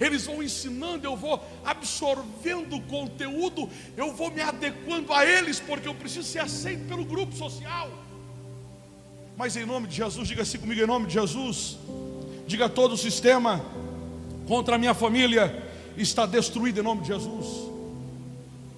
Eles 0.00 0.26
vão 0.26 0.42
ensinando, 0.42 1.06
eu 1.06 1.16
vou 1.16 1.42
absorvendo 1.64 2.76
o 2.76 2.82
conteúdo, 2.82 3.70
eu 3.96 4.12
vou 4.12 4.30
me 4.30 4.42
adequando 4.42 5.12
a 5.12 5.24
eles, 5.24 5.60
porque 5.60 5.88
eu 5.88 5.94
preciso 5.94 6.28
ser 6.28 6.40
aceito 6.40 6.86
pelo 6.88 7.04
grupo 7.04 7.34
social. 7.34 7.90
Mas 9.36 9.56
em 9.56 9.64
nome 9.64 9.86
de 9.86 9.96
Jesus, 9.96 10.28
diga 10.28 10.42
assim 10.42 10.58
comigo, 10.58 10.80
em 10.80 10.86
nome 10.86 11.06
de 11.06 11.14
Jesus. 11.14 11.78
Diga 12.46 12.68
todo 12.68 12.92
o 12.92 12.96
sistema 12.96 13.64
contra 14.46 14.76
a 14.76 14.78
minha 14.78 14.94
família 14.94 15.64
está 15.96 16.26
destruído 16.26 16.80
em 16.80 16.82
nome 16.82 17.02
de 17.02 17.08
Jesus. 17.08 17.70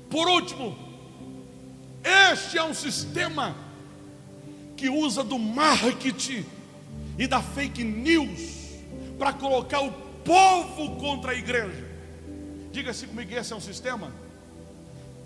Por 0.09 0.27
último, 0.29 0.77
este 2.03 2.57
é 2.57 2.65
um 2.65 2.73
sistema 2.73 3.55
que 4.77 4.89
usa 4.89 5.23
do 5.23 5.39
marketing 5.39 6.47
e 7.19 7.27
da 7.27 7.43
fake 7.43 7.85
news 7.85 8.71
para 9.19 9.33
colocar 9.33 9.81
o 9.81 9.93
povo 10.25 10.97
contra 10.97 11.33
a 11.33 11.35
igreja. 11.35 11.87
Diga-se 12.73 13.07
comigo, 13.07 13.35
esse 13.35 13.53
é 13.53 13.57
um 13.57 13.61
sistema 13.61 14.13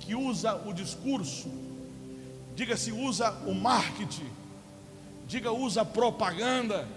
que 0.01 0.15
usa 0.17 0.55
o 0.67 0.73
discurso, 0.73 1.49
diga-se, 2.57 2.91
usa 2.91 3.31
o 3.47 3.55
marketing, 3.55 4.29
diga, 5.29 5.53
usa 5.53 5.85
propaganda 5.85 6.89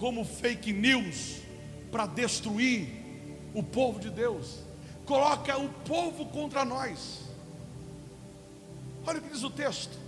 como 0.00 0.24
fake 0.24 0.72
news 0.72 1.42
para 1.92 2.06
destruir 2.06 2.88
o 3.52 3.62
povo 3.62 4.00
de 4.00 4.08
Deus, 4.08 4.60
coloca 5.04 5.58
o 5.58 5.68
povo 5.86 6.24
contra 6.26 6.64
nós. 6.64 7.20
Olha 9.06 9.18
o 9.18 9.22
que 9.22 9.28
diz 9.28 9.42
o 9.42 9.50
texto, 9.50 9.98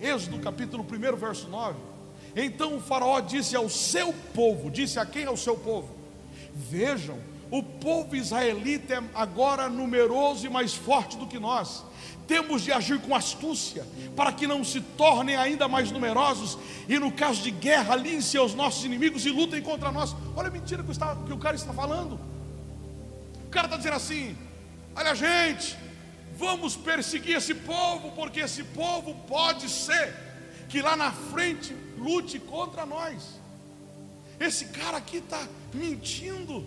Êxodo 0.00 0.40
capítulo 0.40 0.84
1, 0.84 1.16
verso 1.16 1.48
9. 1.48 1.78
Então 2.34 2.76
o 2.76 2.80
Faraó 2.80 3.20
disse 3.20 3.54
ao 3.54 3.68
seu 3.68 4.12
povo: 4.34 4.70
Disse 4.70 4.98
a 4.98 5.06
quem? 5.06 5.24
Ao 5.24 5.36
seu 5.36 5.56
povo: 5.56 5.94
Vejam, 6.52 7.18
o 7.50 7.62
povo 7.62 8.16
israelita 8.16 8.94
é 8.94 9.02
agora 9.14 9.68
numeroso 9.68 10.46
e 10.46 10.50
mais 10.50 10.74
forte 10.74 11.16
do 11.16 11.28
que 11.28 11.38
nós 11.38 11.84
temos 12.26 12.62
de 12.62 12.72
agir 12.72 13.00
com 13.00 13.14
astúcia, 13.14 13.86
para 14.16 14.32
que 14.32 14.46
não 14.46 14.64
se 14.64 14.80
tornem 14.80 15.36
ainda 15.36 15.68
mais 15.68 15.90
numerosos, 15.90 16.58
e 16.88 16.98
no 16.98 17.12
caso 17.12 17.42
de 17.42 17.50
guerra, 17.50 17.94
aliem 17.94 18.20
seus 18.20 18.54
nossos 18.54 18.84
inimigos 18.84 19.26
e 19.26 19.30
lutem 19.30 19.62
contra 19.62 19.92
nós. 19.92 20.14
Olha 20.34 20.48
a 20.48 20.50
mentira 20.50 20.82
que, 20.82 20.90
está, 20.90 21.14
que 21.16 21.32
o 21.32 21.38
cara 21.38 21.56
está 21.56 21.72
falando. 21.72 22.18
O 23.46 23.50
cara 23.50 23.66
está 23.66 23.76
dizendo 23.76 23.96
assim: 23.96 24.36
olha, 24.94 25.14
gente, 25.14 25.76
vamos 26.36 26.76
perseguir 26.76 27.36
esse 27.36 27.54
povo, 27.54 28.12
porque 28.12 28.40
esse 28.40 28.64
povo 28.64 29.14
pode 29.26 29.68
ser 29.68 30.14
que 30.68 30.80
lá 30.80 30.96
na 30.96 31.12
frente 31.12 31.76
lute 31.96 32.38
contra 32.38 32.84
nós. 32.86 33.40
Esse 34.40 34.66
cara 34.66 34.96
aqui 34.96 35.18
está 35.18 35.46
mentindo. 35.72 36.66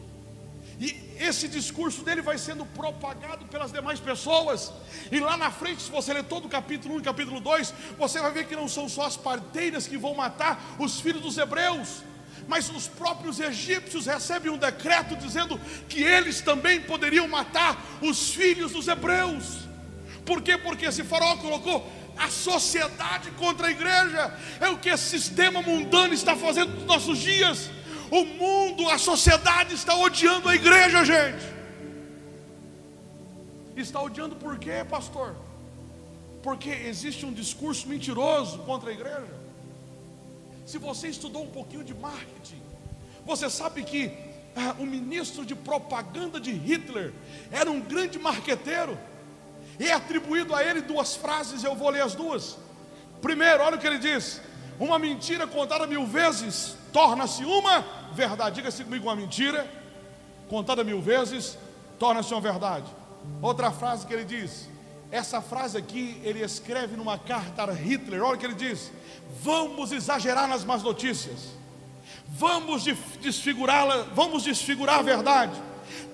E 0.79 0.95
esse 1.19 1.47
discurso 1.47 2.03
dele 2.03 2.21
vai 2.21 2.37
sendo 2.37 2.65
propagado 2.65 3.45
pelas 3.45 3.71
demais 3.71 3.99
pessoas. 3.99 4.71
E 5.11 5.19
lá 5.19 5.35
na 5.35 5.49
frente, 5.49 5.81
se 5.81 5.89
você 5.89 6.13
ler 6.13 6.23
todo 6.23 6.45
o 6.45 6.49
capítulo 6.49 6.95
1 6.95 6.99
e 6.99 7.03
capítulo 7.03 7.39
2, 7.39 7.73
você 7.97 8.19
vai 8.19 8.31
ver 8.31 8.45
que 8.45 8.55
não 8.55 8.67
são 8.67 8.87
só 8.87 9.05
as 9.05 9.17
parteiras 9.17 9.87
que 9.87 9.97
vão 9.97 10.13
matar 10.13 10.75
os 10.77 10.99
filhos 10.99 11.21
dos 11.21 11.37
hebreus, 11.37 12.03
mas 12.47 12.69
os 12.69 12.87
próprios 12.87 13.39
egípcios 13.39 14.05
recebem 14.05 14.51
um 14.51 14.57
decreto 14.57 15.15
dizendo 15.15 15.59
que 15.89 16.03
eles 16.03 16.41
também 16.41 16.79
poderiam 16.81 17.27
matar 17.27 17.83
os 18.01 18.29
filhos 18.29 18.71
dos 18.71 18.87
hebreus. 18.87 19.67
Por 20.23 20.41
quê? 20.43 20.57
Porque 20.57 20.85
esse 20.85 21.03
faraó 21.03 21.37
colocou 21.37 21.91
a 22.17 22.29
sociedade 22.29 23.31
contra 23.31 23.67
a 23.67 23.71
igreja. 23.71 24.33
É 24.59 24.69
o 24.69 24.77
que 24.77 24.89
esse 24.89 25.19
sistema 25.19 25.61
mundano 25.61 26.13
está 26.13 26.35
fazendo 26.35 26.73
nos 26.73 26.85
nossos 26.85 27.17
dias. 27.19 27.69
O 28.09 28.23
mundo, 28.25 28.89
a 28.89 28.97
sociedade 28.97 29.73
está 29.73 29.95
odiando 29.95 30.47
a 30.47 30.55
igreja, 30.55 31.03
gente. 31.03 31.45
Está 33.75 34.01
odiando 34.01 34.35
por 34.35 34.57
quê, 34.57 34.85
pastor? 34.89 35.35
Porque 36.41 36.69
existe 36.69 37.25
um 37.25 37.33
discurso 37.33 37.87
mentiroso 37.87 38.59
contra 38.59 38.89
a 38.89 38.93
igreja. 38.93 39.37
Se 40.65 40.77
você 40.77 41.07
estudou 41.09 41.43
um 41.43 41.49
pouquinho 41.49 41.83
de 41.83 41.93
marketing, 41.93 42.61
você 43.25 43.49
sabe 43.49 43.83
que 43.83 44.11
ah, 44.55 44.75
o 44.79 44.85
ministro 44.85 45.45
de 45.45 45.53
propaganda 45.53 46.39
de 46.39 46.51
Hitler 46.51 47.13
era 47.51 47.69
um 47.69 47.79
grande 47.79 48.17
marqueteiro. 48.17 48.97
E 49.79 49.85
é 49.85 49.93
atribuído 49.93 50.55
a 50.55 50.63
ele 50.63 50.81
duas 50.81 51.15
frases, 51.15 51.63
eu 51.63 51.75
vou 51.75 51.89
ler 51.89 52.01
as 52.01 52.15
duas. 52.15 52.57
Primeiro, 53.21 53.61
olha 53.63 53.75
o 53.75 53.79
que 53.79 53.85
ele 53.85 53.99
diz: 53.99 54.41
uma 54.79 54.97
mentira 54.97 55.45
contada 55.45 55.85
mil 55.85 56.05
vezes 56.05 56.75
torna-se 56.97 57.45
uma 57.45 57.85
verdade. 58.13 58.55
Diga-se 58.55 58.83
comigo 58.83 59.05
uma 59.05 59.15
mentira, 59.15 59.71
contada 60.49 60.83
mil 60.83 60.99
vezes, 60.99 61.55
torna-se 61.99 62.33
uma 62.33 62.41
verdade. 62.41 62.87
Outra 63.39 63.69
frase 63.69 64.07
que 64.07 64.11
ele 64.11 64.25
diz, 64.25 64.67
essa 65.11 65.39
frase 65.39 65.77
aqui 65.77 66.19
ele 66.23 66.43
escreve 66.43 66.95
numa 66.95 67.19
carta 67.19 67.65
a 67.65 67.71
Hitler. 67.71 68.23
Olha 68.23 68.33
o 68.33 68.39
que 68.39 68.47
ele 68.47 68.55
diz: 68.55 68.91
Vamos 69.43 69.91
exagerar 69.91 70.47
nas 70.47 70.63
más 70.63 70.81
notícias, 70.81 71.51
vamos 72.29 72.83
desfigurá-la, 73.21 74.07
vamos 74.15 74.41
desfigurar 74.41 74.97
a 74.97 75.03
verdade, 75.03 75.53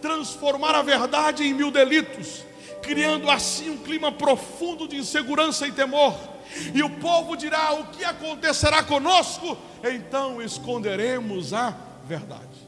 transformar 0.02 0.76
a 0.76 0.82
verdade 0.82 1.46
em 1.46 1.54
mil 1.54 1.72
delitos, 1.72 2.44
criando 2.82 3.32
assim 3.32 3.70
um 3.70 3.78
clima 3.78 4.12
profundo 4.12 4.86
de 4.86 4.98
insegurança 4.98 5.66
e 5.66 5.72
temor. 5.72 6.33
E 6.74 6.84
o 6.84 6.90
povo 6.90 7.36
dirá: 7.36 7.74
O 7.74 7.88
que 7.88 8.04
acontecerá 8.04 8.84
conosco? 8.84 9.58
Então 9.84 10.42
esconderemos 10.42 11.54
a 11.54 11.76
verdade. 12.06 12.64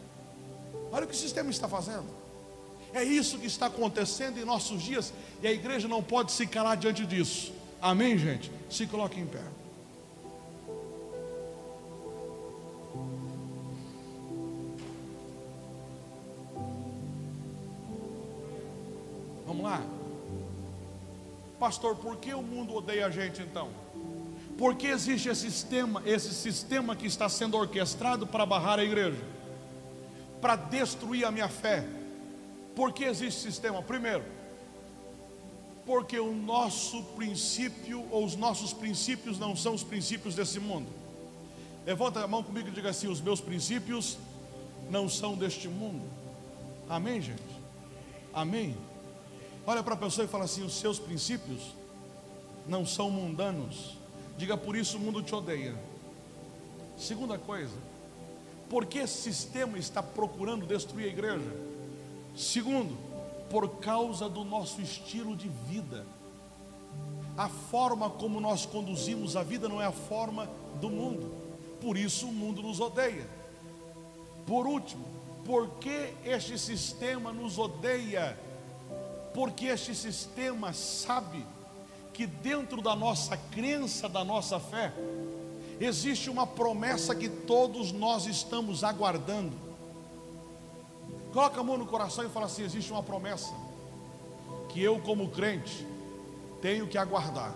Olha 0.92 1.06
o 1.06 1.08
que 1.08 1.14
o 1.14 1.18
sistema 1.18 1.50
está 1.50 1.68
fazendo. 1.68 2.06
É 2.94 3.04
isso 3.04 3.38
que 3.38 3.46
está 3.46 3.66
acontecendo 3.66 4.40
em 4.40 4.46
nossos 4.46 4.82
dias 4.82 5.14
e 5.44 5.48
a 5.48 5.52
igreja 5.52 5.88
não 5.88 6.02
pode 6.02 6.32
se 6.32 6.48
calar 6.48 6.78
diante 6.78 7.06
disso. 7.06 7.54
Amém, 7.82 8.18
gente? 8.18 8.50
Se 8.70 8.88
coloque 8.88 9.20
em 9.20 9.26
pé. 9.26 9.42
Vamos 19.46 19.64
lá. 19.64 19.82
Pastor, 21.66 21.96
por 21.96 22.18
que 22.18 22.32
o 22.32 22.44
mundo 22.44 22.76
odeia 22.76 23.08
a 23.08 23.10
gente 23.10 23.42
então? 23.42 23.72
Porque 24.56 24.86
existe 24.86 25.30
esse 25.30 25.50
sistema, 25.50 26.00
esse 26.06 26.32
sistema 26.32 26.96
que 26.96 27.08
está 27.08 27.28
sendo 27.28 27.58
orquestrado 27.58 28.28
para 28.28 28.46
barrar 28.46 28.78
a 28.78 28.84
igreja, 28.84 29.20
para 30.40 30.56
destruir 30.56 31.26
a 31.26 31.32
minha 31.32 31.50
fé. 31.50 31.84
Por 32.76 32.94
que 32.94 33.04
existe 33.04 33.42
sistema? 33.42 33.82
Primeiro, 33.82 34.24
porque 35.88 36.20
o 36.20 36.36
nosso 36.36 37.02
princípio 37.16 38.06
ou 38.12 38.24
os 38.24 38.36
nossos 38.36 38.72
princípios 38.72 39.40
não 39.40 39.56
são 39.56 39.74
os 39.74 39.84
princípios 39.84 40.36
desse 40.36 40.60
mundo. 40.60 40.88
Levanta 41.84 42.24
a 42.24 42.28
mão 42.28 42.44
comigo 42.44 42.68
e 42.68 42.72
diga 42.72 42.92
assim: 42.92 43.08
os 43.08 43.22
meus 43.22 43.42
princípios 43.42 44.20
não 44.92 45.10
são 45.10 45.34
deste 45.36 45.68
mundo. 45.68 46.08
Amém, 46.88 47.20
gente? 47.20 47.42
Amém. 48.32 48.78
Olha 49.68 49.82
para 49.82 49.96
a 49.96 49.98
pessoa 49.98 50.26
e 50.26 50.28
fala 50.28 50.46
assim: 50.46 50.64
os 50.64 50.76
seus 50.76 51.00
princípios 51.00 51.74
não 52.68 52.86
são 52.86 53.10
mundanos. 53.10 53.98
Diga 54.38 54.58
por 54.58 54.76
isso 54.76 54.98
o 54.98 55.00
mundo 55.00 55.24
te 55.24 55.34
odeia. 55.34 55.76
Segunda 56.98 57.38
coisa, 57.38 57.78
porque 58.70 59.00
esse 59.00 59.22
sistema 59.22 59.78
está 59.78 60.02
procurando 60.02 60.66
destruir 60.66 61.06
a 61.06 61.10
igreja? 61.10 61.66
Segundo, 62.36 62.98
por 63.50 63.80
causa 63.80 64.30
do 64.30 64.44
nosso 64.44 64.82
estilo 64.82 65.36
de 65.36 65.50
vida. 65.50 66.06
A 67.38 67.50
forma 67.50 68.10
como 68.10 68.40
nós 68.40 68.66
conduzimos 68.66 69.36
a 69.36 69.44
vida 69.44 69.68
não 69.68 69.82
é 69.82 69.86
a 69.86 69.92
forma 69.92 70.50
do 70.80 70.90
mundo. 70.90 71.34
Por 71.82 71.98
isso 71.98 72.28
o 72.28 72.32
mundo 72.32 72.62
nos 72.62 72.80
odeia. 72.80 73.28
Por 74.46 74.66
último, 74.66 75.06
por 75.44 75.70
que 75.80 76.14
este 76.24 76.58
sistema 76.58 77.34
nos 77.34 77.58
odeia? 77.58 78.38
Porque 79.36 79.66
este 79.66 79.94
sistema 79.94 80.72
sabe 80.72 81.46
que 82.14 82.26
dentro 82.26 82.82
da 82.82 82.96
nossa 82.96 83.36
crença, 83.36 84.08
da 84.08 84.24
nossa 84.24 84.62
fé, 84.62 84.94
existe 85.78 86.30
uma 86.30 86.48
promessa 86.48 87.14
que 87.14 87.28
todos 87.28 87.92
nós 87.92 88.28
estamos 88.28 88.82
aguardando. 88.82 89.52
Coloca 91.34 91.60
a 91.60 91.64
mão 91.66 91.78
no 91.78 91.86
coração 91.86 92.26
e 92.26 92.30
fala 92.30 92.46
assim: 92.46 92.64
existe 92.64 92.94
uma 92.94 93.04
promessa 93.04 93.54
que 94.70 94.82
eu, 94.82 95.02
como 95.02 95.28
crente, 95.28 95.86
tenho 96.62 96.88
que 96.88 96.98
aguardar. 96.98 97.54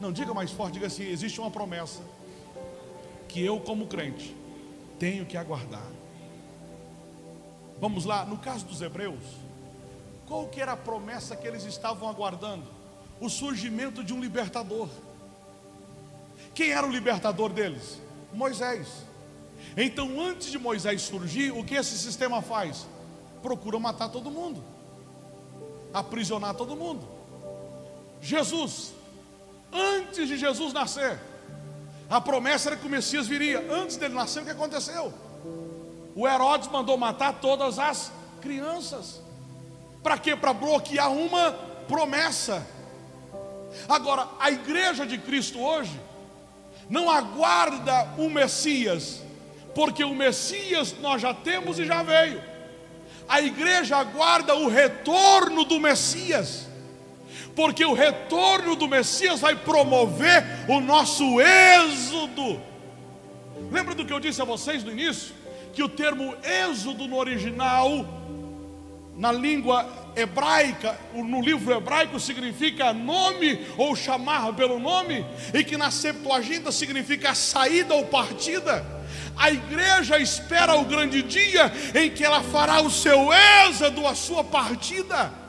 Não 0.00 0.10
diga 0.10 0.32
mais 0.32 0.50
forte, 0.50 0.72
diga 0.72 0.86
assim: 0.86 1.04
existe 1.04 1.38
uma 1.38 1.50
promessa 1.50 2.00
que 3.28 3.44
eu, 3.44 3.60
como 3.60 3.86
crente, 3.88 4.34
tenho 4.98 5.26
que 5.26 5.36
aguardar. 5.36 5.86
Vamos 7.78 8.06
lá, 8.06 8.24
no 8.24 8.38
caso 8.38 8.64
dos 8.64 8.80
hebreus, 8.80 9.45
qual 10.26 10.48
que 10.48 10.60
era 10.60 10.72
a 10.72 10.76
promessa 10.76 11.36
que 11.36 11.46
eles 11.46 11.64
estavam 11.64 12.08
aguardando? 12.08 12.64
O 13.20 13.28
surgimento 13.28 14.02
de 14.02 14.12
um 14.12 14.20
libertador. 14.20 14.88
Quem 16.54 16.70
era 16.70 16.86
o 16.86 16.90
libertador 16.90 17.50
deles? 17.50 18.00
Moisés. 18.32 18.88
Então, 19.76 20.20
antes 20.20 20.50
de 20.50 20.58
Moisés 20.58 21.02
surgir, 21.02 21.52
o 21.52 21.64
que 21.64 21.74
esse 21.74 21.96
sistema 21.98 22.42
faz? 22.42 22.86
Procura 23.42 23.78
matar 23.78 24.08
todo 24.08 24.30
mundo, 24.30 24.62
aprisionar 25.92 26.54
todo 26.54 26.74
mundo. 26.74 27.06
Jesus, 28.20 28.92
antes 29.72 30.28
de 30.28 30.36
Jesus 30.36 30.72
nascer, 30.72 31.20
a 32.08 32.20
promessa 32.20 32.70
era 32.70 32.76
que 32.76 32.86
o 32.86 32.90
Messias 32.90 33.26
viria. 33.26 33.60
Antes 33.70 33.96
dele 33.96 34.14
nascer, 34.14 34.42
o 34.42 34.44
que 34.44 34.50
aconteceu? 34.50 35.12
O 36.14 36.26
Herodes 36.26 36.68
mandou 36.68 36.96
matar 36.96 37.40
todas 37.40 37.78
as 37.78 38.10
crianças. 38.40 39.20
Para 40.06 40.18
quê? 40.18 40.36
Para 40.36 40.52
bloquear 40.52 41.10
uma 41.10 41.50
promessa. 41.88 42.64
Agora, 43.88 44.28
a 44.38 44.52
igreja 44.52 45.04
de 45.04 45.18
Cristo 45.18 45.58
hoje 45.58 46.00
não 46.88 47.10
aguarda 47.10 48.14
o 48.16 48.30
Messias, 48.30 49.20
porque 49.74 50.04
o 50.04 50.14
Messias 50.14 50.94
nós 51.00 51.20
já 51.20 51.34
temos 51.34 51.80
e 51.80 51.84
já 51.84 52.04
veio. 52.04 52.40
A 53.28 53.40
igreja 53.40 53.96
aguarda 53.96 54.54
o 54.54 54.68
retorno 54.68 55.64
do 55.64 55.80
Messias, 55.80 56.68
porque 57.56 57.84
o 57.84 57.92
retorno 57.92 58.76
do 58.76 58.86
Messias 58.86 59.40
vai 59.40 59.56
promover 59.56 60.44
o 60.68 60.78
nosso 60.78 61.40
êxodo. 61.40 62.62
Lembra 63.72 63.92
do 63.92 64.04
que 64.04 64.12
eu 64.12 64.20
disse 64.20 64.40
a 64.40 64.44
vocês 64.44 64.84
no 64.84 64.92
início? 64.92 65.34
Que 65.72 65.82
o 65.82 65.88
termo 65.88 66.32
êxodo 66.44 67.08
no 67.08 67.16
original, 67.16 68.06
na 69.16 69.32
língua 69.32 70.12
hebraica, 70.14 70.98
no 71.14 71.40
livro 71.40 71.72
hebraico 71.72 72.20
significa 72.20 72.92
nome 72.92 73.66
ou 73.76 73.96
chamar 73.96 74.52
pelo 74.52 74.78
nome, 74.78 75.24
e 75.54 75.64
que 75.64 75.76
na 75.76 75.90
Septuaginta 75.90 76.70
significa 76.70 77.34
saída 77.34 77.94
ou 77.94 78.06
partida. 78.06 78.84
A 79.36 79.50
igreja 79.50 80.18
espera 80.18 80.76
o 80.76 80.84
grande 80.84 81.22
dia 81.22 81.72
em 81.94 82.10
que 82.10 82.24
ela 82.24 82.42
fará 82.42 82.80
o 82.80 82.90
seu 82.90 83.30
êxodo, 83.32 84.06
a 84.06 84.14
sua 84.14 84.44
partida. 84.44 85.45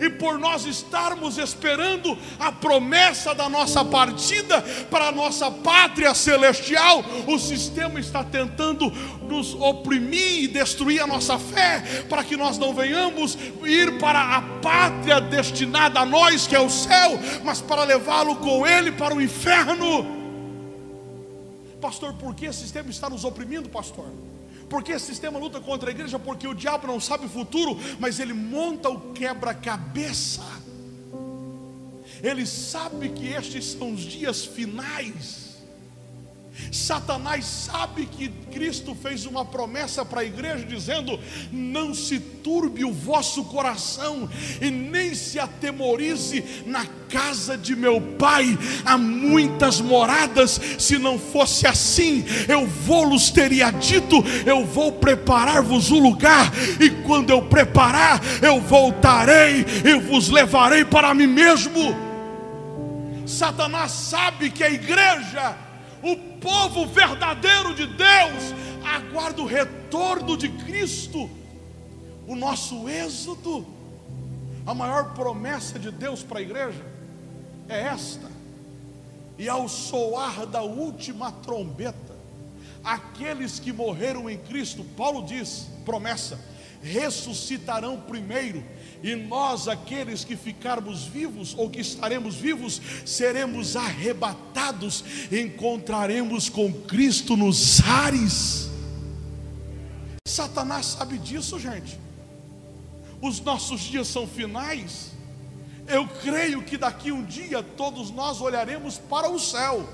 E 0.00 0.10
por 0.10 0.38
nós 0.38 0.64
estarmos 0.64 1.38
esperando 1.38 2.16
a 2.38 2.50
promessa 2.52 3.34
da 3.34 3.48
nossa 3.48 3.84
partida 3.84 4.62
para 4.90 5.08
a 5.08 5.12
nossa 5.12 5.50
pátria 5.50 6.14
celestial, 6.14 7.04
o 7.26 7.38
sistema 7.38 8.00
está 8.00 8.24
tentando 8.24 8.90
nos 9.28 9.54
oprimir 9.54 10.44
e 10.44 10.48
destruir 10.48 11.00
a 11.02 11.06
nossa 11.06 11.38
fé, 11.38 12.04
para 12.08 12.24
que 12.24 12.36
nós 12.36 12.58
não 12.58 12.74
venhamos 12.74 13.36
ir 13.64 13.98
para 13.98 14.36
a 14.36 14.42
pátria 14.42 15.20
destinada 15.20 16.00
a 16.00 16.06
nós, 16.06 16.46
que 16.46 16.54
é 16.54 16.60
o 16.60 16.70
céu, 16.70 17.18
mas 17.44 17.60
para 17.60 17.84
levá-lo 17.84 18.36
com 18.36 18.66
ele 18.66 18.92
para 18.92 19.14
o 19.14 19.20
inferno. 19.20 20.16
Pastor, 21.80 22.14
por 22.14 22.34
que 22.34 22.46
esse 22.46 22.60
sistema 22.60 22.90
está 22.90 23.08
nos 23.08 23.24
oprimindo, 23.24 23.68
pastor? 23.68 24.06
Porque 24.68 24.92
esse 24.92 25.06
sistema 25.06 25.38
luta 25.38 25.60
contra 25.60 25.90
a 25.90 25.92
igreja? 25.92 26.18
Porque 26.18 26.46
o 26.48 26.54
diabo 26.54 26.86
não 26.86 27.00
sabe 27.00 27.26
o 27.26 27.28
futuro, 27.28 27.78
mas 27.98 28.18
ele 28.18 28.32
monta 28.32 28.88
o 28.88 29.12
quebra-cabeça. 29.12 30.44
Ele 32.22 32.46
sabe 32.46 33.10
que 33.10 33.28
estes 33.28 33.72
são 33.72 33.92
os 33.92 34.00
dias 34.00 34.44
finais. 34.44 35.45
Satanás 36.70 37.44
sabe 37.44 38.06
que 38.06 38.28
Cristo 38.52 38.94
fez 38.94 39.26
uma 39.26 39.44
promessa 39.44 40.04
para 40.04 40.20
a 40.20 40.24
igreja, 40.24 40.64
dizendo: 40.64 41.18
Não 41.52 41.94
se 41.94 42.18
turbe 42.18 42.84
o 42.84 42.92
vosso 42.92 43.44
coração 43.44 44.28
e 44.60 44.70
nem 44.70 45.14
se 45.14 45.38
atemorize 45.38 46.44
na 46.66 46.86
casa 47.08 47.56
de 47.56 47.76
meu 47.76 48.00
pai. 48.00 48.58
Há 48.84 48.96
muitas 48.98 49.80
moradas, 49.80 50.60
se 50.78 50.98
não 50.98 51.18
fosse 51.18 51.66
assim, 51.66 52.24
eu 52.48 52.66
vou-los 52.66 53.30
teria 53.30 53.70
dito: 53.70 54.16
Eu 54.44 54.64
vou 54.64 54.92
preparar-vos 54.92 55.90
o 55.90 55.98
lugar, 55.98 56.52
e 56.80 56.90
quando 57.06 57.30
eu 57.30 57.42
preparar, 57.42 58.20
eu 58.42 58.60
voltarei 58.60 59.64
e 59.84 60.00
vos 60.00 60.28
levarei 60.28 60.84
para 60.84 61.14
mim 61.14 61.26
mesmo. 61.26 62.06
Satanás 63.26 63.90
sabe 63.90 64.50
que 64.50 64.62
a 64.62 64.70
igreja 64.70 65.65
o 66.06 66.16
povo 66.40 66.86
verdadeiro 66.86 67.74
de 67.74 67.86
Deus 67.86 68.54
aguarda 68.84 69.42
o 69.42 69.46
retorno 69.46 70.36
de 70.36 70.48
Cristo, 70.48 71.28
o 72.26 72.36
nosso 72.36 72.88
êxodo. 72.88 73.66
A 74.64 74.74
maior 74.74 75.14
promessa 75.14 75.78
de 75.78 75.90
Deus 75.90 76.22
para 76.22 76.38
a 76.38 76.42
igreja 76.42 76.84
é 77.68 77.80
esta. 77.82 78.30
E 79.36 79.48
ao 79.48 79.68
soar 79.68 80.46
da 80.46 80.62
última 80.62 81.30
trombeta, 81.30 82.16
aqueles 82.82 83.58
que 83.58 83.72
morreram 83.72 84.30
em 84.30 84.38
Cristo, 84.38 84.84
Paulo 84.96 85.24
diz, 85.26 85.68
promessa, 85.84 86.40
ressuscitarão 86.82 88.00
primeiro, 88.00 88.64
e 89.02 89.14
nós, 89.14 89.68
aqueles 89.68 90.24
que 90.24 90.36
ficarmos 90.36 91.04
vivos 91.04 91.54
ou 91.56 91.70
que 91.70 91.80
estaremos 91.80 92.34
vivos, 92.34 92.80
seremos 93.04 93.76
arrebatados, 93.76 95.04
encontraremos 95.30 96.48
com 96.48 96.72
Cristo 96.72 97.36
nos 97.36 97.80
ares. 97.82 98.68
Satanás 100.26 100.86
sabe 100.86 101.18
disso, 101.18 101.58
gente. 101.58 101.98
Os 103.20 103.40
nossos 103.40 103.80
dias 103.80 104.08
são 104.08 104.26
finais. 104.26 105.12
Eu 105.86 106.06
creio 106.06 106.62
que 106.62 106.76
daqui 106.76 107.12
um 107.12 107.24
dia 107.24 107.62
todos 107.62 108.10
nós 108.10 108.40
olharemos 108.40 108.98
para 108.98 109.30
o 109.30 109.38
céu. 109.38 109.88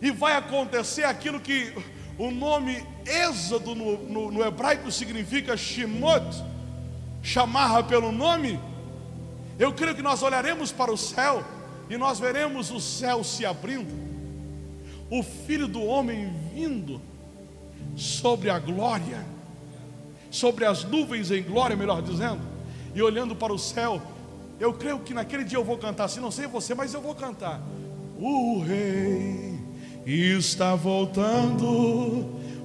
E 0.00 0.10
vai 0.10 0.34
acontecer 0.34 1.04
aquilo 1.04 1.40
que 1.40 1.74
o 2.16 2.30
nome 2.30 2.86
Êxodo 3.04 3.74
no, 3.74 3.98
no, 4.06 4.30
no 4.30 4.44
hebraico 4.44 4.90
significa 4.90 5.56
Shemot, 5.56 6.24
chamarra 7.22 7.82
pelo 7.82 8.12
nome. 8.12 8.58
Eu 9.58 9.72
creio 9.72 9.94
que 9.94 10.02
nós 10.02 10.22
olharemos 10.22 10.72
para 10.72 10.92
o 10.92 10.96
céu 10.96 11.44
e 11.88 11.96
nós 11.96 12.18
veremos 12.18 12.70
o 12.70 12.80
céu 12.80 13.24
se 13.24 13.44
abrindo, 13.44 13.92
o 15.10 15.22
Filho 15.22 15.66
do 15.66 15.84
Homem 15.84 16.32
vindo 16.54 17.00
sobre 17.96 18.48
a 18.48 18.58
glória, 18.58 19.26
sobre 20.30 20.64
as 20.64 20.84
nuvens 20.84 21.30
em 21.30 21.42
glória, 21.42 21.76
melhor 21.76 22.00
dizendo, 22.00 22.40
e 22.94 23.02
olhando 23.02 23.34
para 23.34 23.52
o 23.52 23.58
céu. 23.58 24.00
Eu 24.58 24.72
creio 24.72 25.00
que 25.00 25.12
naquele 25.12 25.42
dia 25.42 25.58
eu 25.58 25.64
vou 25.64 25.78
cantar, 25.78 26.08
se 26.08 26.20
não 26.20 26.30
sei 26.30 26.46
você, 26.46 26.74
mas 26.74 26.94
eu 26.94 27.00
vou 27.00 27.14
cantar. 27.14 27.60
O 28.18 28.60
Rei 28.60 29.58
está 30.06 30.74
voltando, 30.74 31.66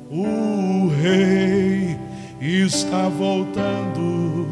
o 0.10 0.88
Rei 0.90 1.98
está 2.40 3.08
voltando, 3.10 4.48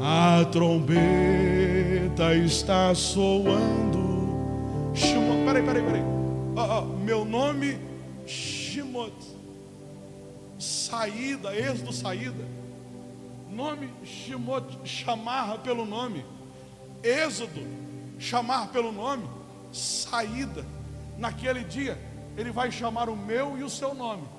a 0.00 0.44
trombeta 0.46 2.34
está 2.34 2.94
soando. 2.94 4.04
Shimot, 4.94 5.44
peraí, 5.44 5.62
peraí, 5.62 5.82
peraí. 5.82 6.02
Oh, 6.56 6.78
oh, 6.78 6.82
meu 6.98 7.24
nome, 7.24 7.78
Shimot. 8.26 9.12
Saída, 10.58 11.56
êxodo, 11.56 11.92
saída. 11.92 12.44
Nome, 13.50 13.88
Shimot, 14.04 14.78
chamar 14.84 15.58
pelo 15.58 15.84
nome. 15.84 16.24
Êxodo, 17.02 17.66
chamar 18.18 18.68
pelo 18.68 18.92
nome. 18.92 19.24
Saída. 19.72 20.64
Naquele 21.18 21.64
dia, 21.64 21.98
ele 22.36 22.50
vai 22.50 22.70
chamar 22.70 23.08
o 23.08 23.16
meu 23.16 23.58
e 23.58 23.62
o 23.62 23.70
seu 23.70 23.94
nome. 23.94 24.33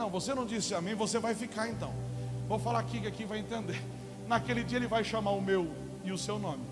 Não, 0.00 0.08
você 0.08 0.34
não 0.34 0.46
disse 0.46 0.74
amém, 0.74 0.94
você 0.94 1.18
vai 1.18 1.34
ficar 1.34 1.68
então. 1.68 1.92
Vou 2.48 2.58
falar 2.58 2.78
aqui 2.78 3.02
que 3.02 3.06
aqui 3.06 3.26
vai 3.26 3.38
entender. 3.38 3.78
Naquele 4.26 4.64
dia 4.64 4.78
ele 4.78 4.86
vai 4.86 5.04
chamar 5.04 5.32
o 5.32 5.42
meu 5.42 5.68
e 6.02 6.10
o 6.10 6.16
seu 6.16 6.38
nome. 6.38 6.62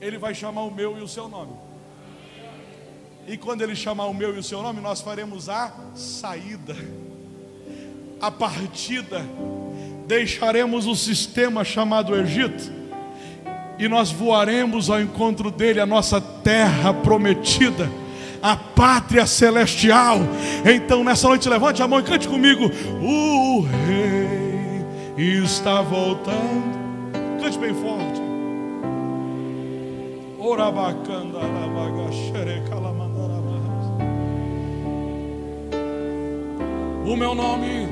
Ele 0.00 0.16
vai 0.16 0.34
chamar 0.34 0.62
o 0.62 0.70
meu 0.70 0.96
e 0.96 1.02
o 1.02 1.06
seu 1.06 1.28
nome. 1.28 1.52
E 3.26 3.36
quando 3.36 3.60
ele 3.60 3.76
chamar 3.76 4.06
o 4.06 4.14
meu 4.14 4.34
e 4.34 4.38
o 4.38 4.42
seu 4.42 4.62
nome, 4.62 4.80
nós 4.80 5.02
faremos 5.02 5.50
a 5.50 5.70
saída, 5.94 6.74
a 8.18 8.30
partida. 8.30 9.22
Deixaremos 10.06 10.86
o 10.86 10.96
sistema 10.96 11.62
chamado 11.62 12.16
Egito 12.16 12.72
e 13.78 13.86
nós 13.86 14.10
voaremos 14.10 14.88
ao 14.88 14.98
encontro 14.98 15.50
dele, 15.50 15.78
a 15.78 15.84
nossa 15.84 16.22
terra 16.22 16.94
prometida 16.94 17.86
a 18.42 18.56
pátria 18.56 19.26
celestial. 19.26 20.18
Então, 20.64 21.02
nessa 21.04 21.28
noite, 21.28 21.48
levante 21.48 21.82
a 21.82 21.88
mão 21.88 22.00
e 22.00 22.02
cante 22.02 22.28
comigo: 22.28 22.70
O 23.02 23.60
Rei 23.62 25.42
está 25.44 25.82
voltando. 25.82 26.78
Cante 27.40 27.58
bem 27.58 27.74
forte. 27.74 28.28
O 37.04 37.16
meu 37.16 37.34
nome, 37.34 37.88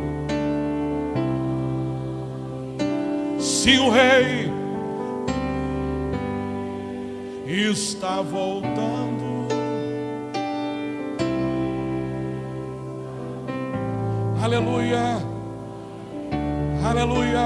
se 3.39 3.79
o 3.79 3.91
Rei 3.91 4.53
está 7.47 8.21
voltando. 8.21 9.16
Aleluia. 14.47 15.19
Aleluia. 16.89 17.41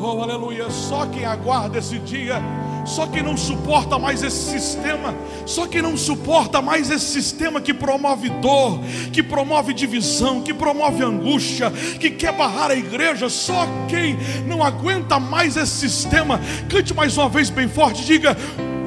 Oh, 0.00 0.22
aleluia. 0.22 0.70
Só 0.70 1.04
quem 1.06 1.24
aguarda 1.24 1.78
esse 1.78 1.98
dia, 1.98 2.40
só 2.86 3.08
quem 3.08 3.24
não 3.24 3.36
suporta 3.36 3.98
mais 3.98 4.22
esse 4.22 4.52
sistema, 4.52 5.12
só 5.44 5.66
quem 5.66 5.82
não 5.82 5.96
suporta 5.96 6.62
mais 6.62 6.92
esse 6.92 7.06
sistema 7.06 7.60
que 7.60 7.74
promove 7.74 8.28
dor, 8.40 8.78
que 9.12 9.20
promove 9.20 9.74
divisão, 9.74 10.42
que 10.42 10.54
promove 10.54 11.02
angústia, 11.02 11.72
que 11.98 12.08
quer 12.08 12.32
barrar 12.32 12.70
a 12.70 12.76
igreja, 12.76 13.28
só 13.28 13.66
quem 13.88 14.16
não 14.46 14.62
aguenta 14.62 15.18
mais 15.18 15.56
esse 15.56 15.88
sistema, 15.88 16.40
cante 16.68 16.94
mais 16.94 17.18
uma 17.18 17.28
vez 17.28 17.50
bem 17.50 17.66
forte, 17.66 18.04
diga: 18.04 18.36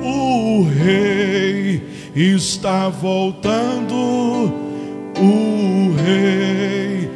O 0.05 0.63
Rei 0.63 1.81
está 2.13 2.89
voltando, 2.89 3.95
o 5.17 5.95
Rei 5.95 7.09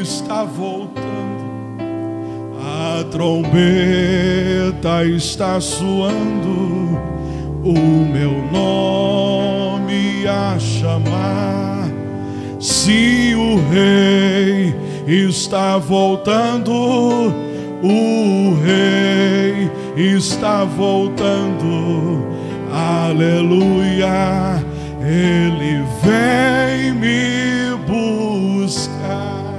está 0.00 0.44
voltando, 0.44 1.04
a 2.58 3.04
trombeta 3.10 5.04
está 5.04 5.60
soando, 5.60 6.98
o 7.62 7.74
meu 8.10 8.32
nome 8.50 10.26
a 10.26 10.58
chamar. 10.58 11.90
Se 12.58 13.34
o 13.34 13.58
Rei 13.70 14.74
está 15.06 15.76
voltando, 15.76 16.72
o 17.82 18.54
Rei 18.64 19.70
está 19.94 20.64
voltando 20.64 22.29
aleluia, 22.90 24.62
Ele 25.00 25.82
vem 26.02 26.92
me 26.92 27.76
buscar. 27.86 29.54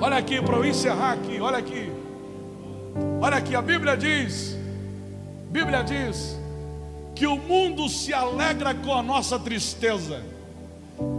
Olha 0.00 0.16
aqui 0.16 0.40
para 0.40 0.56
eu 0.56 0.64
encerrar 0.64 1.12
aqui, 1.12 1.40
olha 1.40 1.58
aqui, 1.58 1.92
olha 3.20 3.36
aqui, 3.36 3.54
a 3.54 3.62
Bíblia 3.62 3.96
diz, 3.96 4.56
Bíblia 5.50 5.82
diz, 5.82 6.38
que 7.14 7.26
o 7.26 7.36
mundo 7.36 7.88
se 7.88 8.14
alegra 8.14 8.74
com 8.74 8.94
a 8.94 9.02
nossa 9.02 9.38
tristeza. 9.38 10.22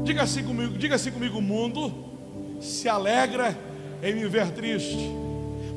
Diga 0.04 0.24
assim 0.24 0.44
comigo, 0.44 0.78
diga 0.78 0.96
assim 0.96 1.12
comigo, 1.12 1.38
o 1.38 1.42
mundo 1.42 1.94
se 2.62 2.88
alegra 2.88 3.58
em 4.02 4.14
me 4.14 4.28
ver 4.28 4.52
triste. 4.52 5.10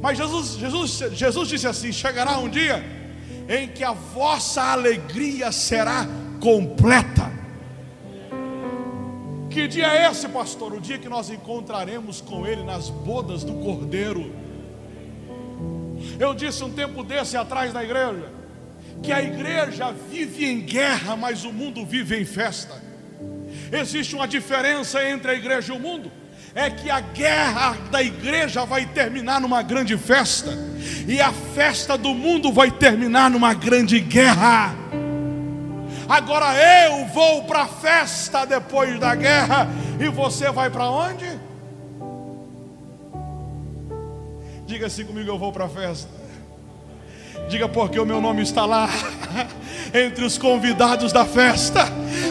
Mas 0.00 0.18
Jesus, 0.18 0.56
Jesus, 0.56 1.12
Jesus 1.12 1.48
disse 1.48 1.66
assim: 1.66 1.92
chegará 1.92 2.38
um 2.38 2.48
dia 2.48 3.01
em 3.48 3.68
que 3.68 3.82
a 3.84 3.92
vossa 3.92 4.62
alegria 4.62 5.50
será 5.52 6.06
completa. 6.40 7.30
Que 9.50 9.68
dia 9.68 9.86
é 9.86 10.10
esse, 10.10 10.28
pastor? 10.28 10.72
O 10.72 10.80
dia 10.80 10.98
que 10.98 11.08
nós 11.08 11.28
encontraremos 11.30 12.20
com 12.20 12.46
Ele 12.46 12.62
nas 12.62 12.88
bodas 12.88 13.44
do 13.44 13.54
Cordeiro. 13.54 14.34
Eu 16.18 16.34
disse 16.34 16.64
um 16.64 16.72
tempo 16.72 17.02
desse 17.02 17.36
atrás 17.36 17.72
na 17.72 17.84
igreja, 17.84 18.32
que 19.02 19.12
a 19.12 19.22
igreja 19.22 19.92
vive 20.10 20.46
em 20.46 20.60
guerra, 20.60 21.16
mas 21.16 21.44
o 21.44 21.52
mundo 21.52 21.84
vive 21.84 22.18
em 22.18 22.24
festa. 22.24 22.82
Existe 23.70 24.14
uma 24.14 24.26
diferença 24.26 25.06
entre 25.08 25.32
a 25.32 25.34
igreja 25.34 25.72
e 25.72 25.76
o 25.76 25.80
mundo 25.80 26.10
é 26.54 26.70
que 26.70 26.90
a 26.90 27.00
guerra 27.00 27.76
da 27.90 28.02
igreja 28.02 28.64
vai 28.64 28.84
terminar 28.86 29.40
numa 29.40 29.62
grande 29.62 29.96
festa, 29.96 30.50
e 31.06 31.20
a 31.20 31.32
festa 31.32 31.96
do 31.96 32.14
mundo 32.14 32.52
vai 32.52 32.70
terminar 32.70 33.30
numa 33.30 33.54
grande 33.54 33.98
guerra. 34.00 34.74
Agora 36.08 36.54
eu 36.86 37.06
vou 37.06 37.44
para 37.44 37.62
a 37.62 37.68
festa 37.68 38.44
depois 38.44 38.98
da 39.00 39.14
guerra, 39.14 39.68
e 39.98 40.08
você 40.08 40.50
vai 40.50 40.68
para 40.68 40.90
onde? 40.90 41.26
Diga 44.66 44.86
assim 44.86 45.04
comigo: 45.04 45.28
eu 45.28 45.38
vou 45.38 45.52
para 45.52 45.66
a 45.66 45.68
festa. 45.68 46.21
Diga, 47.48 47.68
porque 47.68 47.98
o 47.98 48.06
meu 48.06 48.20
nome 48.20 48.42
está 48.42 48.64
lá, 48.64 48.88
entre 49.92 50.24
os 50.24 50.38
convidados 50.38 51.12
da 51.12 51.24
festa. 51.24 51.84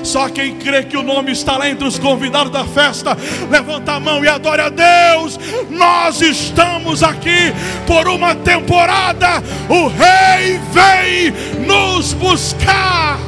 Só 0.04 0.30
quem 0.30 0.58
crê 0.58 0.84
que 0.84 0.98
o 0.98 1.04
nome 1.04 1.32
está 1.32 1.58
lá 1.58 1.70
entre 1.70 1.88
os 1.88 2.00
convidados 2.00 2.52
da 2.52 2.66
festa, 2.66 3.16
levanta 3.50 3.94
a 3.94 4.00
mão 4.00 4.24
e 4.24 4.28
adore 4.28 4.62
a 4.62 4.70
Deus. 4.70 5.38
Nós 5.70 6.22
estamos 6.22 7.04
aqui 7.04 7.54
por 7.86 8.08
uma 8.08 8.34
temporada. 8.34 9.44
O 9.70 9.88
Rei 9.88 10.60
vem 10.72 11.66
nos 11.66 12.14
buscar. 12.14 13.20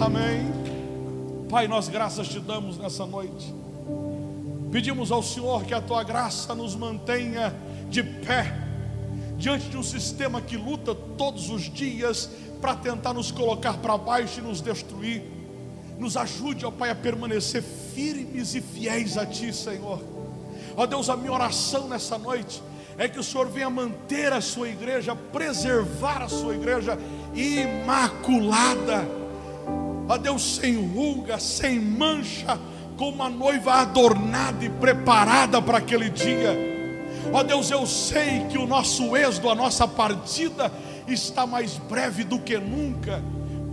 Amém. 0.00 0.52
Pai, 1.48 1.68
nós 1.68 1.88
graças 1.88 2.28
te 2.28 2.40
damos 2.40 2.76
nessa 2.78 3.06
noite. 3.06 3.54
Pedimos 4.72 5.12
ao 5.12 5.22
Senhor 5.22 5.64
que 5.64 5.72
a 5.72 5.80
tua 5.80 6.02
graça 6.02 6.54
nos 6.54 6.74
mantenha 6.74 7.54
de 7.88 8.02
pé 8.02 8.65
diante 9.36 9.68
de 9.68 9.76
um 9.76 9.82
sistema 9.82 10.40
que 10.40 10.56
luta 10.56 10.94
todos 10.94 11.50
os 11.50 11.62
dias 11.62 12.30
para 12.60 12.74
tentar 12.74 13.12
nos 13.12 13.30
colocar 13.30 13.74
para 13.78 13.96
baixo 13.96 14.40
e 14.40 14.42
nos 14.42 14.60
destruir. 14.60 15.22
Nos 15.98 16.16
ajude, 16.16 16.64
ó 16.66 16.70
Pai, 16.70 16.90
a 16.90 16.94
permanecer 16.94 17.62
firmes 17.62 18.54
e 18.54 18.60
fiéis 18.60 19.16
a 19.16 19.24
Ti, 19.24 19.52
Senhor. 19.52 20.02
Ó 20.76 20.86
Deus, 20.86 21.08
a 21.08 21.16
minha 21.16 21.32
oração 21.32 21.88
nessa 21.88 22.18
noite 22.18 22.62
é 22.98 23.08
que 23.08 23.18
o 23.18 23.24
Senhor 23.24 23.48
venha 23.48 23.68
manter 23.68 24.32
a 24.32 24.40
sua 24.40 24.68
igreja, 24.68 25.14
preservar 25.14 26.22
a 26.22 26.28
sua 26.28 26.54
igreja 26.54 26.98
imaculada. 27.34 29.06
Ó 30.08 30.16
Deus, 30.16 30.56
sem 30.56 30.76
ruga, 30.86 31.38
sem 31.38 31.78
mancha, 31.80 32.58
com 32.96 33.10
uma 33.10 33.28
noiva 33.28 33.74
adornada 33.74 34.64
e 34.64 34.70
preparada 34.70 35.60
para 35.60 35.78
aquele 35.78 36.08
dia. 36.08 36.75
Ó 37.32 37.42
Deus, 37.42 37.70
eu 37.70 37.86
sei 37.86 38.46
que 38.50 38.58
o 38.58 38.66
nosso 38.66 39.16
êxodo, 39.16 39.50
a 39.50 39.54
nossa 39.54 39.86
partida 39.86 40.72
está 41.06 41.46
mais 41.46 41.76
breve 41.76 42.24
do 42.24 42.38
que 42.38 42.58
nunca. 42.58 43.22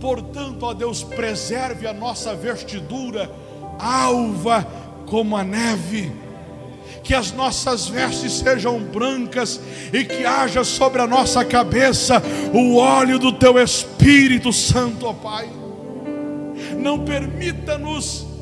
Portanto, 0.00 0.64
ó 0.64 0.74
Deus, 0.74 1.02
preserve 1.02 1.86
a 1.86 1.92
nossa 1.92 2.34
vestidura 2.34 3.30
alva 3.78 4.66
como 5.06 5.36
a 5.36 5.44
neve. 5.44 6.12
Que 7.02 7.14
as 7.14 7.32
nossas 7.32 7.86
vestes 7.86 8.32
sejam 8.32 8.78
brancas 8.80 9.60
e 9.92 10.04
que 10.04 10.24
haja 10.24 10.64
sobre 10.64 11.02
a 11.02 11.06
nossa 11.06 11.44
cabeça 11.44 12.22
o 12.52 12.76
óleo 12.76 13.18
do 13.18 13.32
teu 13.32 13.58
Espírito 13.58 14.52
Santo, 14.52 15.06
ó 15.06 15.12
Pai. 15.12 15.50
Não 16.78 17.04
permita-nos 17.04 18.34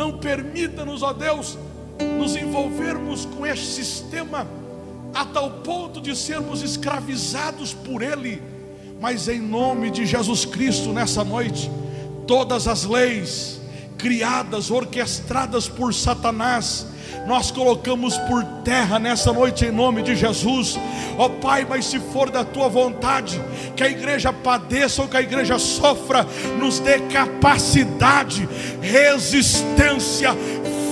não 0.00 0.12
permita-nos, 0.12 1.02
ó 1.02 1.12
Deus, 1.12 1.58
nos 2.04 2.36
envolvermos 2.36 3.24
com 3.24 3.46
este 3.46 3.66
sistema 3.66 4.46
a 5.14 5.24
tal 5.24 5.50
ponto 5.50 6.00
de 6.00 6.16
sermos 6.16 6.62
escravizados 6.62 7.72
por 7.72 8.02
ele. 8.02 8.42
Mas 9.00 9.28
em 9.28 9.40
nome 9.40 9.90
de 9.90 10.04
Jesus 10.06 10.44
Cristo, 10.44 10.92
nessa 10.92 11.24
noite, 11.24 11.70
todas 12.26 12.68
as 12.68 12.84
leis 12.84 13.60
criadas, 13.96 14.70
orquestradas 14.70 15.68
por 15.68 15.92
Satanás, 15.92 16.86
nós 17.26 17.50
colocamos 17.50 18.16
por 18.18 18.42
terra 18.64 18.98
nessa 18.98 19.32
noite 19.32 19.66
em 19.66 19.70
nome 19.70 20.02
de 20.02 20.16
Jesus. 20.16 20.78
Ó 21.18 21.26
oh, 21.26 21.30
Pai, 21.30 21.66
mas 21.68 21.84
se 21.84 21.98
for 21.98 22.30
da 22.30 22.44
tua 22.44 22.68
vontade, 22.68 23.40
que 23.76 23.82
a 23.82 23.88
igreja 23.88 24.32
padeça 24.32 25.02
ou 25.02 25.08
que 25.08 25.16
a 25.16 25.22
igreja 25.22 25.58
sofra, 25.58 26.26
nos 26.58 26.78
dê 26.78 26.98
capacidade, 27.00 28.48
resistência, 28.80 30.30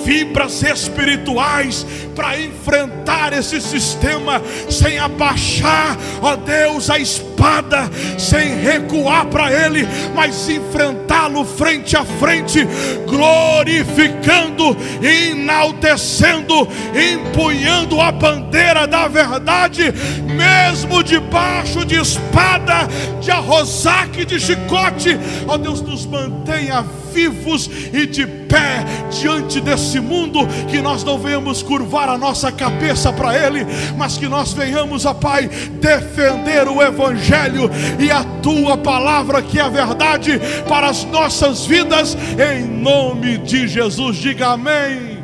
fibras 0.09 0.63
espirituais 0.63 1.87
para 2.17 2.41
enfrentar 2.41 3.35
esse 3.35 3.61
sistema 3.61 4.41
sem 4.71 4.99
abaixar, 4.99 5.99
ó 6.23 6.35
Deus, 6.35 6.89
a 6.89 6.99
espada, 6.99 7.91
sem 8.17 8.59
recuar 8.59 9.27
para 9.27 9.53
ele, 9.53 9.87
mas 10.15 10.49
enfrentá-lo 10.49 11.45
frente 11.45 11.95
a 11.95 12.07
frente, 12.07 12.67
glorificando, 13.07 14.75
enaltecendo, 15.03 16.67
empunhando 16.95 18.01
a 18.01 18.11
bandeira 18.11 18.87
da 18.87 19.09
verdade, 19.09 19.93
mesmo 20.25 21.05
debaixo 21.05 21.85
de 21.85 21.97
espada, 21.97 22.89
de 23.21 23.31
arrozaque, 23.31 24.25
de 24.25 24.41
chicote, 24.41 25.19
ó 25.47 25.59
Deus, 25.59 25.83
nos 25.83 26.07
mantenha 26.07 26.83
vivos 27.19 27.69
e 27.93 28.07
de 28.07 28.25
pé 28.27 28.85
diante 29.11 29.61
desse 29.61 29.99
mundo, 29.99 30.41
que 30.71 30.81
nós 30.81 31.03
não 31.03 31.19
venhamos 31.19 31.63
curvar 31.63 32.09
a 32.09 32.17
nossa 32.17 32.53
cabeça 32.53 33.13
para 33.13 33.37
Ele, 33.37 33.67
mas 33.97 34.17
que 34.17 34.29
nós 34.29 34.53
venhamos, 34.53 35.05
ó 35.05 35.15
Pai, 35.15 35.49
defender 35.81 36.69
o 36.69 36.81
Evangelho 36.81 37.69
e 37.99 38.11
a 38.11 38.23
Tua 38.41 38.77
palavra, 38.77 39.43
que 39.43 39.59
é 39.59 39.63
a 39.63 39.69
verdade, 39.69 40.41
para 40.69 40.89
as 40.89 41.05
nossas 41.05 41.67
vidas, 41.67 42.17
em 42.39 42.65
nome 42.65 43.39
de 43.39 43.67
Jesus. 43.67 44.17
Diga 44.17 44.51
amém. 44.51 45.19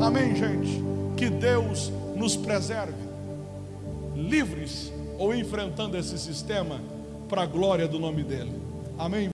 Amém, 0.00 0.34
gente. 0.34 0.82
Que 1.16 1.30
Deus 1.30 1.92
nos 2.16 2.34
preserve, 2.34 2.94
livres 4.16 4.92
ou 5.18 5.34
enfrentando 5.34 5.96
esse 5.96 6.18
sistema, 6.18 6.80
para 7.28 7.42
a 7.42 7.46
glória 7.46 7.86
do 7.86 8.00
nome 8.00 8.24
dEle. 8.24 8.60
Amém. 8.98 9.28